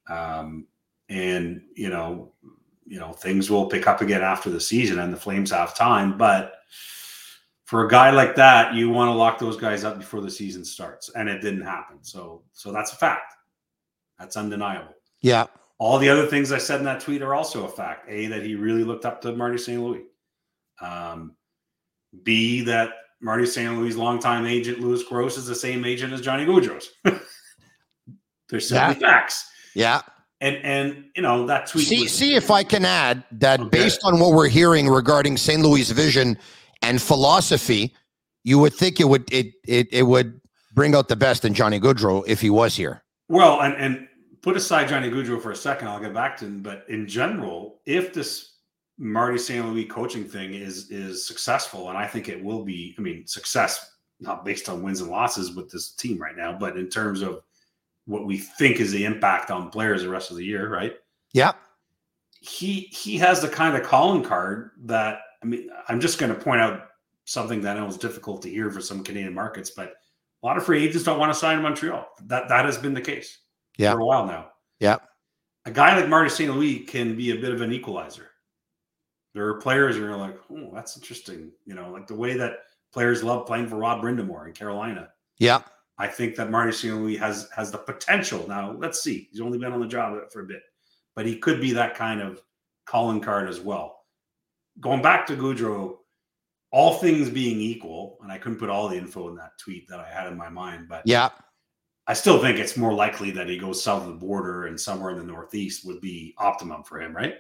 Um, 0.10 0.65
and 1.10 1.62
you 1.75 1.89
know, 1.89 2.31
you 2.88 2.99
know, 2.99 3.12
things 3.12 3.49
will 3.49 3.67
pick 3.67 3.88
up 3.88 4.01
again 4.01 4.21
after 4.21 4.49
the 4.49 4.60
season 4.60 4.99
and 4.99 5.13
the 5.13 5.17
Flames 5.17 5.51
have 5.51 5.75
time, 5.75 6.17
but 6.17 6.55
for 7.71 7.86
a 7.86 7.89
guy 7.89 8.10
like 8.10 8.36
that, 8.36 8.73
you 8.73 8.89
want 8.89 9.07
to 9.07 9.13
lock 9.13 9.39
those 9.39 9.55
guys 9.55 9.86
up 9.86 9.97
before 9.97 10.19
the 10.19 10.29
season 10.29 10.65
starts, 10.65 11.10
and 11.15 11.29
it 11.29 11.39
didn't 11.41 11.62
happen. 11.62 11.99
So, 12.01 12.43
so 12.51 12.69
that's 12.73 12.91
a 12.91 12.97
fact. 12.97 13.34
That's 14.19 14.36
undeniable. 14.36 14.93
Yeah. 15.21 15.45
All 15.77 15.97
the 15.97 16.10
other 16.10 16.27
things 16.27 16.51
I 16.51 16.57
said 16.57 16.79
in 16.79 16.86
that 16.86 16.99
tweet 16.99 17.21
are 17.21 17.34
also 17.34 17.63
a 17.63 17.69
fact. 17.69 18.10
A 18.10 18.27
that 18.27 18.43
he 18.43 18.55
really 18.55 18.84
looked 18.84 19.05
up 19.05 19.21
to 19.21 19.34
Marty 19.34 19.57
St. 19.57 19.81
Louis. 19.81 20.01
Um, 20.81 21.35
B, 22.23 22.61
that 22.61 22.89
Marty 23.21 23.45
St. 23.45 23.77
Louis' 23.77 23.95
longtime 23.95 24.45
agent, 24.45 24.79
Lewis 24.79 25.03
Gross, 25.03 25.37
is 25.37 25.45
the 25.45 25.55
same 25.55 25.85
agent 25.85 26.11
as 26.11 26.21
Johnny 26.21 26.45
Gaudreau's. 26.45 26.89
There's 28.49 28.67
simply 28.67 29.01
yeah. 29.01 29.19
facts. 29.19 29.49
Yeah. 29.75 30.01
And 30.41 30.57
and 30.57 31.05
you 31.15 31.21
know 31.21 31.45
that 31.45 31.67
tweet. 31.67 31.87
See, 31.87 32.03
was- 32.03 32.13
see 32.13 32.35
if 32.35 32.49
I 32.51 32.63
can 32.63 32.83
add 32.83 33.23
that 33.33 33.59
Okay. 33.59 33.69
based 33.69 34.01
on 34.03 34.19
what 34.19 34.33
we're 34.33 34.49
hearing 34.49 34.87
regarding 34.87 35.37
St. 35.37 35.61
Louis' 35.61 35.91
vision 35.91 36.37
and 36.81 37.01
philosophy, 37.01 37.95
you 38.43 38.57
would 38.57 38.73
think 38.73 38.99
it 38.99 39.05
would 39.07 39.31
it 39.31 39.53
it 39.67 39.87
it 39.91 40.03
would 40.03 40.41
bring 40.73 40.95
out 40.95 41.07
the 41.07 41.15
best 41.15 41.45
in 41.45 41.53
Johnny 41.53 41.79
Gaudreau 41.79 42.23
if 42.27 42.41
he 42.41 42.49
was 42.49 42.75
here. 42.75 43.03
Well, 43.29 43.61
and 43.61 43.75
and 43.75 44.07
put 44.41 44.57
aside 44.57 44.89
Johnny 44.89 45.11
Gaudreau 45.11 45.39
for 45.39 45.51
a 45.51 45.55
second. 45.55 45.87
I'll 45.87 45.99
get 45.99 46.13
back 46.13 46.37
to 46.37 46.45
him. 46.45 46.63
But 46.63 46.85
in 46.89 47.07
general, 47.07 47.79
if 47.85 48.11
this 48.11 48.50
Marty 49.01 49.37
St. 49.39 49.65
Louis 49.65 49.85
coaching 49.85 50.23
thing 50.23 50.53
is 50.53 50.91
is 50.91 51.25
successful, 51.25 51.89
and 51.89 51.97
I 51.97 52.05
think 52.05 52.29
it 52.29 52.41
will 52.43 52.63
be. 52.63 52.93
I 52.97 53.01
mean, 53.01 53.25
success 53.25 53.95
not 54.19 54.45
based 54.45 54.69
on 54.69 54.83
wins 54.83 55.01
and 55.01 55.09
losses 55.09 55.55
with 55.55 55.71
this 55.71 55.91
team 55.93 56.19
right 56.21 56.37
now, 56.37 56.55
but 56.57 56.77
in 56.77 56.87
terms 56.87 57.21
of 57.23 57.41
what 58.05 58.25
we 58.27 58.37
think 58.37 58.79
is 58.79 58.91
the 58.91 59.03
impact 59.05 59.49
on 59.49 59.69
players 59.71 60.03
the 60.03 60.09
rest 60.09 60.29
of 60.29 60.37
the 60.37 60.45
year, 60.45 60.69
right? 60.69 60.93
Yeah. 61.33 61.53
he 62.41 62.81
he 62.91 63.17
has 63.17 63.41
the 63.41 63.47
kind 63.49 63.75
of 63.75 63.83
calling 63.83 64.23
card 64.23 64.71
that 64.85 65.19
I 65.41 65.45
mean, 65.47 65.69
I'm 65.87 65.99
just 65.99 66.19
going 66.19 66.33
to 66.33 66.39
point 66.39 66.61
out 66.61 66.89
something 67.25 67.61
that 67.61 67.77
I 67.77 67.79
know 67.79 67.87
is 67.87 67.97
difficult 67.97 68.41
to 68.43 68.49
hear 68.49 68.69
for 68.69 68.81
some 68.81 69.03
Canadian 69.03 69.33
markets, 69.33 69.71
but 69.71 69.93
a 70.43 70.45
lot 70.45 70.57
of 70.57 70.65
free 70.65 70.83
agents 70.83 71.05
don't 71.05 71.19
want 71.19 71.31
to 71.33 71.39
sign 71.39 71.57
in 71.57 71.63
Montreal. 71.63 72.07
That 72.27 72.49
that 72.49 72.65
has 72.65 72.77
been 72.77 72.93
the 72.93 73.01
case 73.01 73.39
Yeah. 73.77 73.93
for 73.93 73.99
a 74.01 74.05
while 74.05 74.25
now. 74.27 74.49
Yeah. 74.79 74.97
A 75.65 75.71
guy 75.71 75.95
like 75.99 76.09
Marty 76.09 76.29
St. 76.29 76.53
Louis 76.53 76.79
can 76.79 77.15
be 77.15 77.31
a 77.31 77.35
bit 77.41 77.51
of 77.53 77.61
an 77.61 77.71
equalizer. 77.71 78.27
There 79.33 79.47
are 79.47 79.61
players 79.61 79.95
who 79.95 80.05
are 80.05 80.17
like, 80.17 80.37
oh, 80.51 80.71
that's 80.73 80.97
interesting. 80.97 81.51
You 81.65 81.75
know, 81.75 81.89
like 81.91 82.07
the 82.07 82.15
way 82.15 82.35
that 82.37 82.57
players 82.93 83.23
love 83.23 83.47
playing 83.47 83.67
for 83.67 83.77
Rod 83.77 84.01
Brind'Amour 84.01 84.47
in 84.47 84.53
Carolina. 84.53 85.09
Yeah. 85.37 85.61
I 85.97 86.07
think 86.07 86.35
that 86.35 86.49
Marty 86.49 86.71
St. 86.71 87.19
Has 87.19 87.47
has 87.55 87.71
the 87.71 87.77
potential. 87.77 88.45
Now, 88.47 88.71
let's 88.73 89.01
see. 89.01 89.29
He's 89.31 89.41
only 89.41 89.57
been 89.57 89.71
on 89.71 89.79
the 89.79 89.87
job 89.87 90.17
for 90.31 90.41
a 90.41 90.45
bit, 90.45 90.63
but 91.15 91.25
he 91.25 91.37
could 91.37 91.61
be 91.61 91.71
that 91.73 91.95
kind 91.95 92.21
of 92.21 92.41
calling 92.85 93.21
card 93.21 93.47
as 93.47 93.59
well. 93.59 94.05
Going 94.79 95.01
back 95.01 95.27
to 95.27 95.35
Gaudreau, 95.35 95.97
all 96.71 96.95
things 96.95 97.29
being 97.29 97.59
equal, 97.59 98.17
and 98.23 98.31
I 98.31 98.37
couldn't 98.37 98.57
put 98.57 98.69
all 98.69 98.87
the 98.87 98.97
info 98.97 99.29
in 99.29 99.35
that 99.35 99.57
tweet 99.59 99.87
that 99.89 99.99
I 99.99 100.09
had 100.09 100.27
in 100.27 100.37
my 100.37 100.49
mind, 100.49 100.87
but 100.89 101.03
Yeah. 101.05 101.29
I 102.07 102.13
still 102.13 102.41
think 102.41 102.57
it's 102.57 102.75
more 102.77 102.93
likely 102.93 103.29
that 103.31 103.47
he 103.47 103.57
goes 103.57 103.83
south 103.83 104.03
of 104.03 104.07
the 104.07 104.15
border 104.15 104.65
and 104.65 104.79
somewhere 104.79 105.11
in 105.11 105.17
the 105.17 105.23
Northeast 105.23 105.85
would 105.85 106.01
be 106.01 106.33
optimum 106.37 106.83
for 106.83 106.99
him, 106.99 107.15
right? 107.15 107.35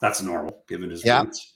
That's 0.00 0.22
normal 0.22 0.62
given 0.68 0.90
his 0.90 1.04
Yeah. 1.04 1.22
roots. 1.22 1.54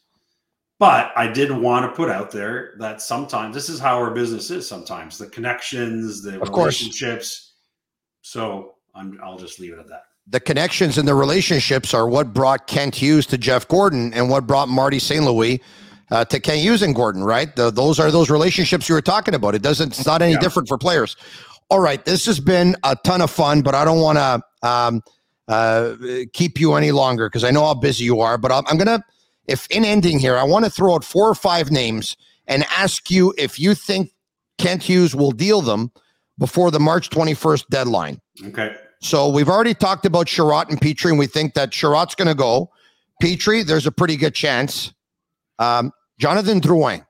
But 0.78 1.12
I 1.16 1.28
did 1.28 1.52
want 1.52 1.88
to 1.88 1.94
put 1.96 2.08
out 2.10 2.32
there 2.32 2.74
that 2.80 3.00
sometimes 3.00 3.54
this 3.54 3.68
is 3.68 3.78
how 3.78 3.96
our 3.98 4.10
business 4.10 4.50
is. 4.50 4.68
Sometimes 4.68 5.16
the 5.16 5.28
connections, 5.28 6.22
the 6.22 6.40
Of 6.40 6.50
course. 6.50 6.80
relationships. 6.80 7.52
So 8.22 8.74
I'm, 8.94 9.18
I'll 9.22 9.38
just 9.38 9.60
leave 9.60 9.74
it 9.74 9.78
at 9.78 9.88
that. 9.88 10.04
The 10.28 10.40
connections 10.40 10.98
and 10.98 11.06
the 11.06 11.14
relationships 11.14 11.94
are 11.94 12.08
what 12.08 12.32
brought 12.32 12.66
Kent 12.66 12.94
Hughes 12.96 13.26
to 13.26 13.38
Jeff 13.38 13.66
Gorton 13.68 14.12
and 14.14 14.28
what 14.28 14.46
brought 14.46 14.68
Marty 14.68 14.98
St. 14.98 15.24
Louis 15.24 15.60
uh, 16.10 16.24
to 16.26 16.38
Kent 16.40 16.58
Hughes 16.60 16.82
and 16.82 16.94
Gorton, 16.94 17.22
right? 17.24 17.54
The, 17.54 17.70
those 17.70 17.98
are 18.00 18.10
those 18.10 18.28
relationships 18.30 18.88
you 18.88 18.94
were 18.94 19.00
talking 19.02 19.34
about. 19.34 19.54
It 19.54 19.62
doesn't, 19.62 19.88
it's 19.92 20.06
not 20.06 20.20
any 20.22 20.32
Yeah. 20.32 20.40
different 20.40 20.68
for 20.68 20.78
players. 20.78 21.16
All 21.70 21.80
right. 21.80 22.04
This 22.04 22.26
has 22.26 22.38
been 22.38 22.76
a 22.84 22.96
ton 23.04 23.20
of 23.20 23.30
fun, 23.30 23.62
but 23.62 23.74
I 23.74 23.84
don't 23.84 24.00
want 24.00 24.18
to 24.18 24.68
um, 24.68 25.00
uh, 25.48 25.94
keep 26.32 26.58
you 26.60 26.74
any 26.74 26.92
longer 26.92 27.28
because 27.28 27.44
I 27.44 27.50
know 27.50 27.64
how 27.64 27.74
busy 27.74 28.04
you 28.04 28.20
are. 28.20 28.38
But 28.38 28.52
I'm, 28.52 28.64
I'm 28.68 28.76
going 28.76 28.86
to, 29.00 29.04
if 29.48 29.66
in 29.68 29.84
ending 29.84 30.18
here, 30.18 30.36
I 30.36 30.44
want 30.44 30.64
to 30.64 30.70
throw 30.70 30.94
out 30.94 31.04
four 31.04 31.28
or 31.28 31.34
five 31.34 31.70
names 31.70 32.16
and 32.46 32.64
ask 32.76 33.10
you 33.10 33.34
if 33.38 33.58
you 33.58 33.74
think 33.74 34.10
Kent 34.58 34.82
Hughes 34.82 35.14
will 35.14 35.32
deal 35.32 35.60
them 35.62 35.90
before 36.38 36.70
the 36.70 36.80
March 36.80 37.10
21st 37.10 37.66
deadline. 37.68 38.20
Okay. 38.46 38.74
So 39.00 39.28
we've 39.28 39.48
already 39.48 39.74
talked 39.74 40.06
about 40.06 40.26
Chiarot 40.28 40.68
and 40.70 40.80
Petry, 40.80 41.10
and 41.10 41.18
we 41.18 41.26
think 41.26 41.54
that 41.54 41.70
Chiarot's 41.70 42.14
going 42.14 42.28
to 42.28 42.34
go. 42.34 42.70
Petry, 43.22 43.64
there's 43.64 43.86
a 43.86 43.92
pretty 43.92 44.16
good 44.16 44.34
chance. 44.34 44.92
Um, 45.58 45.92
Jonathan 46.18 46.60
Drouin. 46.60 47.04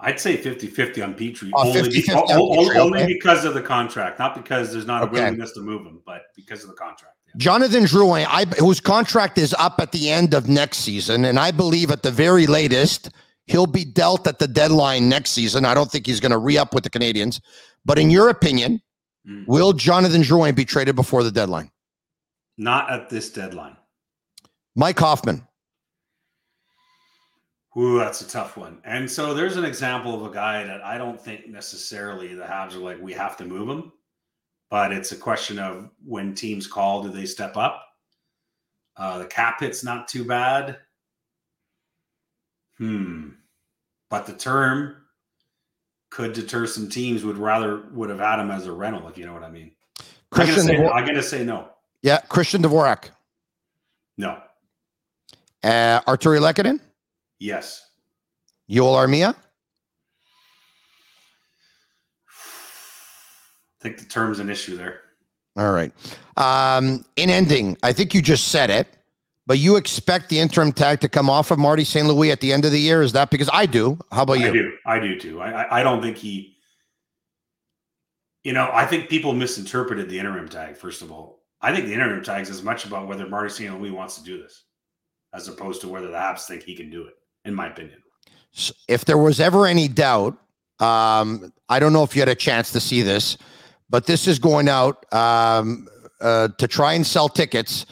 I'd 0.00 0.20
say 0.20 0.36
50 0.36 0.66
50 0.66 1.02
on 1.02 1.14
Petry. 1.14 1.50
Oh, 1.54 1.68
only, 1.68 1.80
50-50 1.82 2.06
be- 2.06 2.12
on 2.12 2.24
o- 2.30 2.50
Petry, 2.50 2.76
only 2.76 3.02
okay. 3.02 3.12
because 3.14 3.44
of 3.44 3.54
the 3.54 3.62
contract, 3.62 4.18
not 4.18 4.34
because 4.34 4.72
there's 4.72 4.86
not 4.86 5.02
a 5.02 5.06
Okay. 5.06 5.14
willingness 5.14 5.52
to 5.52 5.60
move 5.60 5.82
him, 5.86 6.00
but 6.04 6.22
because 6.36 6.62
of 6.62 6.68
the 6.68 6.76
contract. 6.76 7.13
Jonathan 7.36 7.84
Drouin, 7.84 8.26
I, 8.28 8.44
whose 8.58 8.80
contract 8.80 9.38
is 9.38 9.54
up 9.58 9.80
at 9.80 9.92
the 9.92 10.10
end 10.10 10.34
of 10.34 10.48
next 10.48 10.78
season, 10.78 11.24
and 11.24 11.38
I 11.38 11.50
believe 11.50 11.90
at 11.90 12.02
the 12.02 12.10
very 12.10 12.46
latest 12.46 13.10
he'll 13.46 13.66
be 13.66 13.84
dealt 13.84 14.26
at 14.26 14.38
the 14.38 14.48
deadline 14.48 15.08
next 15.08 15.30
season. 15.30 15.64
I 15.64 15.74
don't 15.74 15.90
think 15.90 16.06
he's 16.06 16.20
going 16.20 16.32
to 16.32 16.38
re-up 16.38 16.72
with 16.72 16.84
the 16.84 16.90
Canadiens. 16.90 17.40
But 17.84 17.98
in 17.98 18.10
your 18.10 18.28
opinion, 18.28 18.80
Mm. 19.26 19.46
will 19.46 19.72
Jonathan 19.72 20.20
Drouin 20.20 20.54
be 20.54 20.66
traded 20.66 20.96
before 20.96 21.22
the 21.22 21.30
deadline? 21.30 21.70
Not 22.58 22.90
at 22.90 23.08
this 23.08 23.30
deadline. 23.30 23.76
Mike 24.76 24.98
Hoffman. 24.98 25.48
Ooh, 27.76 27.98
that's 27.98 28.20
a 28.20 28.28
tough 28.28 28.56
one. 28.56 28.80
And 28.84 29.10
so 29.10 29.34
there's 29.34 29.56
an 29.56 29.64
example 29.64 30.14
of 30.14 30.30
a 30.30 30.34
guy 30.34 30.62
that 30.64 30.84
I 30.84 30.96
don't 30.98 31.20
think 31.20 31.48
necessarily 31.48 32.34
the 32.34 32.44
Habs 32.44 32.74
are 32.74 32.78
like, 32.80 33.00
we 33.00 33.14
have 33.14 33.36
to 33.38 33.44
move 33.44 33.68
him. 33.68 33.92
But 34.70 34.92
it's 34.92 35.12
a 35.12 35.16
question 35.16 35.58
of 35.58 35.90
when 36.04 36.34
teams 36.34 36.66
call, 36.66 37.02
do 37.02 37.10
they 37.10 37.26
step 37.26 37.56
up? 37.56 37.86
Uh, 38.96 39.18
the 39.18 39.26
cap 39.26 39.60
hit's 39.60 39.84
not 39.84 40.08
too 40.08 40.24
bad. 40.24 40.78
Hmm. 42.78 43.30
But 44.10 44.26
the 44.26 44.32
term 44.32 44.96
could 46.10 46.32
deter 46.32 46.66
some 46.66 46.88
teams 46.88 47.24
would 47.24 47.38
rather 47.38 47.82
would 47.92 48.08
have 48.10 48.20
had 48.20 48.38
him 48.40 48.50
as 48.50 48.66
a 48.66 48.72
rental, 48.72 49.08
if 49.08 49.18
you 49.18 49.26
know 49.26 49.32
what 49.32 49.42
I 49.42 49.50
mean. 49.50 49.72
I'm 49.98 50.04
gonna 50.30 50.52
Christian, 50.52 50.66
say, 50.66 50.76
Dvor- 50.76 50.94
I'm 50.94 51.06
gonna 51.06 51.22
say 51.22 51.44
no. 51.44 51.68
yeah, 52.02 52.18
Christian 52.28 52.62
Dvorak. 52.62 53.10
No. 54.16 54.40
Uh, 55.62 56.00
Artturi 56.02 56.38
Lehkonen. 56.40 56.78
Yes. 57.40 57.90
Joel 58.68 58.94
Armia. 58.94 59.34
Think 63.84 63.98
the 63.98 64.06
term's 64.06 64.40
an 64.40 64.48
issue 64.48 64.76
there. 64.76 65.02
All 65.56 65.72
right. 65.72 65.92
Um, 66.36 67.04
in 67.16 67.30
ending, 67.30 67.76
I 67.82 67.92
think 67.92 68.14
you 68.14 68.22
just 68.22 68.48
said 68.48 68.70
it, 68.70 68.88
but 69.46 69.58
you 69.58 69.76
expect 69.76 70.30
the 70.30 70.40
interim 70.40 70.72
tag 70.72 71.00
to 71.00 71.08
come 71.08 71.28
off 71.30 71.50
of 71.50 71.58
Marty 71.58 71.84
St. 71.84 72.08
Louis 72.08 72.32
at 72.32 72.40
the 72.40 72.52
end 72.52 72.64
of 72.64 72.72
the 72.72 72.80
year. 72.80 73.02
Is 73.02 73.12
that 73.12 73.30
because 73.30 73.50
I 73.52 73.66
do? 73.66 73.98
How 74.10 74.22
about 74.22 74.40
you? 74.40 74.48
I 74.48 74.52
do. 74.52 74.72
I 74.86 74.98
do 74.98 75.20
too. 75.20 75.40
I, 75.40 75.50
I 75.50 75.80
I 75.80 75.82
don't 75.82 76.02
think 76.02 76.16
he. 76.16 76.56
You 78.42 78.52
know, 78.52 78.68
I 78.72 78.84
think 78.84 79.08
people 79.08 79.32
misinterpreted 79.32 80.08
the 80.08 80.18
interim 80.18 80.48
tag. 80.48 80.76
First 80.76 81.02
of 81.02 81.12
all, 81.12 81.44
I 81.60 81.74
think 81.74 81.86
the 81.86 81.94
interim 81.94 82.22
tag 82.24 82.42
is 82.42 82.50
as 82.50 82.62
much 82.62 82.84
about 82.84 83.06
whether 83.06 83.26
Marty 83.28 83.50
St. 83.50 83.80
Louis 83.80 83.90
wants 83.90 84.16
to 84.16 84.24
do 84.24 84.42
this, 84.42 84.64
as 85.32 85.48
opposed 85.48 85.80
to 85.82 85.88
whether 85.88 86.08
the 86.08 86.16
Habs 86.16 86.46
think 86.46 86.62
he 86.62 86.74
can 86.74 86.90
do 86.90 87.06
it. 87.06 87.14
In 87.44 87.54
my 87.54 87.68
opinion, 87.68 87.98
If 88.88 89.04
there 89.04 89.18
was 89.18 89.38
ever 89.40 89.66
any 89.66 89.88
doubt, 89.88 90.38
um, 90.80 91.52
I 91.68 91.78
don't 91.78 91.92
know 91.92 92.02
if 92.02 92.14
you 92.16 92.22
had 92.22 92.28
a 92.28 92.34
chance 92.34 92.72
to 92.72 92.80
see 92.80 93.02
this, 93.02 93.36
but 93.90 94.06
this 94.06 94.26
is 94.26 94.38
going 94.38 94.68
out 94.68 95.04
um, 95.12 95.88
uh, 96.20 96.48
to 96.58 96.68
try 96.68 96.94
and 96.94 97.06
sell 97.06 97.28
tickets. 97.28 97.86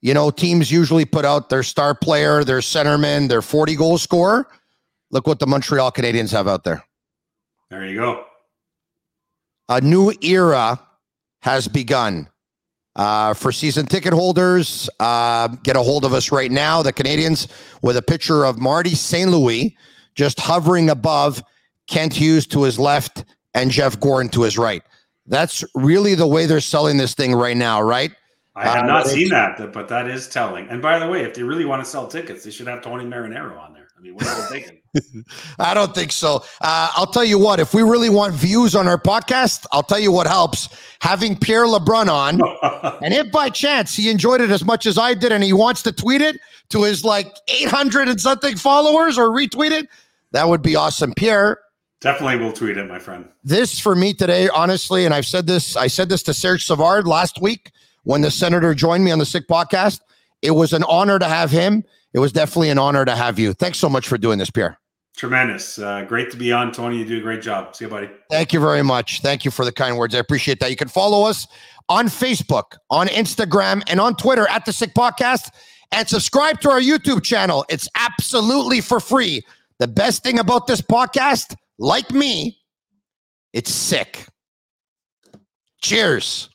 You 0.00 0.14
know, 0.14 0.30
teams 0.30 0.70
usually 0.70 1.04
put 1.04 1.24
out 1.24 1.48
their 1.48 1.62
star 1.62 1.94
player, 1.94 2.44
their 2.44 2.58
centerman, 2.58 3.28
their 3.28 3.42
40 3.42 3.76
goal 3.76 3.98
scorer. 3.98 4.48
Look 5.10 5.26
what 5.26 5.38
the 5.38 5.46
Montreal 5.46 5.92
Canadiens 5.92 6.32
have 6.32 6.48
out 6.48 6.64
there. 6.64 6.82
there 7.70 7.86
you 7.86 8.00
go. 8.00 8.24
a 9.68 9.80
new 9.80 10.12
era 10.22 10.80
has 11.40 11.68
begun. 11.68 12.28
Uh, 12.94 13.32
for 13.32 13.52
season 13.52 13.86
ticket 13.86 14.12
holders, 14.12 14.90
uh, 15.00 15.48
get 15.62 15.76
a 15.76 15.82
hold 15.82 16.04
of 16.04 16.12
us 16.12 16.30
right 16.30 16.50
now. 16.50 16.82
The 16.82 16.92
Canadiens 16.92 17.50
with 17.80 17.96
a 17.96 18.02
picture 18.02 18.44
of 18.44 18.58
Marty 18.58 18.94
St. 18.94 19.30
Louis 19.30 19.74
just 20.14 20.38
hovering 20.38 20.90
above 20.90 21.42
Kent 21.86 22.12
Hughes 22.12 22.46
to 22.48 22.64
his 22.64 22.78
left 22.78 23.24
and 23.54 23.70
Jeff 23.70 23.98
Gorton 23.98 24.30
to 24.30 24.42
his 24.42 24.58
right. 24.58 24.82
That's 25.26 25.64
really 25.74 26.14
the 26.14 26.26
way 26.26 26.46
they're 26.46 26.60
selling 26.60 26.96
this 26.96 27.14
thing 27.14 27.34
right 27.34 27.56
now, 27.56 27.80
right? 27.80 28.12
I 28.54 28.64
have 28.68 28.84
Uh, 28.84 28.86
not 28.86 29.06
seen 29.06 29.28
that, 29.30 29.56
but- 29.56 29.72
but 29.72 29.88
that 29.88 30.08
is 30.08 30.28
telling. 30.28 30.68
And 30.68 30.82
by 30.82 30.98
the 30.98 31.06
way, 31.08 31.22
if 31.22 31.32
they 31.34 31.42
really 31.42 31.64
want 31.64 31.82
to 31.82 31.88
sell 31.90 32.06
tickets, 32.06 32.44
they 32.44 32.50
should 32.50 32.66
have 32.66 32.82
Tony 32.82 33.04
Marinaro 33.04 33.58
on 33.58 33.72
there. 33.72 33.86
I 33.96 34.02
mean, 34.02 34.14
what 34.14 34.26
are 34.26 34.50
they 34.50 34.60
thinking? 34.60 35.24
I 35.60 35.72
don't 35.74 35.94
think 35.94 36.10
so. 36.12 36.44
Uh, 36.60 36.90
I'll 36.94 37.06
tell 37.06 37.24
you 37.24 37.38
what, 37.38 37.60
if 37.60 37.72
we 37.72 37.82
really 37.82 38.10
want 38.10 38.34
views 38.34 38.74
on 38.74 38.88
our 38.88 38.98
podcast, 38.98 39.64
I'll 39.72 39.84
tell 39.84 40.00
you 40.00 40.10
what 40.12 40.26
helps 40.26 40.68
having 41.00 41.38
Pierre 41.38 41.64
LeBrun 41.66 42.08
on. 42.08 42.40
And 43.02 43.14
if 43.14 43.30
by 43.32 43.48
chance 43.48 43.94
he 43.96 44.10
enjoyed 44.10 44.40
it 44.40 44.50
as 44.50 44.64
much 44.64 44.86
as 44.86 44.98
I 44.98 45.14
did 45.14 45.32
and 45.32 45.42
he 45.42 45.52
wants 45.52 45.82
to 45.84 45.92
tweet 45.92 46.20
it 46.20 46.36
to 46.70 46.82
his 46.82 47.04
like 47.04 47.32
800 47.48 48.08
and 48.08 48.20
something 48.20 48.56
followers 48.56 49.16
or 49.18 49.28
retweet 49.30 49.70
it, 49.70 49.88
that 50.32 50.48
would 50.48 50.62
be 50.62 50.76
awesome. 50.76 51.14
Pierre, 51.14 51.58
Definitely 52.02 52.44
will 52.44 52.52
tweet 52.52 52.76
it, 52.76 52.88
my 52.88 52.98
friend. 52.98 53.28
this 53.44 53.78
for 53.78 53.94
me 53.94 54.12
today, 54.12 54.48
honestly, 54.48 55.04
and 55.04 55.14
I've 55.14 55.26
said 55.26 55.46
this, 55.46 55.76
I 55.76 55.86
said 55.86 56.08
this 56.08 56.22
to 56.24 56.34
Serge 56.34 56.66
Savard 56.66 57.06
last 57.06 57.40
week 57.40 57.70
when 58.02 58.20
the 58.22 58.30
senator 58.30 58.74
joined 58.74 59.04
me 59.04 59.12
on 59.12 59.20
the 59.20 59.24
Sick 59.24 59.46
podcast. 59.46 60.00
It 60.42 60.50
was 60.50 60.72
an 60.72 60.82
honor 60.88 61.20
to 61.20 61.26
have 61.26 61.52
him. 61.52 61.84
It 62.12 62.18
was 62.18 62.32
definitely 62.32 62.70
an 62.70 62.78
honor 62.78 63.04
to 63.04 63.14
have 63.14 63.38
you. 63.38 63.52
Thanks 63.52 63.78
so 63.78 63.88
much 63.88 64.08
for 64.08 64.18
doing 64.18 64.38
this, 64.38 64.50
Pierre. 64.50 64.78
Tremendous. 65.16 65.78
Uh, 65.78 66.04
great 66.08 66.30
to 66.32 66.36
be 66.36 66.50
on, 66.52 66.72
Tony. 66.72 66.98
You 66.98 67.04
do 67.04 67.18
a 67.18 67.20
great 67.20 67.40
job. 67.40 67.76
See 67.76 67.84
you, 67.84 67.90
buddy. 67.90 68.10
Thank 68.30 68.52
you 68.52 68.58
very 68.58 68.82
much. 68.82 69.20
Thank 69.20 69.44
you 69.44 69.52
for 69.52 69.64
the 69.64 69.70
kind 69.72 69.96
words. 69.96 70.14
I 70.14 70.18
appreciate 70.18 70.58
that. 70.60 70.70
You 70.70 70.76
can 70.76 70.88
follow 70.88 71.28
us 71.28 71.46
on 71.88 72.06
Facebook, 72.06 72.78
on 72.90 73.06
Instagram, 73.08 73.82
and 73.88 74.00
on 74.00 74.16
Twitter 74.16 74.48
at 74.48 74.64
the 74.64 74.72
Sick 74.72 74.94
Podcast, 74.94 75.50
and 75.92 76.08
subscribe 76.08 76.60
to 76.62 76.70
our 76.70 76.80
YouTube 76.80 77.22
channel. 77.22 77.64
It's 77.68 77.88
absolutely 77.94 78.80
for 78.80 78.98
free. 78.98 79.42
The 79.78 79.88
best 79.88 80.22
thing 80.22 80.38
about 80.38 80.66
this 80.66 80.80
podcast, 80.80 81.54
like 81.78 82.10
me, 82.10 82.58
it's 83.52 83.72
sick. 83.72 84.26
Cheers. 85.80 86.48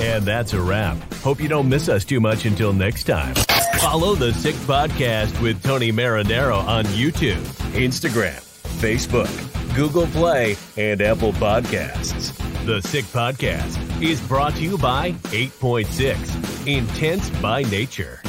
And 0.00 0.24
that's 0.24 0.54
a 0.54 0.60
wrap. 0.60 0.96
Hope 1.14 1.40
you 1.40 1.48
don't 1.48 1.68
miss 1.68 1.88
us 1.88 2.04
too 2.04 2.20
much 2.20 2.44
until 2.46 2.72
next 2.72 3.04
time. 3.04 3.34
Follow 3.78 4.14
the 4.14 4.32
Sick 4.32 4.54
Podcast 4.56 5.40
with 5.40 5.62
Tony 5.62 5.92
Marinaro 5.92 6.58
on 6.66 6.84
YouTube, 6.86 7.40
Instagram, 7.72 8.40
Facebook, 8.80 9.28
Google 9.74 10.06
Play, 10.08 10.56
and 10.76 11.00
Apple 11.00 11.32
Podcasts. 11.34 12.36
The 12.66 12.80
Sick 12.82 13.04
Podcast 13.06 14.02
is 14.02 14.20
brought 14.22 14.54
to 14.56 14.62
you 14.62 14.76
by 14.76 15.12
8.6 15.28 16.66
Intense 16.66 17.30
by 17.40 17.62
Nature. 17.64 18.20